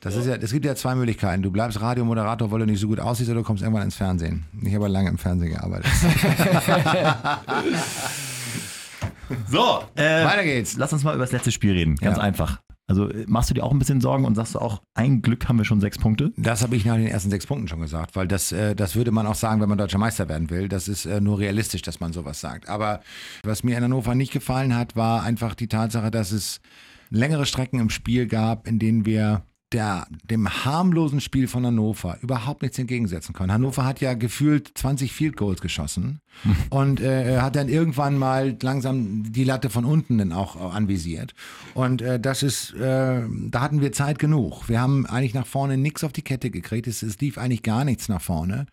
Das 0.00 0.14
ist 0.16 0.26
ja, 0.26 0.34
es 0.36 0.52
gibt 0.52 0.64
ja 0.64 0.74
zwei 0.74 0.94
Möglichkeiten. 0.94 1.42
Du 1.42 1.50
bleibst 1.50 1.80
Radiomoderator, 1.80 2.50
weil 2.50 2.60
du 2.60 2.66
nicht 2.66 2.80
so 2.80 2.88
gut 2.88 3.00
aussiehst, 3.00 3.30
oder 3.30 3.40
du 3.40 3.44
kommst 3.44 3.62
irgendwann 3.62 3.84
ins 3.84 3.96
Fernsehen. 3.96 4.44
Ich 4.62 4.74
habe 4.74 4.86
lange 4.88 5.08
im 5.10 5.18
Fernsehen 5.18 5.50
gearbeitet. 5.52 5.90
So, 9.48 9.82
äh, 9.96 10.24
Weiter 10.24 10.44
geht's. 10.44 10.76
lass 10.76 10.92
uns 10.92 11.02
mal 11.02 11.14
über 11.14 11.24
das 11.24 11.32
letzte 11.32 11.50
Spiel 11.50 11.72
reden. 11.72 11.96
Ganz 11.96 12.18
Ja. 12.18 12.22
einfach. 12.22 12.60
Also 12.86 13.08
äh, 13.08 13.24
machst 13.26 13.48
du 13.48 13.54
dir 13.54 13.64
auch 13.64 13.72
ein 13.72 13.78
bisschen 13.78 14.02
Sorgen 14.02 14.26
und 14.26 14.34
sagst 14.34 14.54
du 14.54 14.58
auch, 14.58 14.82
ein 14.94 15.22
Glück 15.22 15.48
haben 15.48 15.56
wir 15.56 15.64
schon 15.64 15.80
sechs 15.80 15.96
Punkte? 15.98 16.32
Das 16.36 16.62
habe 16.62 16.76
ich 16.76 16.84
nach 16.84 16.96
den 16.96 17.06
ersten 17.06 17.30
sechs 17.30 17.46
Punkten 17.46 17.66
schon 17.66 17.80
gesagt, 17.80 18.14
weil 18.16 18.28
das, 18.28 18.52
äh, 18.52 18.74
das 18.76 18.94
würde 18.96 19.10
man 19.12 19.26
auch 19.26 19.34
sagen, 19.34 19.62
wenn 19.62 19.68
man 19.70 19.78
deutscher 19.78 19.96
Meister 19.98 20.28
werden 20.28 20.50
will. 20.50 20.68
Das 20.68 20.88
ist 20.88 21.06
äh, 21.06 21.20
nur 21.22 21.38
realistisch, 21.38 21.80
dass 21.82 22.00
man 22.00 22.12
sowas 22.12 22.40
sagt. 22.40 22.68
Aber 22.68 23.00
was 23.42 23.64
mir 23.64 23.78
in 23.78 23.84
Hannover 23.84 24.14
nicht 24.14 24.32
gefallen 24.32 24.76
hat, 24.76 24.94
war 24.94 25.22
einfach 25.22 25.54
die 25.54 25.68
Tatsache, 25.68 26.10
dass 26.10 26.30
es 26.30 26.60
längere 27.08 27.46
Strecken 27.46 27.80
im 27.80 27.88
Spiel 27.90 28.26
gab, 28.26 28.68
in 28.68 28.78
denen 28.78 29.06
wir 29.06 29.42
der, 29.74 30.06
dem 30.22 30.48
harmlosen 30.48 31.20
Spiel 31.20 31.48
von 31.48 31.66
Hannover 31.66 32.16
überhaupt 32.22 32.62
nichts 32.62 32.78
entgegensetzen 32.78 33.34
können. 33.34 33.52
Hannover 33.52 33.84
hat 33.84 34.00
ja 34.00 34.14
gefühlt 34.14 34.70
20 34.74 35.12
Field 35.12 35.36
Goals 35.36 35.60
geschossen 35.60 36.20
und 36.70 37.00
äh, 37.00 37.40
hat 37.40 37.56
dann 37.56 37.68
irgendwann 37.68 38.16
mal 38.16 38.56
langsam 38.62 39.32
die 39.32 39.44
Latte 39.44 39.70
von 39.70 39.84
unten 39.84 40.18
dann 40.18 40.32
auch 40.32 40.56
äh, 40.56 40.74
anvisiert. 40.74 41.34
Und 41.74 42.02
äh, 42.02 42.20
das 42.20 42.42
ist, 42.42 42.72
äh, 42.74 43.22
da 43.50 43.60
hatten 43.60 43.80
wir 43.80 43.92
Zeit 43.92 44.18
genug. 44.18 44.68
Wir 44.68 44.80
haben 44.80 45.06
eigentlich 45.06 45.34
nach 45.34 45.46
vorne 45.46 45.76
nichts 45.76 46.04
auf 46.04 46.12
die 46.12 46.22
Kette 46.22 46.50
gekriegt. 46.50 46.86
Es, 46.86 47.02
es 47.02 47.18
lief 47.18 47.36
eigentlich 47.36 47.62
gar 47.62 47.84
nichts 47.84 48.08
nach 48.08 48.22
vorne. 48.22 48.66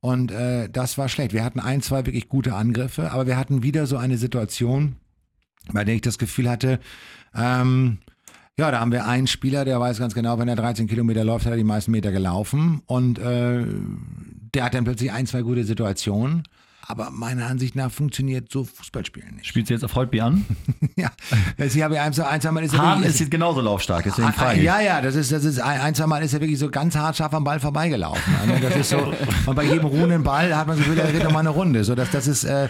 Und 0.00 0.30
äh, 0.30 0.68
das 0.68 0.98
war 0.98 1.08
schlecht. 1.08 1.32
Wir 1.32 1.42
hatten 1.42 1.60
ein, 1.60 1.80
zwei 1.80 2.04
wirklich 2.04 2.28
gute 2.28 2.54
Angriffe, 2.54 3.10
aber 3.12 3.26
wir 3.26 3.38
hatten 3.38 3.62
wieder 3.62 3.86
so 3.86 3.96
eine 3.96 4.18
Situation, 4.18 4.96
bei 5.72 5.84
der 5.84 5.94
ich 5.94 6.02
das 6.02 6.18
Gefühl 6.18 6.50
hatte, 6.50 6.78
ähm, 7.34 7.98
ja, 8.58 8.70
da 8.70 8.80
haben 8.80 8.92
wir 8.92 9.06
einen 9.06 9.26
Spieler, 9.26 9.64
der 9.64 9.80
weiß 9.80 9.98
ganz 9.98 10.14
genau, 10.14 10.38
wenn 10.38 10.48
er 10.48 10.56
13 10.56 10.86
Kilometer 10.86 11.24
läuft, 11.24 11.44
hat 11.44 11.52
er 11.52 11.56
die 11.56 11.64
meisten 11.64 11.90
Meter 11.90 12.12
gelaufen. 12.12 12.82
Und 12.86 13.18
äh, 13.18 13.64
der 14.54 14.64
hat 14.64 14.74
dann 14.74 14.84
plötzlich 14.84 15.10
ein, 15.10 15.26
zwei 15.26 15.42
gute 15.42 15.64
Situationen. 15.64 16.44
Aber 16.86 17.10
meiner 17.10 17.46
Ansicht 17.46 17.76
nach 17.76 17.90
funktioniert 17.90 18.52
so 18.52 18.64
Fußballspielen 18.64 19.36
nicht. 19.36 19.46
Spielst 19.46 19.70
du 19.70 19.74
jetzt 19.74 19.84
auf 19.84 19.94
Holtby 19.94 20.20
an? 20.20 20.44
ja, 20.96 21.10
sie 21.68 21.82
habe 21.82 22.00
ein, 22.00 22.18
ein, 22.18 22.40
zwei 22.40 22.50
Mal 22.50 22.62
ist 22.62 22.76
Hahn 22.76 23.02
ist 23.02 23.20
jetzt 23.20 23.30
genauso 23.30 23.60
laufstark, 23.62 24.04
deswegen 24.04 24.28
Ah, 24.28 24.32
frage 24.32 24.58
ich. 24.58 24.64
Ja, 24.64 24.80
ja, 24.80 25.00
das 25.00 25.14
ist, 25.14 25.32
das 25.32 25.44
ist 25.44 25.60
ein, 25.60 25.80
ein, 25.80 25.94
zwei 25.94 26.06
Mal 26.06 26.22
ist 26.22 26.34
er 26.34 26.40
wirklich 26.40 26.58
so 26.58 26.70
ganz 26.70 26.94
hart 26.94 27.16
scharf 27.16 27.32
am 27.32 27.44
Ball 27.44 27.58
vorbeigelaufen. 27.58 28.34
Also 28.40 28.62
das 28.62 28.76
ist 28.76 28.88
so, 28.90 28.98
und 29.46 29.54
bei 29.54 29.64
jedem 29.64 29.86
ruhenden 29.86 30.22
Ball 30.24 30.54
hat 30.54 30.66
man 30.66 30.76
das 30.76 30.84
Gefühl, 30.86 31.00
er 31.00 31.10
dreht 31.10 31.24
noch 31.24 31.32
mal 31.32 31.40
eine 31.40 31.50
Runde. 31.50 31.84
So, 31.84 31.94
dass, 31.94 32.10
das 32.10 32.26
ist, 32.26 32.44
äh, 32.44 32.68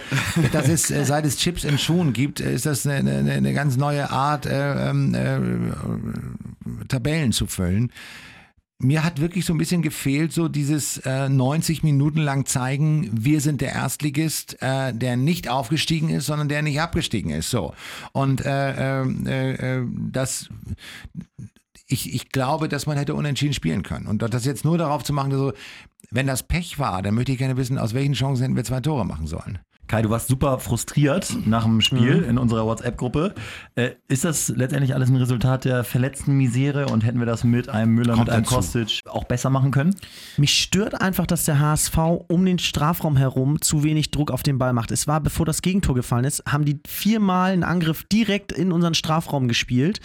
das 0.52 0.68
ist, 0.68 0.90
äh, 0.90 1.04
seit 1.04 1.26
es 1.26 1.36
Chips 1.36 1.64
in 1.64 1.78
Schuhen 1.78 2.12
gibt, 2.12 2.40
äh, 2.40 2.54
ist 2.54 2.66
das 2.66 2.86
eine, 2.86 3.10
eine, 3.10 3.32
eine 3.32 3.52
ganz 3.52 3.76
neue 3.76 4.10
Art, 4.10 4.46
äh, 4.46 4.90
ähm, 4.90 5.14
äh, 5.14 6.86
Tabellen 6.88 7.32
zu 7.32 7.46
füllen. 7.46 7.90
Mir 8.84 9.02
hat 9.02 9.20
wirklich 9.20 9.44
so 9.44 9.54
ein 9.54 9.58
bisschen 9.58 9.82
gefehlt, 9.82 10.32
so 10.32 10.48
dieses 10.48 10.98
äh, 10.98 11.28
90 11.28 11.82
Minuten 11.82 12.20
lang 12.20 12.46
zeigen, 12.46 13.10
wir 13.12 13.40
sind 13.40 13.60
der 13.60 13.72
Erstligist, 13.72 14.60
äh, 14.62 14.92
der 14.92 15.16
nicht 15.16 15.48
aufgestiegen 15.48 16.10
ist, 16.10 16.26
sondern 16.26 16.48
der 16.48 16.62
nicht 16.62 16.80
abgestiegen 16.80 17.30
ist. 17.30 17.50
So. 17.50 17.74
Und 18.12 18.44
äh, 18.44 19.02
äh, 19.02 19.78
äh, 19.78 19.86
das 20.10 20.48
ich, 21.86 22.14
ich 22.14 22.30
glaube, 22.30 22.68
dass 22.68 22.86
man 22.86 22.96
hätte 22.96 23.14
unentschieden 23.14 23.54
spielen 23.54 23.82
können. 23.82 24.06
Und 24.06 24.22
das 24.22 24.44
jetzt 24.44 24.64
nur 24.64 24.78
darauf 24.78 25.04
zu 25.04 25.12
machen, 25.12 25.30
dass 25.30 25.38
so, 25.38 25.52
wenn 26.10 26.26
das 26.26 26.42
Pech 26.42 26.78
war, 26.78 27.02
dann 27.02 27.14
möchte 27.14 27.32
ich 27.32 27.38
gerne 27.38 27.56
wissen, 27.56 27.78
aus 27.78 27.94
welchen 27.94 28.14
Chancen 28.14 28.42
hätten 28.42 28.56
wir 28.56 28.64
zwei 28.64 28.80
Tore 28.80 29.04
machen 29.04 29.26
sollen. 29.26 29.58
Kai, 29.86 30.02
du 30.02 30.10
warst 30.10 30.28
super 30.28 30.58
frustriert 30.58 31.34
nach 31.46 31.64
dem 31.64 31.80
Spiel 31.80 32.22
in 32.28 32.38
unserer 32.38 32.64
WhatsApp-Gruppe. 32.64 33.34
Äh, 33.74 33.90
ist 34.08 34.24
das 34.24 34.48
letztendlich 34.48 34.94
alles 34.94 35.10
ein 35.10 35.16
Resultat 35.16 35.66
der 35.66 35.84
verletzten 35.84 36.36
Misere 36.36 36.86
und 36.86 37.04
hätten 37.04 37.18
wir 37.18 37.26
das 37.26 37.44
mit 37.44 37.68
einem 37.68 37.94
Müller, 37.94 38.14
Kommt 38.14 38.26
mit 38.26 38.34
einem 38.34 38.44
dazu. 38.44 38.56
Kostic 38.56 39.00
auch 39.06 39.24
besser 39.24 39.50
machen 39.50 39.70
können? 39.72 39.94
Mich 40.38 40.58
stört 40.58 41.00
einfach, 41.00 41.26
dass 41.26 41.44
der 41.44 41.60
HSV 41.60 41.98
um 42.28 42.44
den 42.46 42.58
Strafraum 42.58 43.16
herum 43.16 43.60
zu 43.60 43.84
wenig 43.84 44.10
Druck 44.10 44.30
auf 44.30 44.42
den 44.42 44.58
Ball 44.58 44.72
macht. 44.72 44.90
Es 44.90 45.06
war, 45.06 45.20
bevor 45.20 45.44
das 45.44 45.60
Gegentor 45.60 45.94
gefallen 45.94 46.24
ist, 46.24 46.42
haben 46.48 46.64
die 46.64 46.80
viermal 46.86 47.52
einen 47.52 47.64
Angriff 47.64 48.04
direkt 48.04 48.52
in 48.52 48.72
unseren 48.72 48.94
Strafraum 48.94 49.48
gespielt. 49.48 50.00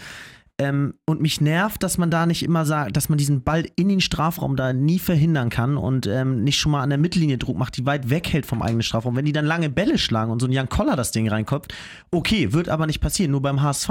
Ähm, 0.59 0.95
und 1.05 1.21
mich 1.21 1.39
nervt, 1.39 1.81
dass 1.83 1.97
man 1.97 2.11
da 2.11 2.25
nicht 2.25 2.43
immer 2.43 2.65
sagt, 2.65 2.97
dass 2.97 3.07
man 3.07 3.17
diesen 3.17 3.43
Ball 3.43 3.65
in 3.77 3.87
den 3.87 4.01
Strafraum 4.01 4.57
da 4.57 4.73
nie 4.73 4.99
verhindern 4.99 5.49
kann 5.49 5.77
und 5.77 6.05
ähm, 6.05 6.43
nicht 6.43 6.59
schon 6.59 6.73
mal 6.73 6.81
an 6.81 6.89
der 6.89 6.97
Mittellinie 6.97 7.37
Druck 7.37 7.57
macht, 7.57 7.77
die 7.77 7.85
weit 7.85 8.09
weghält 8.09 8.45
vom 8.45 8.61
eigenen 8.61 8.83
Strafraum. 8.83 9.15
Wenn 9.15 9.23
die 9.23 9.31
dann 9.31 9.45
lange 9.45 9.69
Bälle 9.69 9.97
schlagen 9.97 10.31
und 10.31 10.41
so 10.41 10.47
ein 10.47 10.51
Jan 10.51 10.67
Koller 10.67 10.97
das 10.97 11.11
Ding 11.11 11.29
reinkommt, 11.29 11.67
okay, 12.11 12.51
wird 12.51 12.67
aber 12.67 12.87
nicht 12.87 12.99
passieren. 12.99 13.31
Nur 13.31 13.41
beim 13.41 13.61
HSV, 13.61 13.89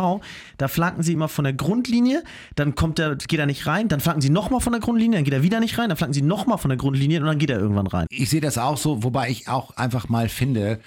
da 0.58 0.68
flanken 0.68 1.02
sie 1.02 1.14
immer 1.14 1.28
von 1.28 1.44
der 1.44 1.54
Grundlinie, 1.54 2.22
dann 2.54 2.74
kommt 2.74 2.98
der, 2.98 3.16
geht 3.16 3.40
er 3.40 3.46
nicht 3.46 3.66
rein, 3.66 3.88
dann 3.88 4.00
flanken 4.00 4.20
sie 4.20 4.30
nochmal 4.30 4.60
von 4.60 4.72
der 4.72 4.80
Grundlinie, 4.80 5.16
dann 5.16 5.24
geht 5.24 5.34
er 5.34 5.42
wieder 5.42 5.60
nicht 5.60 5.78
rein, 5.78 5.88
dann 5.88 5.96
flanken 5.96 6.12
sie 6.12 6.22
nochmal 6.22 6.58
von 6.58 6.68
der 6.68 6.76
Grundlinie 6.76 7.20
und 7.20 7.26
dann 7.26 7.38
geht 7.38 7.48
er 7.48 7.58
irgendwann 7.58 7.86
rein. 7.86 8.06
Ich 8.10 8.28
sehe 8.28 8.42
das 8.42 8.58
auch 8.58 8.76
so, 8.76 9.02
wobei 9.02 9.30
ich 9.30 9.48
auch 9.48 9.74
einfach 9.78 10.10
mal 10.10 10.28
finde, 10.28 10.80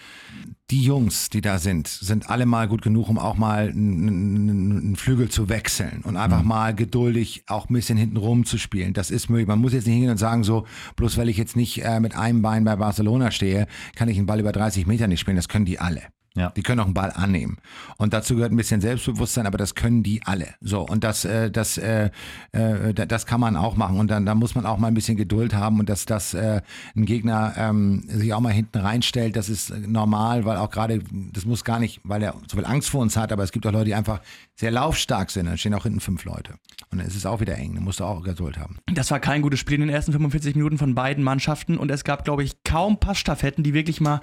die 0.71 0.81
Jungs, 0.81 1.29
die 1.29 1.41
da 1.41 1.59
sind, 1.59 1.87
sind 1.87 2.29
alle 2.29 2.45
mal 2.45 2.69
gut 2.69 2.81
genug, 2.81 3.09
um 3.09 3.19
auch 3.19 3.35
mal 3.35 3.69
einen, 3.69 4.95
Flügel 4.95 5.29
zu 5.29 5.49
wechseln 5.49 6.01
und 6.03 6.15
einfach 6.15 6.43
mal 6.43 6.73
geduldig 6.73 7.43
auch 7.47 7.69
ein 7.69 7.73
bisschen 7.73 7.97
hinten 7.97 8.17
rum 8.17 8.45
zu 8.45 8.57
spielen. 8.57 8.93
Das 8.93 9.11
ist 9.11 9.29
möglich. 9.29 9.47
Man 9.47 9.59
muss 9.59 9.73
jetzt 9.73 9.85
nicht 9.85 9.95
hingehen 9.95 10.11
und 10.11 10.17
sagen, 10.17 10.43
so, 10.43 10.65
bloß 10.95 11.17
weil 11.17 11.29
ich 11.29 11.37
jetzt 11.37 11.55
nicht 11.55 11.83
äh, 11.83 11.99
mit 11.99 12.15
einem 12.15 12.41
Bein 12.41 12.63
bei 12.63 12.75
Barcelona 12.75 13.31
stehe, 13.31 13.67
kann 13.95 14.07
ich 14.07 14.17
einen 14.17 14.27
Ball 14.27 14.39
über 14.39 14.51
30 14.51 14.87
Meter 14.87 15.07
nicht 15.07 15.19
spielen. 15.19 15.35
Das 15.35 15.49
können 15.49 15.65
die 15.65 15.79
alle. 15.79 16.01
Ja. 16.33 16.49
Die 16.51 16.63
können 16.63 16.79
auch 16.79 16.85
einen 16.85 16.93
Ball 16.93 17.11
annehmen. 17.13 17.57
Und 17.97 18.13
dazu 18.13 18.35
gehört 18.35 18.53
ein 18.53 18.55
bisschen 18.55 18.79
Selbstbewusstsein, 18.79 19.45
aber 19.47 19.57
das 19.57 19.75
können 19.75 20.01
die 20.01 20.21
alle. 20.25 20.47
So, 20.61 20.79
und 20.81 21.03
das, 21.03 21.25
äh, 21.25 21.51
das, 21.51 21.77
äh, 21.77 22.09
äh, 22.53 22.93
da- 22.93 23.05
das 23.05 23.25
kann 23.25 23.41
man 23.41 23.57
auch 23.57 23.75
machen. 23.75 23.97
Und 23.99 24.09
dann 24.09 24.25
da 24.25 24.33
muss 24.33 24.55
man 24.55 24.65
auch 24.65 24.77
mal 24.77 24.87
ein 24.87 24.93
bisschen 24.93 25.17
Geduld 25.17 25.53
haben 25.53 25.79
und 25.79 25.89
dass 25.89 26.05
das 26.05 26.33
äh, 26.33 26.61
ein 26.95 27.05
Gegner 27.05 27.53
ähm, 27.57 28.03
sich 28.07 28.33
auch 28.33 28.39
mal 28.39 28.53
hinten 28.53 28.77
reinstellt, 28.79 29.35
das 29.35 29.49
ist 29.49 29.71
normal, 29.87 30.45
weil 30.45 30.55
auch 30.55 30.69
gerade, 30.69 30.99
das 31.33 31.43
muss 31.45 31.65
gar 31.65 31.79
nicht, 31.79 31.99
weil 32.05 32.23
er 32.23 32.33
so 32.47 32.55
viel 32.55 32.65
Angst 32.65 32.89
vor 32.89 33.01
uns 33.01 33.17
hat, 33.17 33.33
aber 33.33 33.43
es 33.43 33.51
gibt 33.51 33.67
auch 33.67 33.71
Leute, 33.73 33.85
die 33.85 33.95
einfach 33.95 34.21
sehr 34.61 34.71
laufstark 34.71 35.31
sind. 35.31 35.47
Dann 35.47 35.57
stehen 35.57 35.73
auch 35.73 35.83
hinten 35.83 35.99
fünf 35.99 36.23
Leute. 36.23 36.53
Und 36.91 36.99
dann 36.99 37.07
ist 37.07 37.15
es 37.15 37.25
auch 37.25 37.41
wieder 37.41 37.57
eng. 37.57 37.73
Da 37.75 37.81
musst 37.81 37.99
du 37.99 38.03
auch 38.03 38.21
Geduld 38.21 38.59
haben. 38.59 38.77
Das 38.93 39.09
war 39.09 39.19
kein 39.19 39.41
gutes 39.41 39.59
Spiel 39.59 39.75
in 39.75 39.81
den 39.81 39.89
ersten 39.89 40.11
45 40.11 40.55
Minuten 40.55 40.77
von 40.77 40.93
beiden 40.93 41.23
Mannschaften 41.23 41.77
und 41.77 41.89
es 41.89 42.03
gab, 42.03 42.23
glaube 42.23 42.43
ich, 42.43 42.63
kaum 42.63 42.99
Passstaffetten, 42.99 43.63
die 43.63 43.73
wirklich 43.73 44.01
mal 44.01 44.21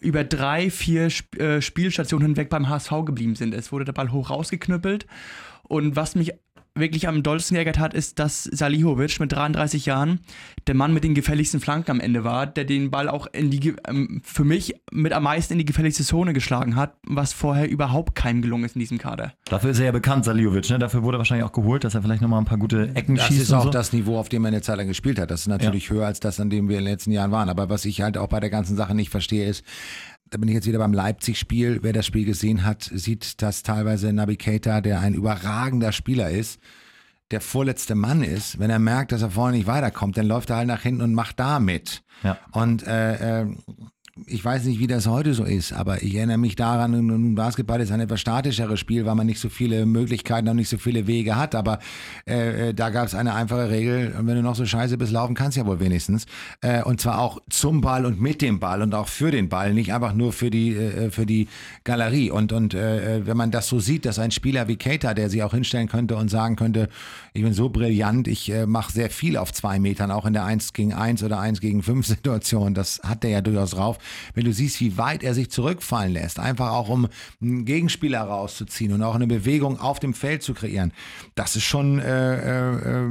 über 0.00 0.22
drei, 0.22 0.70
vier 0.70 1.08
äh, 1.38 1.60
Spielstationen 1.60 2.28
hinweg 2.28 2.50
beim 2.50 2.68
HSV 2.68 2.92
geblieben 3.04 3.34
sind. 3.34 3.52
Es 3.52 3.72
wurde 3.72 3.84
der 3.84 3.92
Ball 3.92 4.12
hoch 4.12 4.30
rausgeknüppelt 4.30 5.06
und 5.64 5.96
was 5.96 6.14
mich 6.14 6.34
wirklich 6.80 7.08
am 7.08 7.22
dollsten 7.22 7.54
geärgert 7.54 7.78
hat, 7.78 7.94
ist, 7.94 8.18
dass 8.18 8.44
Salihovic 8.44 9.20
mit 9.20 9.32
33 9.32 9.86
Jahren 9.86 10.20
der 10.66 10.74
Mann 10.74 10.92
mit 10.92 11.04
den 11.04 11.14
gefährlichsten 11.14 11.60
Flanken 11.60 11.90
am 11.92 12.00
Ende 12.00 12.24
war, 12.24 12.46
der 12.46 12.64
den 12.64 12.90
Ball 12.90 13.08
auch 13.08 13.26
in 13.32 13.50
die, 13.50 13.74
ähm, 13.86 14.20
für 14.24 14.44
mich 14.44 14.74
mit 14.90 15.12
am 15.12 15.22
meisten 15.22 15.54
in 15.54 15.58
die 15.58 15.64
gefährlichste 15.64 16.04
Zone 16.04 16.32
geschlagen 16.32 16.76
hat, 16.76 16.94
was 17.06 17.32
vorher 17.32 17.68
überhaupt 17.68 18.14
keinem 18.14 18.42
gelungen 18.42 18.64
ist 18.64 18.76
in 18.76 18.80
diesem 18.80 18.98
Kader. 18.98 19.32
Dafür 19.46 19.70
ist 19.70 19.78
er 19.78 19.86
ja 19.86 19.92
bekannt, 19.92 20.24
Saliovic. 20.24 20.68
Ne? 20.70 20.78
Dafür 20.78 21.02
wurde 21.02 21.16
er 21.16 21.20
wahrscheinlich 21.20 21.44
auch 21.44 21.52
geholt, 21.52 21.84
dass 21.84 21.94
er 21.94 22.02
vielleicht 22.02 22.22
nochmal 22.22 22.40
ein 22.40 22.44
paar 22.46 22.58
gute 22.58 22.90
Ecken 22.94 23.16
Das 23.16 23.26
schießt 23.26 23.42
ist 23.42 23.50
und 23.50 23.58
auch 23.58 23.64
so. 23.64 23.70
das 23.70 23.92
Niveau, 23.92 24.18
auf 24.18 24.28
dem 24.28 24.44
er 24.44 24.48
eine 24.48 24.62
Zeit 24.62 24.76
lang 24.76 24.88
gespielt 24.88 25.18
hat. 25.18 25.30
Das 25.30 25.42
ist 25.42 25.48
natürlich 25.48 25.90
höher 25.90 26.06
als 26.06 26.20
das, 26.20 26.40
an 26.40 26.50
dem 26.50 26.68
wir 26.68 26.78
in 26.78 26.84
den 26.84 26.92
letzten 26.92 27.12
Jahren 27.12 27.30
waren. 27.30 27.48
Aber 27.48 27.68
was 27.68 27.84
ich 27.84 28.00
halt 28.02 28.16
auch 28.18 28.28
bei 28.28 28.40
der 28.40 28.50
ganzen 28.50 28.76
Sache 28.76 28.94
nicht 28.94 29.10
verstehe, 29.10 29.46
ist, 29.48 29.64
da 30.30 30.38
bin 30.38 30.48
ich 30.48 30.54
jetzt 30.54 30.66
wieder 30.66 30.78
beim 30.78 30.92
Leipzig-Spiel. 30.92 31.80
Wer 31.82 31.92
das 31.92 32.06
Spiel 32.06 32.24
gesehen 32.24 32.64
hat, 32.64 32.88
sieht, 32.94 33.42
dass 33.42 33.62
teilweise 33.62 34.12
Naby 34.12 34.36
Keita, 34.36 34.80
der 34.80 35.00
ein 35.00 35.14
überragender 35.14 35.92
Spieler 35.92 36.30
ist, 36.30 36.60
der 37.32 37.40
vorletzte 37.40 37.96
Mann 37.96 38.22
ist. 38.22 38.58
Wenn 38.58 38.70
er 38.70 38.78
merkt, 38.78 39.12
dass 39.12 39.22
er 39.22 39.30
vorne 39.30 39.56
nicht 39.56 39.66
weiterkommt, 39.66 40.16
dann 40.16 40.26
läuft 40.26 40.50
er 40.50 40.56
halt 40.56 40.68
nach 40.68 40.82
hinten 40.82 41.02
und 41.02 41.14
macht 41.14 41.40
da 41.40 41.58
mit. 41.58 42.02
Ja. 42.22 42.38
Und 42.52 42.86
äh, 42.86 43.42
äh, 43.42 43.46
ich 44.26 44.44
weiß 44.44 44.64
nicht, 44.64 44.78
wie 44.78 44.86
das 44.86 45.06
heute 45.06 45.34
so 45.34 45.44
ist, 45.44 45.72
aber 45.72 46.02
ich 46.02 46.14
erinnere 46.14 46.38
mich 46.38 46.56
daran, 46.56 47.06
nun- 47.06 47.34
Basketball 47.34 47.80
ist 47.80 47.92
ein 47.92 48.00
etwas 48.00 48.20
statischeres 48.20 48.78
Spiel, 48.80 49.06
weil 49.06 49.14
man 49.14 49.26
nicht 49.26 49.40
so 49.40 49.48
viele 49.48 49.86
Möglichkeiten 49.86 50.48
und 50.48 50.56
nicht 50.56 50.68
so 50.68 50.78
viele 50.78 51.06
Wege 51.06 51.36
hat. 51.36 51.54
Aber 51.54 51.78
äh, 52.26 52.70
äh, 52.70 52.74
da 52.74 52.90
gab 52.90 53.06
es 53.06 53.14
eine 53.14 53.34
einfache 53.34 53.70
Regel, 53.70 54.14
wenn 54.20 54.36
du 54.36 54.42
noch 54.42 54.54
so 54.56 54.66
scheiße 54.66 54.98
bist, 54.98 55.12
laufen 55.12 55.34
kannst 55.34 55.56
ja 55.56 55.66
wohl 55.66 55.80
wenigstens. 55.80 56.26
Äh, 56.60 56.82
und 56.82 57.00
zwar 57.00 57.18
auch 57.18 57.38
zum 57.50 57.80
Ball 57.80 58.06
und 58.06 58.20
mit 58.20 58.42
dem 58.42 58.58
Ball 58.60 58.82
und 58.82 58.94
auch 58.94 59.08
für 59.08 59.30
den 59.30 59.48
Ball, 59.48 59.72
nicht 59.74 59.92
einfach 59.92 60.14
nur 60.14 60.32
für 60.32 60.50
die, 60.50 60.74
äh, 60.74 61.10
für 61.10 61.26
die 61.26 61.48
Galerie. 61.84 62.30
Und, 62.30 62.52
und 62.52 62.74
äh, 62.74 63.26
wenn 63.26 63.36
man 63.36 63.50
das 63.50 63.68
so 63.68 63.80
sieht, 63.80 64.04
dass 64.04 64.18
ein 64.18 64.30
Spieler 64.30 64.68
wie 64.68 64.76
Keita, 64.76 65.14
der 65.14 65.30
sich 65.30 65.42
auch 65.42 65.52
hinstellen 65.52 65.88
könnte 65.88 66.16
und 66.16 66.28
sagen 66.30 66.56
könnte, 66.56 66.88
ich 67.32 67.42
bin 67.42 67.52
so 67.52 67.68
brillant, 67.68 68.28
ich 68.28 68.50
äh, 68.50 68.66
mache 68.66 68.92
sehr 68.92 69.10
viel 69.10 69.36
auf 69.36 69.52
zwei 69.52 69.78
Metern, 69.78 70.10
auch 70.10 70.26
in 70.26 70.32
der 70.32 70.44
1 70.44 70.72
gegen 70.72 70.92
1 70.92 71.22
oder 71.22 71.38
1 71.38 71.60
gegen 71.60 71.82
5 71.82 72.06
Situation, 72.06 72.74
das 72.74 73.00
hat 73.04 73.22
der 73.22 73.30
ja 73.30 73.40
durchaus 73.40 73.70
drauf. 73.70 73.98
Wenn 74.34 74.44
du 74.44 74.52
siehst, 74.52 74.80
wie 74.80 74.96
weit 74.96 75.22
er 75.22 75.34
sich 75.34 75.50
zurückfallen 75.50 76.12
lässt, 76.12 76.38
einfach 76.38 76.70
auch 76.70 76.88
um 76.88 77.08
einen 77.40 77.64
Gegenspieler 77.64 78.20
rauszuziehen 78.20 78.92
und 78.92 79.02
auch 79.02 79.14
eine 79.14 79.26
Bewegung 79.26 79.78
auf 79.78 80.00
dem 80.00 80.14
Feld 80.14 80.42
zu 80.42 80.54
kreieren, 80.54 80.92
das 81.34 81.56
ist 81.56 81.64
schon, 81.64 81.98
äh, 81.98 82.34
äh, 82.34 83.04
äh, 83.04 83.08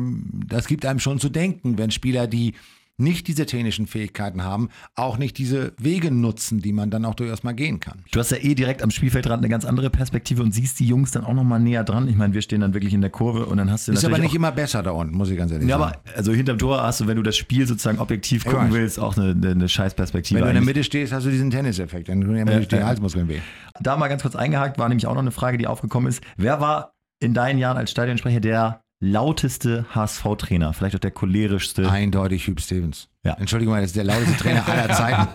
das 0.48 0.68
gibt 0.68 0.86
einem 0.86 1.00
schon 1.00 1.20
zu 1.20 1.30
denken, 1.30 1.78
wenn 1.78 1.92
Spieler, 1.92 2.28
die 2.28 2.54
nicht 3.00 3.28
diese 3.28 3.46
technischen 3.46 3.88
Fähigkeiten 3.88 4.44
haben, 4.44 4.70
auch 4.96 5.18
nicht 5.18 5.38
diese 5.38 5.74
Wege 5.78 6.12
nutzen, 6.12 6.62
die 6.62 6.74
man 6.74 6.90
dann 6.90 7.06
auch 7.06 7.16
durchaus 7.16 7.44
mal 7.44 7.54
gehen 7.54 7.80
kann. 7.80 8.04
Du 8.12 8.20
hast 8.20 8.32
ja 8.32 8.38
eh 8.38 8.56
direkt 8.56 8.82
am 8.82 8.92
Spielfeldrand 8.92 9.42
eine 9.42 9.50
ganz 9.50 9.66
andere 9.66 9.90
Perspektive 9.90 10.44
und 10.44 10.54
siehst 10.54 10.80
die 10.80 10.86
Jungs 10.86 11.12
dann 11.12 11.24
auch 11.24 11.34
nochmal 11.34 11.60
näher 11.60 11.84
dran. 11.84 12.08
Ich 12.08 12.16
meine, 12.16 12.34
wir 12.34 12.42
stehen 12.42 12.62
dann 12.62 12.74
wirklich 12.74 12.94
in 12.94 13.02
der 13.02 13.10
Kurve 13.10 13.46
und 13.46 13.58
dann 13.58 13.72
hast 13.72 13.88
du 13.88 13.92
Ist 13.92 14.06
aber 14.06 14.18
nicht 14.18 14.36
immer 14.36 14.52
besser 14.52 14.84
da 14.84 14.92
unten, 14.92 15.16
muss 15.16 15.30
ich 15.30 15.38
ganz 15.38 15.52
ehrlich 15.52 15.68
ja, 15.68 15.78
sagen. 15.78 15.94
aber 15.94 16.18
also 16.18 16.34
hinterm 16.34 16.58
Tor 16.58 16.84
hast 16.84 17.00
du, 17.00 17.08
wenn 17.08 17.16
du 17.16 17.24
das 17.24 17.38
Spiel 17.38 17.66
sozusagen 17.66 18.00
objektiv 18.00 18.44
gucken 18.46 18.68
weiß. 18.68 18.74
willst, 18.74 19.00
auch 19.00 19.18
eine, 19.18 19.32
eine, 19.32 19.52
eine 19.52 19.70
Scheißperspektive. 19.70 20.40
Wenn 20.40 20.46
du 20.46 20.50
in 20.50 20.56
der. 20.56 20.66
Mitte 20.66 20.84
stehst, 20.84 21.14
hast 21.14 21.26
du 21.26 21.32
diesen 21.32 21.50
Tenniseffekt. 21.50 22.10
Dann 22.10 22.22
tun 22.22 22.36
ja 22.36 22.42
immer 22.42 22.60
die 22.60 22.76
äh. 22.76 22.84
Halsmuskeln 22.84 23.28
weh. 23.28 23.40
Da 23.80 23.98
mal 23.98 24.08
ganz 24.08 24.22
kurz 24.22 24.36
eingehakt, 24.36 24.78
war 24.78 24.90
nämlich 24.90 25.08
auch 25.08 25.14
noch 25.14 25.22
eine 25.22 25.32
Frage, 25.32 25.58
die 25.58 25.68
aufgekommen 25.68 26.10
ist. 26.10 26.22
Wer 26.38 26.60
war 26.60 26.94
in 27.20 27.34
deinen 27.34 27.60
Jahren 27.60 27.78
als 27.78 27.92
Stadionsprecher 27.92 28.40
der 28.40 28.82
lauteste 29.00 29.86
HSV-Trainer? 29.94 30.74
Vielleicht 30.74 30.96
auch 30.96 31.00
der 31.00 31.12
cholerischste? 31.12 31.90
Eindeutig 31.90 32.48
Hüb 32.48 32.60
Stevens. 32.60 33.10
Ja. 33.24 33.34
Entschuldigung, 33.34 33.76
das 33.76 33.86
ist 33.86 33.96
der 33.96 34.04
lauteste 34.04 34.38
Trainer 34.38 34.68
aller 34.68 34.90
Zeiten. 34.94 35.28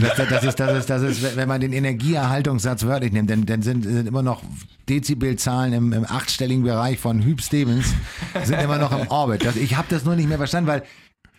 Das, 0.00 0.16
das, 0.16 0.44
ist, 0.44 0.60
das, 0.60 0.78
ist, 0.78 0.90
das 0.90 1.02
ist, 1.02 1.36
wenn 1.36 1.48
man 1.48 1.60
den 1.60 1.72
Energieerhaltungssatz 1.72 2.84
wörtlich 2.84 3.12
nimmt, 3.12 3.30
dann, 3.30 3.46
dann 3.46 3.62
sind, 3.62 3.84
sind 3.84 4.06
immer 4.06 4.22
noch 4.22 4.42
Dezibelzahlen 4.88 5.72
im, 5.72 5.92
im 5.92 6.04
achtstelligen 6.04 6.64
Bereich 6.64 6.98
von 6.98 7.22
Hüb 7.22 7.40
Stevens, 7.40 7.94
sind 8.44 8.60
immer 8.60 8.78
noch 8.78 8.92
im 8.98 9.08
Orbit. 9.08 9.44
Das, 9.44 9.56
ich 9.56 9.76
habe 9.76 9.88
das 9.90 10.04
nur 10.04 10.16
nicht 10.16 10.28
mehr 10.28 10.38
verstanden, 10.38 10.68
weil 10.68 10.82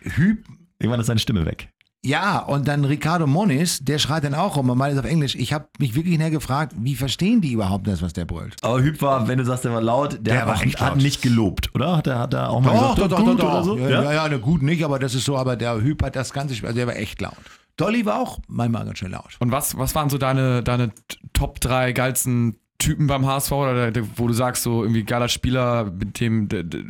Hüb 0.00 0.44
Irgendwann 0.78 1.00
ist 1.00 1.06
seine 1.06 1.20
Stimme 1.20 1.46
weg. 1.46 1.68
Ja, 2.04 2.40
und 2.40 2.68
dann 2.68 2.84
Ricardo 2.84 3.26
Moniz, 3.26 3.78
der 3.82 3.98
schreit 3.98 4.24
dann 4.24 4.34
auch 4.34 4.56
rum 4.56 4.68
und 4.68 4.76
meint 4.76 4.92
es 4.92 4.98
auf 5.00 5.06
Englisch. 5.06 5.34
Ich 5.36 5.54
habe 5.54 5.66
mich 5.78 5.94
wirklich 5.94 6.18
näher 6.18 6.30
gefragt, 6.30 6.74
wie 6.76 6.94
verstehen 6.96 7.40
die 7.40 7.52
überhaupt 7.52 7.86
das, 7.86 8.02
was 8.02 8.12
der 8.12 8.26
brüllt? 8.26 8.56
Aber 8.62 8.82
Hüb 8.82 9.00
war, 9.00 9.26
wenn 9.26 9.38
du 9.38 9.44
sagst, 9.46 9.64
der 9.64 9.72
war 9.72 9.80
laut, 9.80 10.12
der, 10.12 10.20
Der 10.20 10.40
hat, 10.42 10.48
war 10.48 10.56
auch, 10.56 10.62
echt 10.62 10.80
hat 10.80 10.88
laut. 10.94 11.02
nicht 11.02 11.22
gelobt, 11.22 11.74
oder? 11.74 11.96
Hat 11.96 12.06
er, 12.06 12.18
hat 12.18 12.34
er 12.34 12.50
auch 12.50 12.60
mal 12.60 12.72
gesagt, 12.72 12.98
Doch, 12.98 13.08
doch, 13.08 13.18
doch, 13.18 13.24
gut 13.24 13.40
doch, 13.40 13.44
oder 13.46 13.58
doch. 13.58 13.64
so? 13.64 13.78
Ja, 13.78 13.88
ja, 14.02 14.12
ja, 14.12 14.28
ne, 14.28 14.38
gut 14.38 14.62
nicht, 14.62 14.84
aber 14.84 14.98
das 14.98 15.14
ist 15.14 15.24
so, 15.24 15.38
aber 15.38 15.56
der 15.56 15.80
Hüb 15.80 16.02
hat 16.02 16.14
das 16.14 16.32
ganze 16.34 16.54
Spiel, 16.54 16.66
also 16.68 16.76
der 16.76 16.86
war 16.86 16.96
echt 16.96 17.20
laut. 17.22 17.34
Dolly 17.76 18.04
war 18.04 18.20
auch 18.20 18.38
manchmal 18.48 18.84
ganz 18.84 18.98
schön 18.98 19.10
laut. 19.10 19.36
Und 19.40 19.50
was, 19.50 19.76
was 19.78 19.94
waren 19.94 20.08
so 20.10 20.18
deine, 20.18 20.62
deine 20.62 20.92
Top 21.32 21.58
3 21.60 21.92
geilsten 21.92 22.56
Typen 22.78 23.06
beim 23.06 23.24
HSV, 23.24 23.52
oder 23.52 23.90
der, 23.90 24.02
wo 24.16 24.26
du 24.26 24.34
sagst, 24.34 24.62
so 24.62 24.82
irgendwie 24.82 25.04
geiler 25.04 25.28
Spieler, 25.28 25.84
mit 25.84 26.20
dem, 26.20 26.48
der, 26.48 26.64
der, 26.64 26.82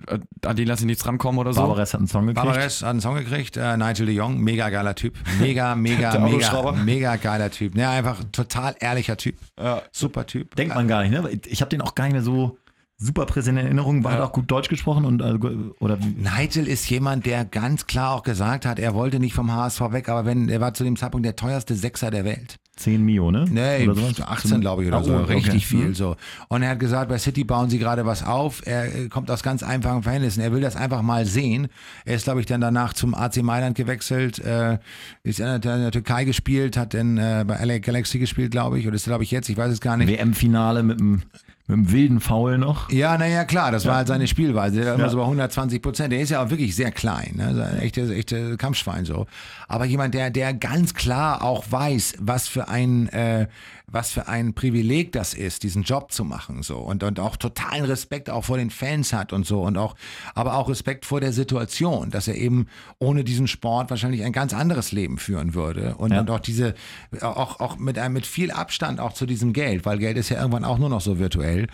an 0.44 0.56
den 0.56 0.66
lass 0.66 0.80
ich 0.80 0.86
nichts 0.86 1.06
rankommen 1.06 1.38
oder 1.38 1.52
so? 1.52 1.60
Barbares 1.60 1.92
hat 1.94 2.00
einen 2.00 2.08
Song 2.08 2.26
gekriegt. 2.26 2.44
Barbares 2.46 2.82
hat 2.82 2.90
einen 2.90 3.00
Song 3.00 3.14
gekriegt, 3.16 3.56
äh, 3.56 3.76
Nigel 3.76 4.06
de 4.06 4.14
Jong, 4.14 4.38
mega 4.40 4.70
geiler 4.70 4.94
Typ. 4.94 5.14
Mega, 5.40 5.74
mega, 5.74 6.18
mega, 6.18 6.72
mega 6.72 7.16
geiler 7.16 7.50
Typ. 7.50 7.76
Ja, 7.76 7.90
einfach 7.90 8.22
total 8.32 8.74
ehrlicher 8.80 9.16
Typ. 9.16 9.36
Ja. 9.58 9.82
Super 9.92 10.26
Typ. 10.26 10.56
Denkt 10.56 10.74
man 10.74 10.88
gar 10.88 11.02
nicht, 11.02 11.12
ne? 11.12 11.28
Ich 11.46 11.60
habe 11.60 11.68
den 11.68 11.80
auch 11.82 11.94
gar 11.94 12.04
nicht 12.04 12.14
mehr 12.14 12.22
so 12.22 12.58
super 12.96 13.26
präsent 13.26 13.58
in 13.58 13.66
Erinnerung. 13.66 14.04
War 14.04 14.12
Ja. 14.12 14.18
er 14.18 14.24
auch 14.24 14.32
gut 14.32 14.50
Deutsch 14.50 14.68
gesprochen 14.68 15.04
und 15.04 15.20
äh, 15.20 15.34
oder 15.80 15.98
Nigel 15.98 16.66
ist 16.66 16.88
jemand, 16.88 17.26
der 17.26 17.44
ganz 17.44 17.86
klar 17.86 18.14
auch 18.14 18.22
gesagt 18.22 18.64
hat, 18.66 18.78
er 18.78 18.94
wollte 18.94 19.18
nicht 19.20 19.34
vom 19.34 19.52
HSV 19.52 19.80
weg, 19.92 20.08
aber 20.08 20.24
wenn, 20.24 20.48
er 20.48 20.60
war 20.60 20.72
zu 20.74 20.84
dem 20.84 20.96
Zeitpunkt 20.96 21.26
der 21.26 21.36
teuerste 21.36 21.74
Sechser 21.74 22.10
der 22.10 22.24
Welt. 22.24 22.56
10 22.76 23.04
Mio, 23.04 23.30
ne? 23.30 23.44
Nee, 23.48 23.84
Oder 23.88 23.94
sowas? 23.94 24.20
18 24.20 24.60
glaube 24.60 24.82
ich 24.82 24.88
oder 24.88 24.98
Ah, 24.98 25.04
so, 25.04 25.14
oh, 25.14 25.18
okay. 25.20 25.34
richtig 25.34 25.66
viel 25.66 25.88
Mhm. 25.88 25.94
so. 25.94 26.16
Und 26.48 26.62
er 26.62 26.70
hat 26.70 26.80
gesagt, 26.80 27.08
bei 27.08 27.18
City 27.18 27.44
bauen 27.44 27.70
sie 27.70 27.78
gerade 27.78 28.04
was 28.04 28.24
auf. 28.24 28.66
Er 28.66 28.92
äh, 28.94 29.08
kommt 29.08 29.30
aus 29.30 29.42
ganz 29.44 29.62
einfachen 29.62 30.02
Verhältnissen. 30.02 30.40
Er 30.40 30.52
will 30.52 30.60
das 30.60 30.74
einfach 30.74 31.02
mal 31.02 31.24
sehen. 31.24 31.68
Er 32.04 32.16
ist, 32.16 32.24
glaube 32.24 32.40
ich, 32.40 32.46
dann 32.46 32.60
danach 32.60 32.92
zum 32.92 33.14
AC 33.14 33.42
Mailand 33.42 33.76
gewechselt, 33.76 34.38
äh, 34.40 34.78
ist 35.22 35.38
in 35.40 35.46
der, 35.46 35.54
in 35.56 35.82
der 35.82 35.90
Türkei 35.92 36.24
gespielt, 36.24 36.76
hat 36.76 36.94
dann 36.94 37.16
äh, 37.16 37.44
bei 37.46 37.64
LA 37.64 37.78
Galaxy 37.78 38.18
gespielt, 38.18 38.50
glaube 38.50 38.78
ich, 38.78 38.86
oder 38.86 38.96
ist 38.96 39.04
glaube 39.04 39.22
ich 39.24 39.30
jetzt, 39.30 39.48
ich 39.48 39.56
weiß 39.56 39.70
es 39.72 39.80
gar 39.80 39.96
nicht. 39.96 40.08
WM-Finale 40.08 40.82
mit 40.82 41.00
einem 41.00 41.22
mit 41.66 41.76
einem 41.76 41.90
wilden 41.92 42.20
Foul 42.20 42.58
noch. 42.58 42.90
Ja, 42.90 43.16
naja, 43.16 43.44
klar, 43.44 43.72
das 43.72 43.86
war 43.86 43.96
halt 43.96 44.08
seine 44.08 44.26
Spielweise. 44.26 44.76
Der 44.76 44.86
war 44.86 44.94
immer 44.96 45.04
Ja. 45.04 45.10
so 45.10 45.16
bei 45.16 45.24
120 45.24 45.80
Prozent. 45.80 46.12
Der 46.12 46.20
ist 46.20 46.30
ja 46.30 46.44
auch 46.44 46.50
wirklich 46.50 46.76
sehr 46.76 46.90
klein, 46.92 47.32
ne? 47.36 47.54
So 47.54 47.62
ein 47.62 47.78
echtes, 47.78 48.10
echtes 48.10 48.58
Kampfschwein 48.58 49.04
so. 49.06 49.26
Aber 49.66 49.86
jemand, 49.86 50.12
der, 50.14 50.28
der 50.30 50.52
ganz 50.52 50.92
klar 50.92 51.42
auch 51.42 51.64
weiß, 51.70 52.16
was 52.20 52.48
für 52.48 52.68
ein, 52.68 53.08
äh, 53.08 53.46
was 53.86 54.10
für 54.10 54.28
ein 54.28 54.54
Privileg 54.54 55.12
das 55.12 55.34
ist, 55.34 55.62
diesen 55.62 55.82
Job 55.82 56.10
zu 56.10 56.24
machen, 56.24 56.62
so. 56.62 56.78
Und, 56.78 57.02
und 57.02 57.20
auch 57.20 57.36
totalen 57.36 57.84
Respekt 57.84 58.30
auch 58.30 58.44
vor 58.44 58.56
den 58.56 58.70
Fans 58.70 59.12
hat 59.12 59.32
und 59.32 59.46
so. 59.46 59.62
Und 59.62 59.76
auch, 59.76 59.94
aber 60.34 60.54
auch 60.54 60.68
Respekt 60.68 61.04
vor 61.04 61.20
der 61.20 61.32
Situation, 61.32 62.10
dass 62.10 62.26
er 62.26 62.34
eben 62.36 62.66
ohne 62.98 63.24
diesen 63.24 63.46
Sport 63.46 63.90
wahrscheinlich 63.90 64.24
ein 64.24 64.32
ganz 64.32 64.54
anderes 64.54 64.90
Leben 64.92 65.18
führen 65.18 65.54
würde. 65.54 65.96
Und, 65.96 66.12
Ja. 66.12 66.20
und 66.20 66.30
auch 66.30 66.40
diese, 66.40 66.74
auch, 67.20 67.60
auch 67.60 67.76
mit 67.78 67.98
einem, 67.98 68.14
mit 68.14 68.26
viel 68.26 68.50
Abstand 68.50 69.00
auch 69.00 69.12
zu 69.12 69.26
diesem 69.26 69.52
Geld, 69.52 69.84
weil 69.84 69.98
Geld 69.98 70.16
ist 70.16 70.28
ja 70.30 70.38
irgendwann 70.38 70.64
auch 70.64 70.78
nur 70.78 70.88
noch 70.88 71.00
so 71.00 71.18
virtuell. 71.18 71.66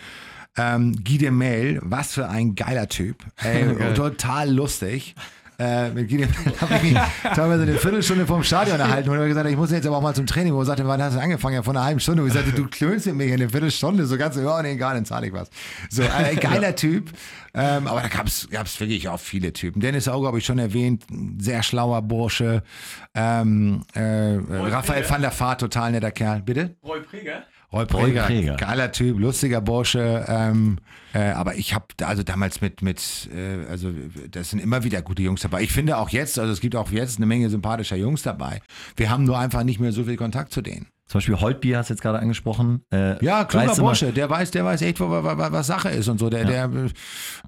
Ähm, 0.57 1.01
Guy 1.05 1.17
de 1.17 1.31
Mel, 1.31 1.79
was 1.81 2.13
für 2.13 2.27
ein 2.27 2.55
geiler 2.55 2.89
Typ. 2.89 3.23
Ey, 3.37 3.93
total 3.95 4.51
lustig. 4.51 5.15
Äh, 5.61 5.91
mit 5.91 6.11
Mel 6.11 6.27
habe 6.61 6.75
ich 6.77 6.81
mich 6.81 6.97
teilweise 7.35 7.61
eine 7.61 7.75
Viertelstunde 7.75 8.25
vom 8.25 8.41
Stadion 8.41 8.79
erhalten 8.79 9.09
und 9.09 9.17
habe 9.17 9.27
gesagt, 9.27 9.47
ich 9.47 9.55
muss 9.55 9.69
jetzt 9.69 9.85
aber 9.85 9.97
auch 9.97 10.01
mal 10.01 10.15
zum 10.15 10.25
Training. 10.25 10.55
Wo 10.55 10.59
er 10.61 10.65
sagte, 10.65 10.87
wann 10.87 10.99
hast 11.03 11.15
du 11.15 11.19
angefangen? 11.19 11.53
Ja, 11.53 11.61
vor 11.61 11.75
einer 11.75 11.83
halben 11.83 11.99
Stunde. 11.99 12.23
Und 12.23 12.29
ich 12.29 12.33
sagte, 12.33 12.51
du 12.51 12.65
klönst 12.65 13.05
mit 13.05 13.15
mir 13.15 13.31
eine 13.31 13.47
Viertelstunde. 13.47 14.07
So 14.07 14.17
ganz, 14.17 14.35
ja, 14.37 14.61
nee, 14.63 14.71
egal, 14.71 14.95
dann 14.95 15.05
zahle 15.05 15.27
ich 15.27 15.33
was. 15.33 15.51
So, 15.91 16.01
ein 16.01 16.35
geiler 16.39 16.75
Typ. 16.75 17.11
Ähm, 17.53 17.85
aber 17.85 18.01
da 18.01 18.07
gab 18.07 18.25
es 18.25 18.49
wirklich 18.79 19.07
auch 19.07 19.19
viele 19.19 19.53
Typen. 19.53 19.81
Dennis 19.81 20.07
Auge 20.07 20.25
habe 20.25 20.39
ich 20.39 20.45
schon 20.45 20.57
erwähnt, 20.57 21.03
sehr 21.37 21.61
schlauer 21.61 22.01
Bursche. 22.01 22.63
Ähm, 23.13 23.83
äh, 23.93 24.39
Raphael 24.49 25.07
van 25.07 25.21
der 25.21 25.37
Vaart, 25.37 25.61
total 25.61 25.91
netter 25.91 26.11
Kerl. 26.11 26.41
Bitte? 26.41 26.75
Roy 26.83 27.01
Preger? 27.01 27.43
Roy 27.73 27.85
Preger, 27.85 28.23
Preger. 28.23 28.55
geiler 28.57 28.91
Typ, 28.91 29.17
lustiger 29.19 29.61
Bursche. 29.61 30.25
Ähm, 30.27 30.77
äh, 31.13 31.31
aber 31.31 31.55
ich 31.55 31.73
habe 31.73 31.85
also 32.03 32.21
damals 32.23 32.59
mit, 32.61 32.81
mit 32.81 33.29
äh, 33.33 33.65
also 33.69 33.91
das 34.29 34.49
sind 34.49 34.59
immer 34.59 34.83
wieder 34.83 35.01
gute 35.01 35.21
Jungs 35.21 35.41
dabei. 35.41 35.61
Ich 35.61 35.71
finde 35.71 35.97
auch 35.97 36.09
jetzt, 36.09 36.37
also 36.37 36.51
es 36.51 36.59
gibt 36.59 36.75
auch 36.75 36.91
jetzt 36.91 37.17
eine 37.17 37.25
Menge 37.25 37.49
sympathischer 37.49 37.95
Jungs 37.95 38.23
dabei. 38.23 38.61
Wir 38.97 39.09
haben 39.09 39.23
nur 39.23 39.39
einfach 39.39 39.63
nicht 39.63 39.79
mehr 39.79 39.91
so 39.93 40.03
viel 40.03 40.17
Kontakt 40.17 40.51
zu 40.51 40.61
denen. 40.61 40.87
Zum 41.07 41.17
Beispiel 41.19 41.39
Holtbier 41.41 41.77
hast 41.77 41.89
du 41.89 41.93
jetzt 41.93 42.01
gerade 42.01 42.19
angesprochen. 42.19 42.83
Äh, 42.93 43.23
Ja, 43.23 43.43
kluger 43.43 43.65
Bursche, 43.75 44.13
der 44.13 44.29
weiß, 44.29 44.51
der 44.51 44.63
weiß 44.63 44.81
echt, 44.81 44.99
wa- 45.01 45.23
wa- 45.23 45.37
wa- 45.37 45.51
was 45.51 45.67
Sache 45.67 45.89
ist 45.89 46.07
und 46.07 46.19
so. 46.19 46.29
Der, 46.29 46.45
der, 46.45 46.69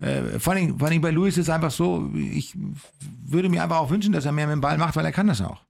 äh, 0.02 0.40
vor, 0.40 0.52
allem, 0.54 0.78
vor 0.78 0.90
allem 0.90 1.00
bei 1.02 1.12
Luis 1.12 1.38
ist 1.38 1.44
es 1.48 1.50
einfach 1.50 1.72
so, 1.72 2.10
ich 2.14 2.54
würde 3.26 3.48
mir 3.48 3.64
einfach 3.64 3.78
auch 3.78 3.90
wünschen, 3.90 4.12
dass 4.12 4.26
er 4.26 4.34
mehr 4.34 4.48
mit 4.48 4.54
dem 4.56 4.62
Ball 4.62 4.78
macht, 4.78 4.98
weil 4.98 5.06
er 5.06 5.14
kann 5.14 5.28
das 5.28 5.42
auch. 5.42 5.62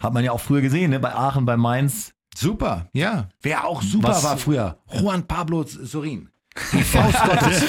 Hat 0.00 0.12
man 0.12 0.24
ja 0.24 0.32
auch 0.32 0.40
früher 0.40 0.60
gesehen, 0.60 0.90
ne? 0.90 0.98
bei 0.98 1.14
Aachen, 1.14 1.44
bei 1.46 1.56
Mainz. 1.56 2.12
Super, 2.36 2.88
ja. 2.92 3.28
Wer 3.42 3.64
auch 3.66 3.82
super 3.82 4.08
Was- 4.08 4.22
war 4.24 4.36
früher, 4.36 4.78
Juan 4.92 5.26
Pablo 5.26 5.64
Sorin. 5.64 6.28
Die 6.72 6.82
Faust 6.82 7.18
Gottes. 7.26 7.62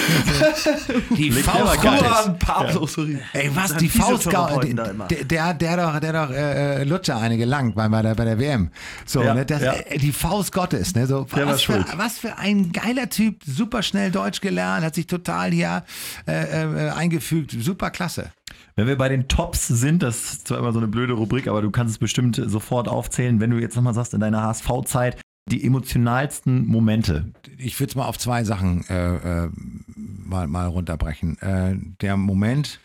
Die 1.18 1.30
Faust 1.32 1.82
Gottes. 1.82 2.40
Pablo, 2.40 2.86
sorry. 2.88 3.20
Ey, 3.34 3.52
was, 3.54 3.76
die 3.76 3.90
Faust 3.90 4.24
Physiotherapeuten 4.24 4.78
der, 4.78 4.94
der, 5.26 5.54
der, 5.54 5.78
doch, 5.78 6.00
der 6.00 6.14
hat 6.22 6.30
doch 6.30 6.34
äh, 6.34 6.82
äh, 6.82 6.84
Lutscher 6.86 7.18
eine 7.18 7.38
gelangt 7.38 7.76
bei, 7.76 7.90
bei, 7.90 8.02
der, 8.02 8.16
bei 8.16 8.24
der 8.24 8.40
WM. 8.40 8.70
So, 9.06 9.22
Ja, 9.24 9.34
ne, 9.34 9.46
das, 9.46 9.62
ja. 9.62 9.74
äh, 9.74 9.98
die 9.98 10.14
Faust 10.14 10.54
Gottes. 10.54 10.96
Ne, 10.96 11.06
so, 11.06 11.26
Der 11.26 11.46
war 11.46 11.54
was, 11.56 11.64
für, 11.64 11.84
was 11.98 12.18
für 12.18 12.38
ein 12.38 12.72
geiler 12.72 13.10
Typ, 13.10 13.42
super 13.46 13.84
schnell 13.84 14.10
Deutsch 14.10 14.40
gelernt, 14.40 14.86
hat 14.86 14.96
sich 14.96 15.08
total 15.08 15.52
hier 15.52 15.84
äh, 16.26 16.88
äh, 16.88 16.90
eingefügt, 16.92 17.58
super 17.60 17.90
klasse. 17.90 18.32
Wenn 18.78 18.86
wir 18.86 18.96
bei 18.96 19.10
den 19.10 19.28
Tops 19.28 19.68
sind, 19.68 20.04
das 20.04 20.34
ist 20.34 20.48
zwar 20.48 20.60
immer 20.60 20.72
so 20.72 20.78
eine 20.78 20.88
blöde 20.88 21.14
Rubrik, 21.14 21.48
aber 21.48 21.64
du 21.64 21.72
kannst 21.72 21.94
es 21.94 21.98
bestimmt 21.98 22.40
sofort 22.46 22.88
aufzählen, 22.88 23.40
wenn 23.40 23.50
du 23.50 23.58
jetzt 23.58 23.76
nochmal 23.76 23.96
sagst, 23.96 24.14
in 24.14 24.20
deiner 24.20 24.44
HSV-Zeit, 24.44 25.20
die 25.50 25.64
emotionalsten 25.66 26.68
Momente. 26.68 27.34
ich 27.58 27.80
würde 27.80 27.90
es 27.90 27.96
mal 27.96 28.06
auf 28.06 28.20
zwei 28.20 28.44
Sachen 28.44 28.86
äh, 28.88 29.46
äh, 29.46 29.50
mal, 29.96 30.46
mal 30.48 30.68
runterbrechen. 30.68 31.40
Äh, 31.40 31.76
der 32.02 32.18
Moment 32.18 32.80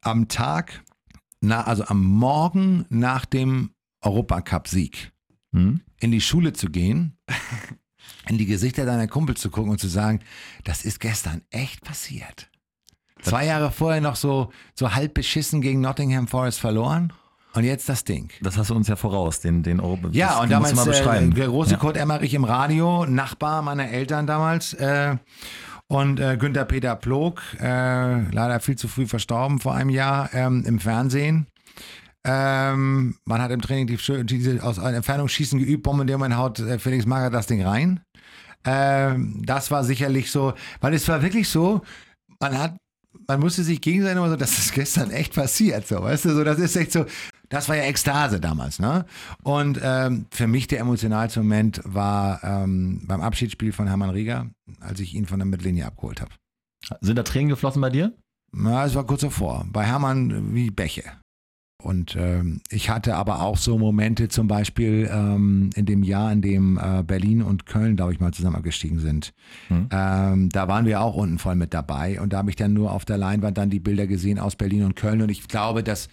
am 0.00 0.28
Tag, 0.28 0.84
na, 1.40 1.64
also 1.64 1.84
am 1.86 2.04
Morgen 2.04 2.86
nach 2.88 3.24
dem 3.24 3.70
Europacup-Sieg 4.02 5.10
Hm? 5.52 5.80
in 5.98 6.10
die 6.12 6.20
Schule 6.20 6.52
zu 6.52 6.68
gehen, 6.68 7.16
in 8.28 8.38
die 8.38 8.46
Gesichter 8.46 8.84
deiner 8.84 9.08
Kumpel 9.08 9.36
zu 9.36 9.50
gucken 9.50 9.72
und 9.72 9.80
zu 9.80 9.88
sagen, 9.88 10.20
das 10.62 10.84
ist 10.84 11.00
gestern 11.00 11.42
echt 11.50 11.82
passiert. 11.82 12.48
Zwei 13.30 13.46
Jahre 13.46 13.70
vorher 13.70 14.00
noch 14.00 14.16
so, 14.16 14.50
so 14.74 14.94
halb 14.94 15.14
beschissen 15.14 15.60
gegen 15.60 15.80
Nottingham 15.80 16.28
Forest 16.28 16.60
verloren 16.60 17.12
und 17.54 17.64
jetzt 17.64 17.88
das 17.88 18.04
Ding. 18.04 18.30
Das 18.42 18.58
hast 18.58 18.70
du 18.70 18.74
uns 18.74 18.88
ja 18.88 18.96
voraus, 18.96 19.40
den, 19.40 19.62
den 19.62 19.80
Europa. 19.80 20.08
Ja, 20.12 20.40
und 20.40 20.50
damals 20.50 20.74
mal 20.74 20.82
äh, 20.82 20.90
beschreiben. 20.90 21.34
der 21.34 21.48
große 21.48 21.72
ja. 21.72 21.76
Kurt 21.78 21.96
Emmerich 21.96 22.34
im 22.34 22.44
Radio, 22.44 23.06
Nachbar 23.06 23.62
meiner 23.62 23.88
Eltern 23.88 24.26
damals. 24.26 24.74
Äh, 24.74 25.16
und 25.88 26.20
äh, 26.20 26.36
Günther 26.36 26.64
Peter 26.64 26.96
Plog, 26.96 27.42
äh, 27.60 28.20
leider 28.30 28.60
viel 28.60 28.76
zu 28.76 28.88
früh 28.88 29.06
verstorben 29.06 29.60
vor 29.60 29.74
einem 29.74 29.90
Jahr 29.90 30.30
ähm, 30.34 30.64
im 30.66 30.80
Fernsehen. 30.80 31.46
Ähm, 32.24 33.16
man 33.24 33.40
hat 33.40 33.52
im 33.52 33.62
Training 33.62 33.86
die, 33.86 34.26
diese 34.26 34.62
aus 34.62 34.78
Entfernung 34.78 35.28
schießen 35.28 35.60
geübt, 35.60 35.84
bombardiert 35.84 36.18
man 36.18 36.36
haut 36.36 36.58
äh, 36.58 36.78
Felix 36.78 37.06
Magath 37.06 37.32
das 37.32 37.46
Ding 37.46 37.64
rein. 37.64 38.00
Ähm, 38.64 39.42
das 39.46 39.70
war 39.70 39.84
sicherlich 39.84 40.32
so, 40.32 40.54
weil 40.80 40.92
es 40.92 41.06
war 41.06 41.22
wirklich 41.22 41.48
so, 41.48 41.82
man 42.40 42.58
hat, 42.58 42.76
man 43.26 43.40
musste 43.40 43.62
sich 43.62 43.80
gegenseitig 43.80 44.18
immer 44.18 44.30
so, 44.30 44.36
das 44.36 44.58
ist 44.58 44.72
gestern 44.72 45.10
echt 45.10 45.34
passiert, 45.34 45.86
so, 45.86 46.02
weißt 46.02 46.26
du, 46.26 46.34
so, 46.34 46.44
das 46.44 46.58
ist 46.58 46.76
echt 46.76 46.92
so, 46.92 47.06
das 47.48 47.68
war 47.68 47.76
ja 47.76 47.84
Ekstase 47.84 48.40
damals, 48.40 48.78
ne? 48.78 49.06
Und 49.42 49.78
ähm, 49.82 50.26
für 50.30 50.46
mich 50.46 50.66
der 50.66 50.80
emotionalste 50.80 51.40
Moment 51.40 51.80
war 51.84 52.42
ähm, 52.42 53.02
beim 53.06 53.20
Abschiedsspiel 53.20 53.72
von 53.72 53.86
Hermann 53.86 54.10
Rieger, 54.10 54.50
als 54.80 55.00
ich 55.00 55.14
ihn 55.14 55.26
von 55.26 55.38
der 55.38 55.46
Mittellinie 55.46 55.86
abgeholt 55.86 56.20
habe. 56.20 56.32
Sind 57.00 57.16
da 57.16 57.22
Tränen 57.22 57.48
geflossen 57.48 57.80
bei 57.80 57.90
dir? 57.90 58.12
Ja, 58.54 58.86
es 58.86 58.94
war 58.94 59.04
kurz 59.04 59.20
davor. 59.20 59.66
Bei 59.70 59.84
Hermann 59.84 60.54
wie 60.54 60.70
Bäche. 60.70 61.04
Und 61.86 62.16
ähm, 62.16 62.60
ich 62.68 62.90
hatte 62.90 63.14
aber 63.14 63.42
auch 63.42 63.56
so 63.56 63.78
Momente, 63.78 64.28
zum 64.28 64.48
Beispiel 64.48 65.08
ähm, 65.12 65.70
in 65.76 65.86
dem 65.86 66.02
Jahr, 66.02 66.32
in 66.32 66.42
dem 66.42 66.78
äh, 66.78 67.04
Berlin 67.04 67.42
und 67.42 67.64
Köln, 67.64 67.94
glaube 67.94 68.12
ich, 68.12 68.18
mal 68.18 68.32
zusammen 68.32 68.56
abgestiegen 68.56 68.98
sind. 68.98 69.32
Ähm, 69.92 70.48
da 70.48 70.66
waren 70.66 70.84
wir 70.84 71.00
auch 71.00 71.14
unten 71.14 71.38
voll 71.38 71.54
mit 71.54 71.72
dabei 71.72 72.20
und 72.20 72.32
da 72.32 72.38
habe 72.38 72.50
ich 72.50 72.56
dann 72.56 72.72
nur 72.72 72.90
auf 72.90 73.04
der 73.04 73.18
Leinwand 73.18 73.56
dann 73.56 73.70
die 73.70 73.78
Bilder 73.78 74.08
gesehen 74.08 74.40
aus 74.40 74.56
Berlin 74.56 74.82
und 74.82 74.96
Köln 74.96 75.22
und 75.22 75.30
ich 75.30 75.46
glaube, 75.46 75.84
dass 75.84 76.08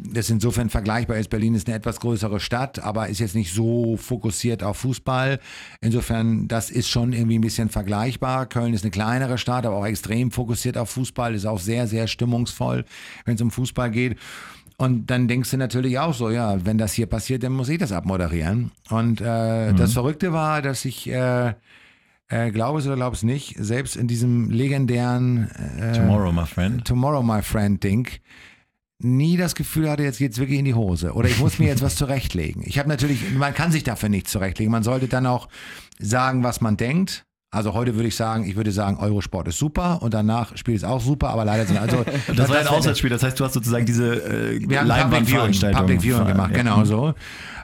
das 0.00 0.30
insofern 0.30 0.70
vergleichbar 0.70 1.16
ist. 1.18 1.28
Berlin 1.28 1.54
ist 1.54 1.66
eine 1.66 1.76
etwas 1.76 2.00
größere 2.00 2.40
Stadt, 2.40 2.78
aber 2.78 3.08
ist 3.08 3.18
jetzt 3.18 3.34
nicht 3.34 3.52
so 3.52 3.96
fokussiert 3.96 4.62
auf 4.62 4.78
Fußball. 4.78 5.40
Insofern, 5.80 6.48
das 6.48 6.70
ist 6.70 6.88
schon 6.88 7.12
irgendwie 7.12 7.38
ein 7.38 7.42
bisschen 7.42 7.68
vergleichbar. 7.68 8.46
Köln 8.46 8.74
ist 8.74 8.84
eine 8.84 8.90
kleinere 8.90 9.38
Stadt, 9.38 9.66
aber 9.66 9.76
auch 9.76 9.86
extrem 9.86 10.30
fokussiert 10.30 10.78
auf 10.78 10.90
Fußball, 10.90 11.34
ist 11.34 11.46
auch 11.46 11.58
sehr, 11.58 11.86
sehr 11.86 12.06
stimmungsvoll, 12.06 12.84
wenn 13.24 13.34
es 13.34 13.42
um 13.42 13.50
Fußball 13.50 13.90
geht. 13.90 14.16
Und 14.80 15.06
dann 15.10 15.26
denkst 15.26 15.50
du 15.50 15.56
natürlich 15.56 15.98
auch 15.98 16.14
so, 16.14 16.30
ja, 16.30 16.64
wenn 16.64 16.78
das 16.78 16.92
hier 16.92 17.06
passiert, 17.06 17.42
dann 17.42 17.52
muss 17.52 17.68
ich 17.68 17.78
das 17.78 17.90
abmoderieren. 17.90 18.70
Und 18.90 19.20
äh, 19.20 19.74
das 19.74 19.92
Verrückte 19.92 20.32
war, 20.32 20.62
dass 20.62 20.84
ich, 20.84 21.10
äh, 21.10 21.54
äh, 22.28 22.50
glaube 22.52 22.78
es 22.78 22.86
oder 22.86 22.94
glaube 22.94 23.16
es 23.16 23.24
nicht, 23.24 23.56
selbst 23.58 23.96
in 23.96 24.06
diesem 24.06 24.50
legendären 24.50 25.50
äh, 25.80 25.92
Tomorrow, 25.94 26.30
my 26.30 26.46
friend. 26.46 26.86
Tomorrow, 26.86 27.24
my 27.24 27.42
friend 27.42 27.82
Ding, 27.82 28.08
nie 29.00 29.36
das 29.36 29.56
Gefühl 29.56 29.90
hatte, 29.90 30.04
jetzt 30.04 30.18
geht's 30.18 30.38
wirklich 30.38 30.60
in 30.60 30.64
die 30.64 30.74
Hose. 30.74 31.12
Oder 31.12 31.28
ich 31.28 31.40
muss 31.40 31.58
mir 31.58 31.66
jetzt 31.66 31.82
was 31.82 31.96
zurechtlegen. 31.96 32.62
Ich 32.64 32.78
habe 32.78 32.88
natürlich, 32.88 33.32
man 33.32 33.54
kann 33.54 33.72
sich 33.72 33.82
dafür 33.82 34.08
nichts 34.08 34.30
zurechtlegen. 34.30 34.70
Man 34.70 34.84
sollte 34.84 35.08
dann 35.08 35.26
auch 35.26 35.48
sagen, 35.98 36.44
was 36.44 36.60
man 36.60 36.76
denkt. 36.76 37.24
Also 37.50 37.72
heute 37.72 37.94
würde 37.94 38.08
ich 38.08 38.14
sagen, 38.14 38.44
ich 38.44 38.56
würde 38.56 38.72
sagen, 38.72 38.98
Eurosport 38.98 39.48
ist 39.48 39.58
super 39.58 40.02
und 40.02 40.12
danach 40.12 40.54
spielt 40.58 40.76
es 40.76 40.84
auch 40.84 41.00
super, 41.00 41.30
aber 41.30 41.46
leider 41.46 41.64
sind 41.64 41.78
also 41.78 42.04
Das 42.36 42.50
war 42.50 42.58
ein 42.58 42.66
Auswärtsspiel, 42.66 43.08
das 43.08 43.22
heißt, 43.22 43.40
du 43.40 43.44
hast 43.44 43.54
sozusagen 43.54 43.86
diese 43.86 44.16
äh, 44.16 44.68
wir 44.68 44.80
haben 44.80 45.10
Public 45.10 45.28
Viewing, 45.28 45.72
Public 45.74 46.02
Viewing 46.02 46.26
gemacht, 46.26 46.50
ja. 46.50 46.58
genau 46.58 46.84
so. 46.84 47.14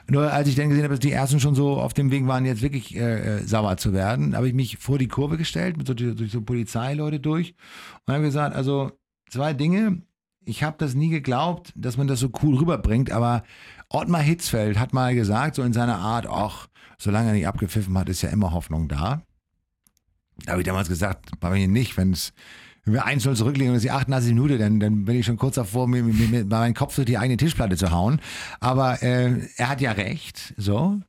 Nur 0.07 0.33
als 0.33 0.47
ich 0.47 0.55
dann 0.55 0.69
gesehen 0.69 0.85
habe, 0.85 0.95
dass 0.95 1.01
die 1.01 1.11
ersten 1.11 1.39
schon 1.39 1.53
so 1.53 1.77
auf 1.77 1.93
dem 1.93 2.09
Weg 2.09 2.25
waren, 2.25 2.45
jetzt 2.45 2.63
wirklich 2.63 2.95
äh, 2.95 3.37
äh, 3.37 3.43
sauer 3.43 3.77
zu 3.77 3.93
werden, 3.93 4.35
habe 4.35 4.47
ich 4.47 4.55
mich 4.55 4.77
vor 4.77 4.97
die 4.97 5.07
Kurve 5.07 5.37
gestellt, 5.37 5.77
mit 5.77 5.85
so, 5.85 5.93
durch 5.93 6.31
so 6.31 6.41
Polizeileute 6.41 7.19
durch 7.19 7.53
und 8.07 8.13
habe 8.13 8.23
gesagt, 8.23 8.55
also 8.55 8.91
zwei 9.29 9.53
Dinge. 9.53 10.01
Ich 10.47 10.63
habe 10.63 10.77
das 10.79 10.93
nie 10.95 11.09
geglaubt, 11.09 11.73
dass 11.75 11.97
man 11.97 12.07
das 12.07 12.19
so 12.19 12.29
cool 12.41 12.55
rüberbringt, 12.57 13.11
aber 13.11 13.43
Ottmar 13.89 14.21
Hitzfeld 14.21 14.79
hat 14.79 14.93
mal 14.93 15.13
gesagt, 15.13 15.55
so 15.55 15.63
in 15.63 15.73
seiner 15.73 15.97
Art, 15.97 16.27
ach, 16.27 16.67
solange 16.97 17.29
er 17.29 17.33
nicht 17.33 17.47
abgepfiffen 17.47 17.97
hat, 17.97 18.09
ist 18.09 18.21
ja 18.21 18.29
immer 18.29 18.51
Hoffnung 18.51 18.87
da. 18.87 19.21
Da 20.43 20.53
habe 20.53 20.61
ich 20.61 20.67
damals 20.67 20.89
gesagt, 20.89 21.39
bei 21.39 21.49
mir 21.49 21.67
nicht, 21.67 21.97
wenn 21.97 22.11
es 22.11 22.33
wenn 22.85 22.93
wir 22.93 23.07
1-0 23.07 23.33
zurückliegen 23.33 23.71
und 23.71 23.77
es 23.77 23.83
ist 23.83 23.89
die 23.89 23.91
88 23.91 24.33
Minute, 24.33 24.57
dann, 24.59 24.79
dann 24.79 25.05
bin 25.05 25.15
ich 25.15 25.25
schon 25.25 25.37
kurz 25.37 25.55
davor, 25.55 25.87
mir, 25.87 26.03
mir, 26.03 26.27
mir 26.27 26.45
meinen 26.45 26.75
Kopf 26.75 26.95
durch 26.95 27.07
die 27.07 27.17
eigene 27.17 27.35
Tischplatte 27.35 27.77
zu 27.77 27.89
hauen. 27.89 28.21
Aber 28.59 29.01
äh, 29.01 29.39
er 29.57 29.69
hat 29.69 29.81
ja 29.81 29.91
recht, 29.93 30.53
so. 30.55 30.99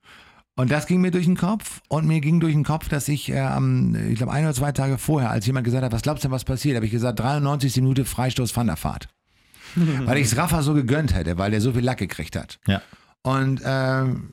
Und 0.55 0.71
das 0.71 0.87
ging 0.87 1.03
mir 1.03 1.11
durch 1.11 1.27
den 1.27 1.37
Kopf 1.37 1.83
und 1.89 2.07
mir 2.07 2.21
ging 2.23 2.41
durch 2.41 2.55
den 2.55 2.65
Kopf, 2.65 2.89
dass 2.89 3.09
ich 3.09 3.29
äh, 3.29 3.41
am, 3.41 3.95
ich 4.09 4.17
glaube, 4.17 4.33
ein 4.33 4.45
oder 4.45 4.55
zwei 4.55 4.73
Tage 4.73 4.97
vorher, 4.97 5.31
als 5.31 5.45
jemand 5.45 5.65
gesagt 5.65 5.85
hat, 5.85 5.93
was 5.93 6.01
glaubst 6.01 6.25
du 6.25 6.29
denn, 6.29 6.33
was 6.33 6.45
passiert, 6.45 6.77
habe 6.77 6.87
ich 6.87 6.93
gesagt, 6.93 7.21
93. 7.21 7.77
Minute 7.77 8.07
Freistoß 8.07 8.57
Van 8.57 8.69
der 8.69 8.77
Fahrt. 8.77 9.09
weil 9.75 10.17
ich 10.17 10.29
es 10.29 10.37
Rafa 10.39 10.63
so 10.63 10.73
gegönnt 10.73 11.15
hätte, 11.15 11.37
weil 11.37 11.51
der 11.51 11.61
so 11.61 11.73
viel 11.73 11.85
Lack 11.85 11.99
gekriegt 11.99 12.37
hat. 12.37 12.59
Ja. 12.67 12.81
Und 13.23 13.61
ähm, 13.65 14.33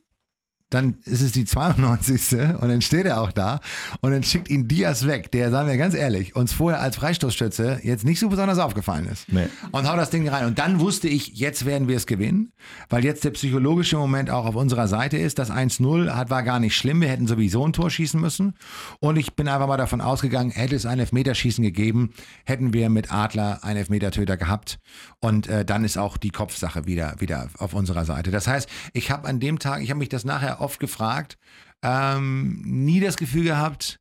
dann 0.73 0.97
ist 1.05 1.21
es 1.21 1.31
die 1.31 1.45
92. 1.45 2.33
und 2.59 2.69
dann 2.69 2.81
steht 2.81 3.05
er 3.05 3.21
auch 3.21 3.31
da 3.31 3.59
und 4.01 4.11
dann 4.11 4.23
schickt 4.23 4.49
ihn 4.49 4.67
Diaz 4.67 5.05
weg, 5.05 5.31
der, 5.31 5.51
sagen 5.51 5.67
wir 5.67 5.77
ganz 5.77 5.93
ehrlich, 5.93 6.35
uns 6.35 6.53
vorher 6.53 6.81
als 6.81 6.95
Freistoßschütze 6.95 7.81
jetzt 7.83 8.05
nicht 8.05 8.19
so 8.19 8.29
besonders 8.29 8.59
aufgefallen 8.59 9.07
ist. 9.07 9.31
Nee. 9.31 9.47
Und 9.71 9.89
haut 9.89 9.97
das 9.97 10.09
Ding 10.09 10.27
rein. 10.27 10.45
Und 10.45 10.59
dann 10.59 10.79
wusste 10.79 11.07
ich, 11.07 11.35
jetzt 11.35 11.65
werden 11.65 11.87
wir 11.87 11.97
es 11.97 12.05
gewinnen, 12.05 12.51
weil 12.89 13.03
jetzt 13.03 13.23
der 13.23 13.31
psychologische 13.31 13.97
Moment 13.97 14.29
auch 14.29 14.45
auf 14.45 14.55
unserer 14.55 14.87
Seite 14.87 15.17
ist. 15.17 15.39
Das 15.39 15.51
1-0 15.51 16.11
hat, 16.11 16.29
war 16.29 16.43
gar 16.43 16.59
nicht 16.59 16.75
schlimm. 16.75 17.01
Wir 17.01 17.09
hätten 17.09 17.27
sowieso 17.27 17.65
ein 17.65 17.73
Tor 17.73 17.89
schießen 17.89 18.19
müssen. 18.19 18.53
Und 18.99 19.17
ich 19.17 19.35
bin 19.35 19.47
einfach 19.47 19.67
mal 19.67 19.77
davon 19.77 20.01
ausgegangen, 20.01 20.51
hätte 20.51 20.75
es 20.75 20.85
ein 20.85 20.99
Elfmeterschießen 20.99 21.63
gegeben, 21.63 22.13
hätten 22.45 22.73
wir 22.73 22.89
mit 22.89 23.11
Adler 23.11 23.63
einen 23.63 23.77
Elfmetertöter 23.77 24.37
gehabt. 24.37 24.79
Und 25.19 25.47
äh, 25.47 25.65
dann 25.65 25.83
ist 25.83 25.97
auch 25.97 26.17
die 26.17 26.31
Kopfsache 26.31 26.85
wieder, 26.85 27.15
wieder 27.19 27.49
auf 27.57 27.73
unserer 27.73 28.05
Seite. 28.05 28.31
Das 28.31 28.47
heißt, 28.47 28.69
ich 28.93 29.11
habe 29.11 29.27
an 29.27 29.39
dem 29.39 29.59
Tag, 29.59 29.81
ich 29.81 29.89
habe 29.89 29.99
mich 29.99 30.09
das 30.09 30.25
nachher 30.25 30.61
oft 30.63 30.79
gefragt, 30.79 31.37
ähm, 31.83 32.61
nie 32.65 32.99
das 32.99 33.17
Gefühl 33.17 33.43
gehabt, 33.43 33.99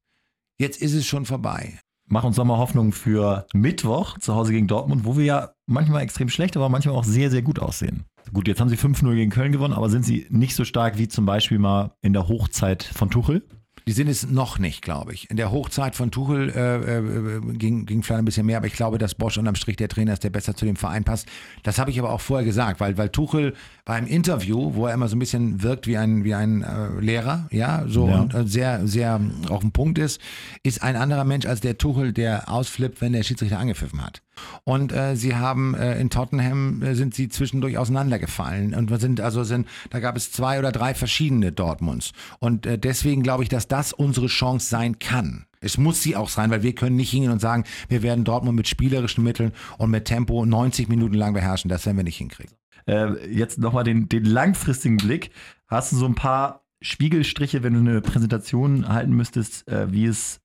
jetzt 0.58 0.80
ist 0.80 0.94
es 0.94 1.06
schon 1.06 1.26
vorbei. 1.26 1.78
Mach 2.08 2.24
uns 2.24 2.36
doch 2.36 2.44
mal 2.44 2.58
Hoffnung 2.58 2.92
für 2.92 3.46
Mittwoch 3.54 4.18
zu 4.18 4.34
Hause 4.34 4.52
gegen 4.52 4.66
Dortmund, 4.66 5.04
wo 5.04 5.16
wir 5.16 5.24
ja 5.24 5.52
manchmal 5.66 6.02
extrem 6.02 6.28
schlecht, 6.28 6.56
aber 6.56 6.68
manchmal 6.68 6.94
auch 6.94 7.04
sehr, 7.04 7.30
sehr 7.30 7.42
gut 7.42 7.58
aussehen. 7.58 8.04
Gut, 8.32 8.48
jetzt 8.48 8.60
haben 8.60 8.68
sie 8.68 8.76
5-0 8.76 9.14
gegen 9.14 9.30
Köln 9.30 9.52
gewonnen, 9.52 9.74
aber 9.74 9.90
sind 9.90 10.04
sie 10.04 10.26
nicht 10.30 10.54
so 10.54 10.64
stark 10.64 10.98
wie 10.98 11.08
zum 11.08 11.26
Beispiel 11.26 11.58
mal 11.58 11.92
in 12.02 12.12
der 12.12 12.28
Hochzeit 12.28 12.82
von 12.82 13.10
Tuchel? 13.10 13.46
Die 13.86 13.92
sind 13.92 14.08
es 14.08 14.28
noch 14.30 14.58
nicht, 14.58 14.82
glaube 14.82 15.12
ich. 15.12 15.28
In 15.30 15.36
der 15.36 15.50
Hochzeit 15.50 15.96
von 15.96 16.10
Tuchel 16.10 16.50
äh, 16.50 16.98
äh, 16.98 17.40
ging, 17.54 17.84
ging 17.86 18.02
vielleicht 18.02 18.20
ein 18.20 18.24
bisschen 18.24 18.46
mehr, 18.46 18.56
aber 18.58 18.66
ich 18.66 18.74
glaube, 18.74 18.98
dass 18.98 19.14
Bosch 19.14 19.38
unterm 19.38 19.54
Strich 19.56 19.76
der 19.76 19.88
Trainer 19.88 20.12
ist, 20.12 20.22
der 20.24 20.30
besser 20.30 20.54
zu 20.54 20.64
dem 20.64 20.76
Verein 20.76 21.04
passt. 21.04 21.26
Das 21.62 21.78
habe 21.78 21.90
ich 21.90 21.98
aber 21.98 22.10
auch 22.10 22.20
vorher 22.20 22.44
gesagt, 22.44 22.80
weil, 22.80 22.96
weil 22.96 23.08
Tuchel 23.08 23.54
beim 23.84 24.06
Interview, 24.06 24.74
wo 24.74 24.86
er 24.86 24.94
immer 24.94 25.08
so 25.08 25.16
ein 25.16 25.18
bisschen 25.18 25.62
wirkt 25.62 25.86
wie 25.86 25.96
ein, 25.96 26.22
wie 26.24 26.34
ein 26.34 26.62
äh, 26.62 27.00
Lehrer, 27.00 27.48
ja, 27.50 27.84
so 27.88 28.08
Ja. 28.08 28.20
und 28.20 28.34
äh, 28.34 28.46
sehr, 28.46 28.86
sehr 28.86 29.20
auf 29.48 29.60
dem 29.60 29.72
Punkt 29.72 29.98
ist, 29.98 30.20
ist 30.62 30.82
ein 30.82 30.96
anderer 30.96 31.24
Mensch 31.24 31.46
als 31.46 31.60
der 31.60 31.78
Tuchel, 31.78 32.12
der 32.12 32.48
ausflippt, 32.48 33.00
wenn 33.00 33.12
der 33.12 33.22
Schiedsrichter 33.24 33.58
angepfiffen 33.58 34.04
hat. 34.04 34.22
Und 34.64 34.92
äh, 34.92 35.16
sie 35.16 35.36
haben 35.36 35.74
äh, 35.74 36.00
in 36.00 36.10
Tottenham 36.10 36.82
äh, 36.82 36.94
sind 36.94 37.14
sie 37.14 37.28
zwischendurch 37.28 37.78
auseinandergefallen 37.78 38.74
und 38.74 38.88
sind 39.00 39.20
also 39.20 39.44
sind 39.44 39.66
da 39.90 40.00
gab 40.00 40.16
es 40.16 40.32
zwei 40.32 40.58
oder 40.58 40.72
drei 40.72 40.94
verschiedene 40.94 41.52
Dortmunds 41.52 42.12
und 42.38 42.66
äh, 42.66 42.78
deswegen 42.78 43.22
glaube 43.22 43.42
ich, 43.42 43.48
dass 43.48 43.68
das 43.68 43.92
unsere 43.92 44.26
Chance 44.26 44.68
sein 44.68 44.98
kann. 44.98 45.46
Es 45.60 45.78
muss 45.78 46.02
sie 46.02 46.16
auch 46.16 46.28
sein, 46.28 46.50
weil 46.50 46.62
wir 46.62 46.74
können 46.74 46.96
nicht 46.96 47.10
hingehen 47.10 47.30
und 47.30 47.40
sagen, 47.40 47.64
wir 47.88 48.02
werden 48.02 48.24
Dortmund 48.24 48.56
mit 48.56 48.68
spielerischen 48.68 49.22
Mitteln 49.22 49.52
und 49.78 49.90
mit 49.90 50.04
Tempo 50.04 50.44
90 50.44 50.88
Minuten 50.88 51.14
lang 51.14 51.34
beherrschen. 51.34 51.68
Das 51.68 51.86
werden 51.86 51.96
wir 51.96 52.04
nicht 52.04 52.18
hinkriegen. 52.18 52.54
Äh, 52.86 53.32
jetzt 53.32 53.58
nochmal 53.58 53.84
den, 53.84 54.08
den 54.08 54.24
langfristigen 54.24 54.96
Blick. 54.96 55.30
Hast 55.68 55.92
du 55.92 55.96
so 55.96 56.06
ein 56.06 56.16
paar 56.16 56.66
Spiegelstriche, 56.82 57.62
wenn 57.62 57.74
du 57.74 57.78
eine 57.80 58.00
Präsentation 58.00 58.88
halten 58.88 59.12
müsstest, 59.12 59.68
äh, 59.68 59.92
wie 59.92 60.06
es 60.06 60.40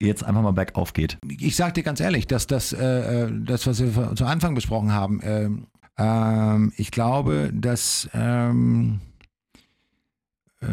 jetzt 0.00 0.24
einfach 0.24 0.42
mal 0.42 0.52
bergauf 0.52 0.92
geht? 0.92 1.18
ich 1.28 1.56
sag 1.56 1.74
dir 1.74 1.82
ganz 1.82 2.00
ehrlich, 2.00 2.26
dass 2.26 2.46
das, 2.46 2.72
äh, 2.72 3.24
äh, 3.24 3.32
das 3.44 3.66
was 3.66 3.80
wir 3.80 4.14
zu 4.14 4.24
Anfang 4.24 4.54
besprochen 4.54 4.92
haben, 4.92 5.20
ähm, 5.22 5.66
ähm, 5.98 6.72
ich 6.76 6.90
glaube, 6.90 7.50
dass, 7.52 8.08
ähm, 8.14 9.00
äh, 10.60 10.66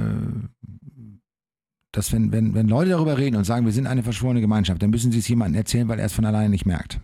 dass 1.92 2.14
wenn, 2.14 2.32
wenn, 2.32 2.54
wenn 2.54 2.68
Leute 2.68 2.92
darüber 2.92 3.18
reden 3.18 3.36
und 3.36 3.44
sagen, 3.44 3.66
wir 3.66 3.74
sind 3.74 3.88
eine 3.88 4.04
verschworene 4.04 4.42
Gemeinschaft, 4.42 4.82
dann 4.82 4.90
müssen 4.90 5.12
sie 5.12 5.20
es 5.20 5.28
jemandem 5.28 5.60
erzählen, 5.60 5.88
weil 5.88 6.00
er 6.00 6.06
es 6.06 6.14
von 6.14 6.26
alleine 6.26 6.50
nicht 6.50 6.66
merkt. 6.66 7.00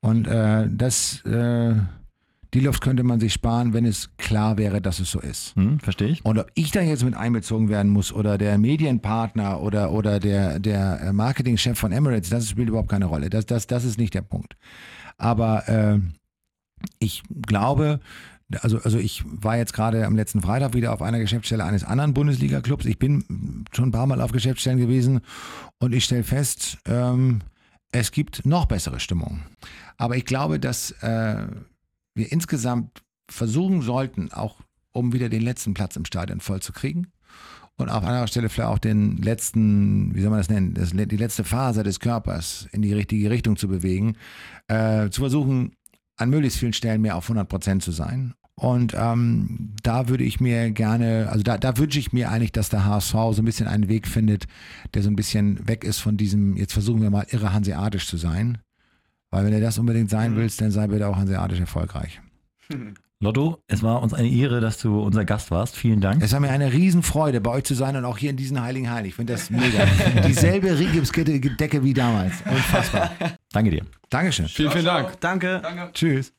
Und 0.00 0.26
äh, 0.26 0.68
das, 0.70 1.24
äh, 1.24 1.74
die 2.54 2.60
Luft 2.60 2.82
könnte 2.82 3.02
man 3.02 3.18
sich 3.18 3.32
sparen, 3.32 3.72
wenn 3.72 3.86
es 3.86 4.10
klar 4.18 4.58
wäre, 4.58 4.82
dass 4.82 5.00
es 5.00 5.10
so 5.10 5.20
ist. 5.20 5.56
Hm, 5.56 5.80
verstehe 5.80 6.08
ich. 6.08 6.24
Und 6.24 6.38
ob 6.38 6.50
ich 6.54 6.70
da 6.70 6.82
jetzt 6.82 7.04
mit 7.04 7.14
einbezogen 7.14 7.70
werden 7.70 7.90
muss 7.90 8.12
oder 8.12 8.36
der 8.36 8.58
Medienpartner 8.58 9.60
oder, 9.60 9.90
oder 9.92 10.20
der, 10.20 10.58
der 10.58 11.00
äh, 11.00 11.12
Marketingchef 11.12 11.78
von 11.78 11.92
Emirates, 11.92 12.28
das 12.28 12.50
spielt 12.50 12.68
überhaupt 12.68 12.90
keine 12.90 13.06
Rolle. 13.06 13.30
Das, 13.30 13.46
das, 13.46 13.66
das 13.66 13.84
ist 13.84 13.98
nicht 13.98 14.12
der 14.12 14.22
Punkt. 14.22 14.56
Aber 15.16 15.68
äh, 15.68 16.00
ich 16.98 17.22
glaube, 17.46 18.00
also, 18.60 18.78
also 18.78 18.98
ich 18.98 19.24
war 19.24 19.56
jetzt 19.56 19.72
gerade 19.72 20.04
am 20.04 20.16
letzten 20.16 20.42
Freitag 20.42 20.74
wieder 20.74 20.92
auf 20.92 21.00
einer 21.00 21.20
Geschäftsstelle 21.20 21.64
eines 21.64 21.84
anderen 21.84 22.12
Bundesliga-Clubs. 22.12 22.84
Ich 22.84 22.98
bin 22.98 23.64
schon 23.72 23.88
ein 23.88 23.92
paar 23.92 24.06
Mal 24.06 24.20
auf 24.20 24.32
Geschäftsstellen 24.32 24.78
gewesen 24.78 25.20
und 25.78 25.94
ich 25.94 26.04
stelle 26.04 26.24
fest, 26.24 26.78
ähm, 26.86 27.40
es 27.92 28.10
gibt 28.10 28.44
noch 28.44 28.66
bessere 28.66 29.00
Stimmung. 29.00 29.40
Aber 29.96 30.16
ich 30.16 30.24
glaube, 30.24 30.58
dass 30.58 30.90
äh, 31.02 31.46
wir 32.14 32.30
insgesamt 32.30 33.02
versuchen 33.28 33.82
sollten, 33.82 34.32
auch 34.32 34.60
um 34.92 35.12
wieder 35.12 35.28
den 35.28 35.42
letzten 35.42 35.74
Platz 35.74 35.96
im 35.96 36.04
Stadion 36.04 36.40
voll 36.40 36.60
zu 36.60 36.72
kriegen. 36.72 37.08
Und 37.76 37.88
auf 37.88 38.04
anderer 38.04 38.26
Stelle 38.26 38.48
vielleicht 38.48 38.68
auch 38.68 38.78
den 38.78 39.16
letzten, 39.16 40.14
wie 40.14 40.20
soll 40.20 40.30
man 40.30 40.40
das 40.40 40.50
nennen, 40.50 40.74
das, 40.74 40.90
die 40.90 41.16
letzte 41.16 41.42
Phase 41.42 41.82
des 41.82 42.00
Körpers 42.00 42.68
in 42.72 42.82
die 42.82 42.92
richtige 42.92 43.30
Richtung 43.30 43.56
zu 43.56 43.66
bewegen, 43.66 44.16
äh, 44.68 45.08
zu 45.08 45.22
versuchen, 45.22 45.72
an 46.16 46.30
möglichst 46.30 46.58
vielen 46.58 46.74
Stellen 46.74 47.00
mehr 47.00 47.16
auf 47.16 47.24
100 47.24 47.48
Prozent 47.48 47.82
zu 47.82 47.90
sein. 47.90 48.34
Und 48.54 48.94
ähm, 48.94 49.74
da 49.82 50.08
würde 50.08 50.24
ich 50.24 50.38
mir 50.38 50.70
gerne, 50.70 51.28
also 51.30 51.42
da, 51.42 51.56
da 51.56 51.78
wünsche 51.78 51.98
ich 51.98 52.12
mir 52.12 52.30
eigentlich, 52.30 52.52
dass 52.52 52.68
der 52.68 52.84
HSV 52.84 53.12
so 53.12 53.36
ein 53.38 53.46
bisschen 53.46 53.66
einen 53.66 53.88
Weg 53.88 54.06
findet, 54.06 54.46
der 54.94 55.02
so 55.02 55.08
ein 55.08 55.16
bisschen 55.16 55.66
weg 55.66 55.84
ist 55.84 55.98
von 55.98 56.16
diesem, 56.16 56.56
jetzt 56.56 56.74
versuchen 56.74 57.02
wir 57.02 57.10
mal 57.10 57.26
irre 57.30 57.52
hanseatisch 57.52 58.06
zu 58.06 58.18
sein. 58.18 58.58
Weil 59.32 59.46
wenn 59.46 59.52
du 59.52 59.60
das 59.60 59.78
unbedingt 59.78 60.10
sein 60.10 60.36
willst, 60.36 60.60
dann 60.60 60.70
sei 60.70 60.86
bitte 60.86 61.08
auch 61.08 61.16
hanseatisch 61.16 61.58
erfolgreich. 61.58 62.20
Lotto, 63.18 63.62
es 63.68 63.82
war 63.84 64.02
uns 64.02 64.12
eine 64.12 64.28
Ehre, 64.28 64.60
dass 64.60 64.78
du 64.78 65.00
unser 65.00 65.24
Gast 65.24 65.52
warst. 65.52 65.76
Vielen 65.76 66.00
Dank. 66.00 66.22
Es 66.22 66.32
war 66.32 66.40
mir 66.40 66.50
eine 66.50 66.72
Riesenfreude, 66.72 67.40
bei 67.40 67.52
euch 67.52 67.64
zu 67.64 67.74
sein 67.74 67.94
und 67.96 68.04
auch 68.04 68.18
hier 68.18 68.30
in 68.30 68.36
diesen 68.36 68.60
Heiligen 68.60 68.90
Hallen. 68.90 69.04
Ich 69.04 69.14
finde 69.14 69.32
das 69.32 69.48
mega. 69.48 69.86
Dieselbe 70.26 70.76
Rigipsdecke 70.76 71.84
wie 71.84 71.94
damals. 71.94 72.34
Unfassbar. 72.44 73.12
Danke 73.52 73.70
dir. 73.70 73.86
Dankeschön. 74.10 74.48
Vielen, 74.48 74.72
vielen 74.72 74.84
Dank. 74.84 75.20
Danke. 75.20 75.62
Tschüss. 75.94 76.32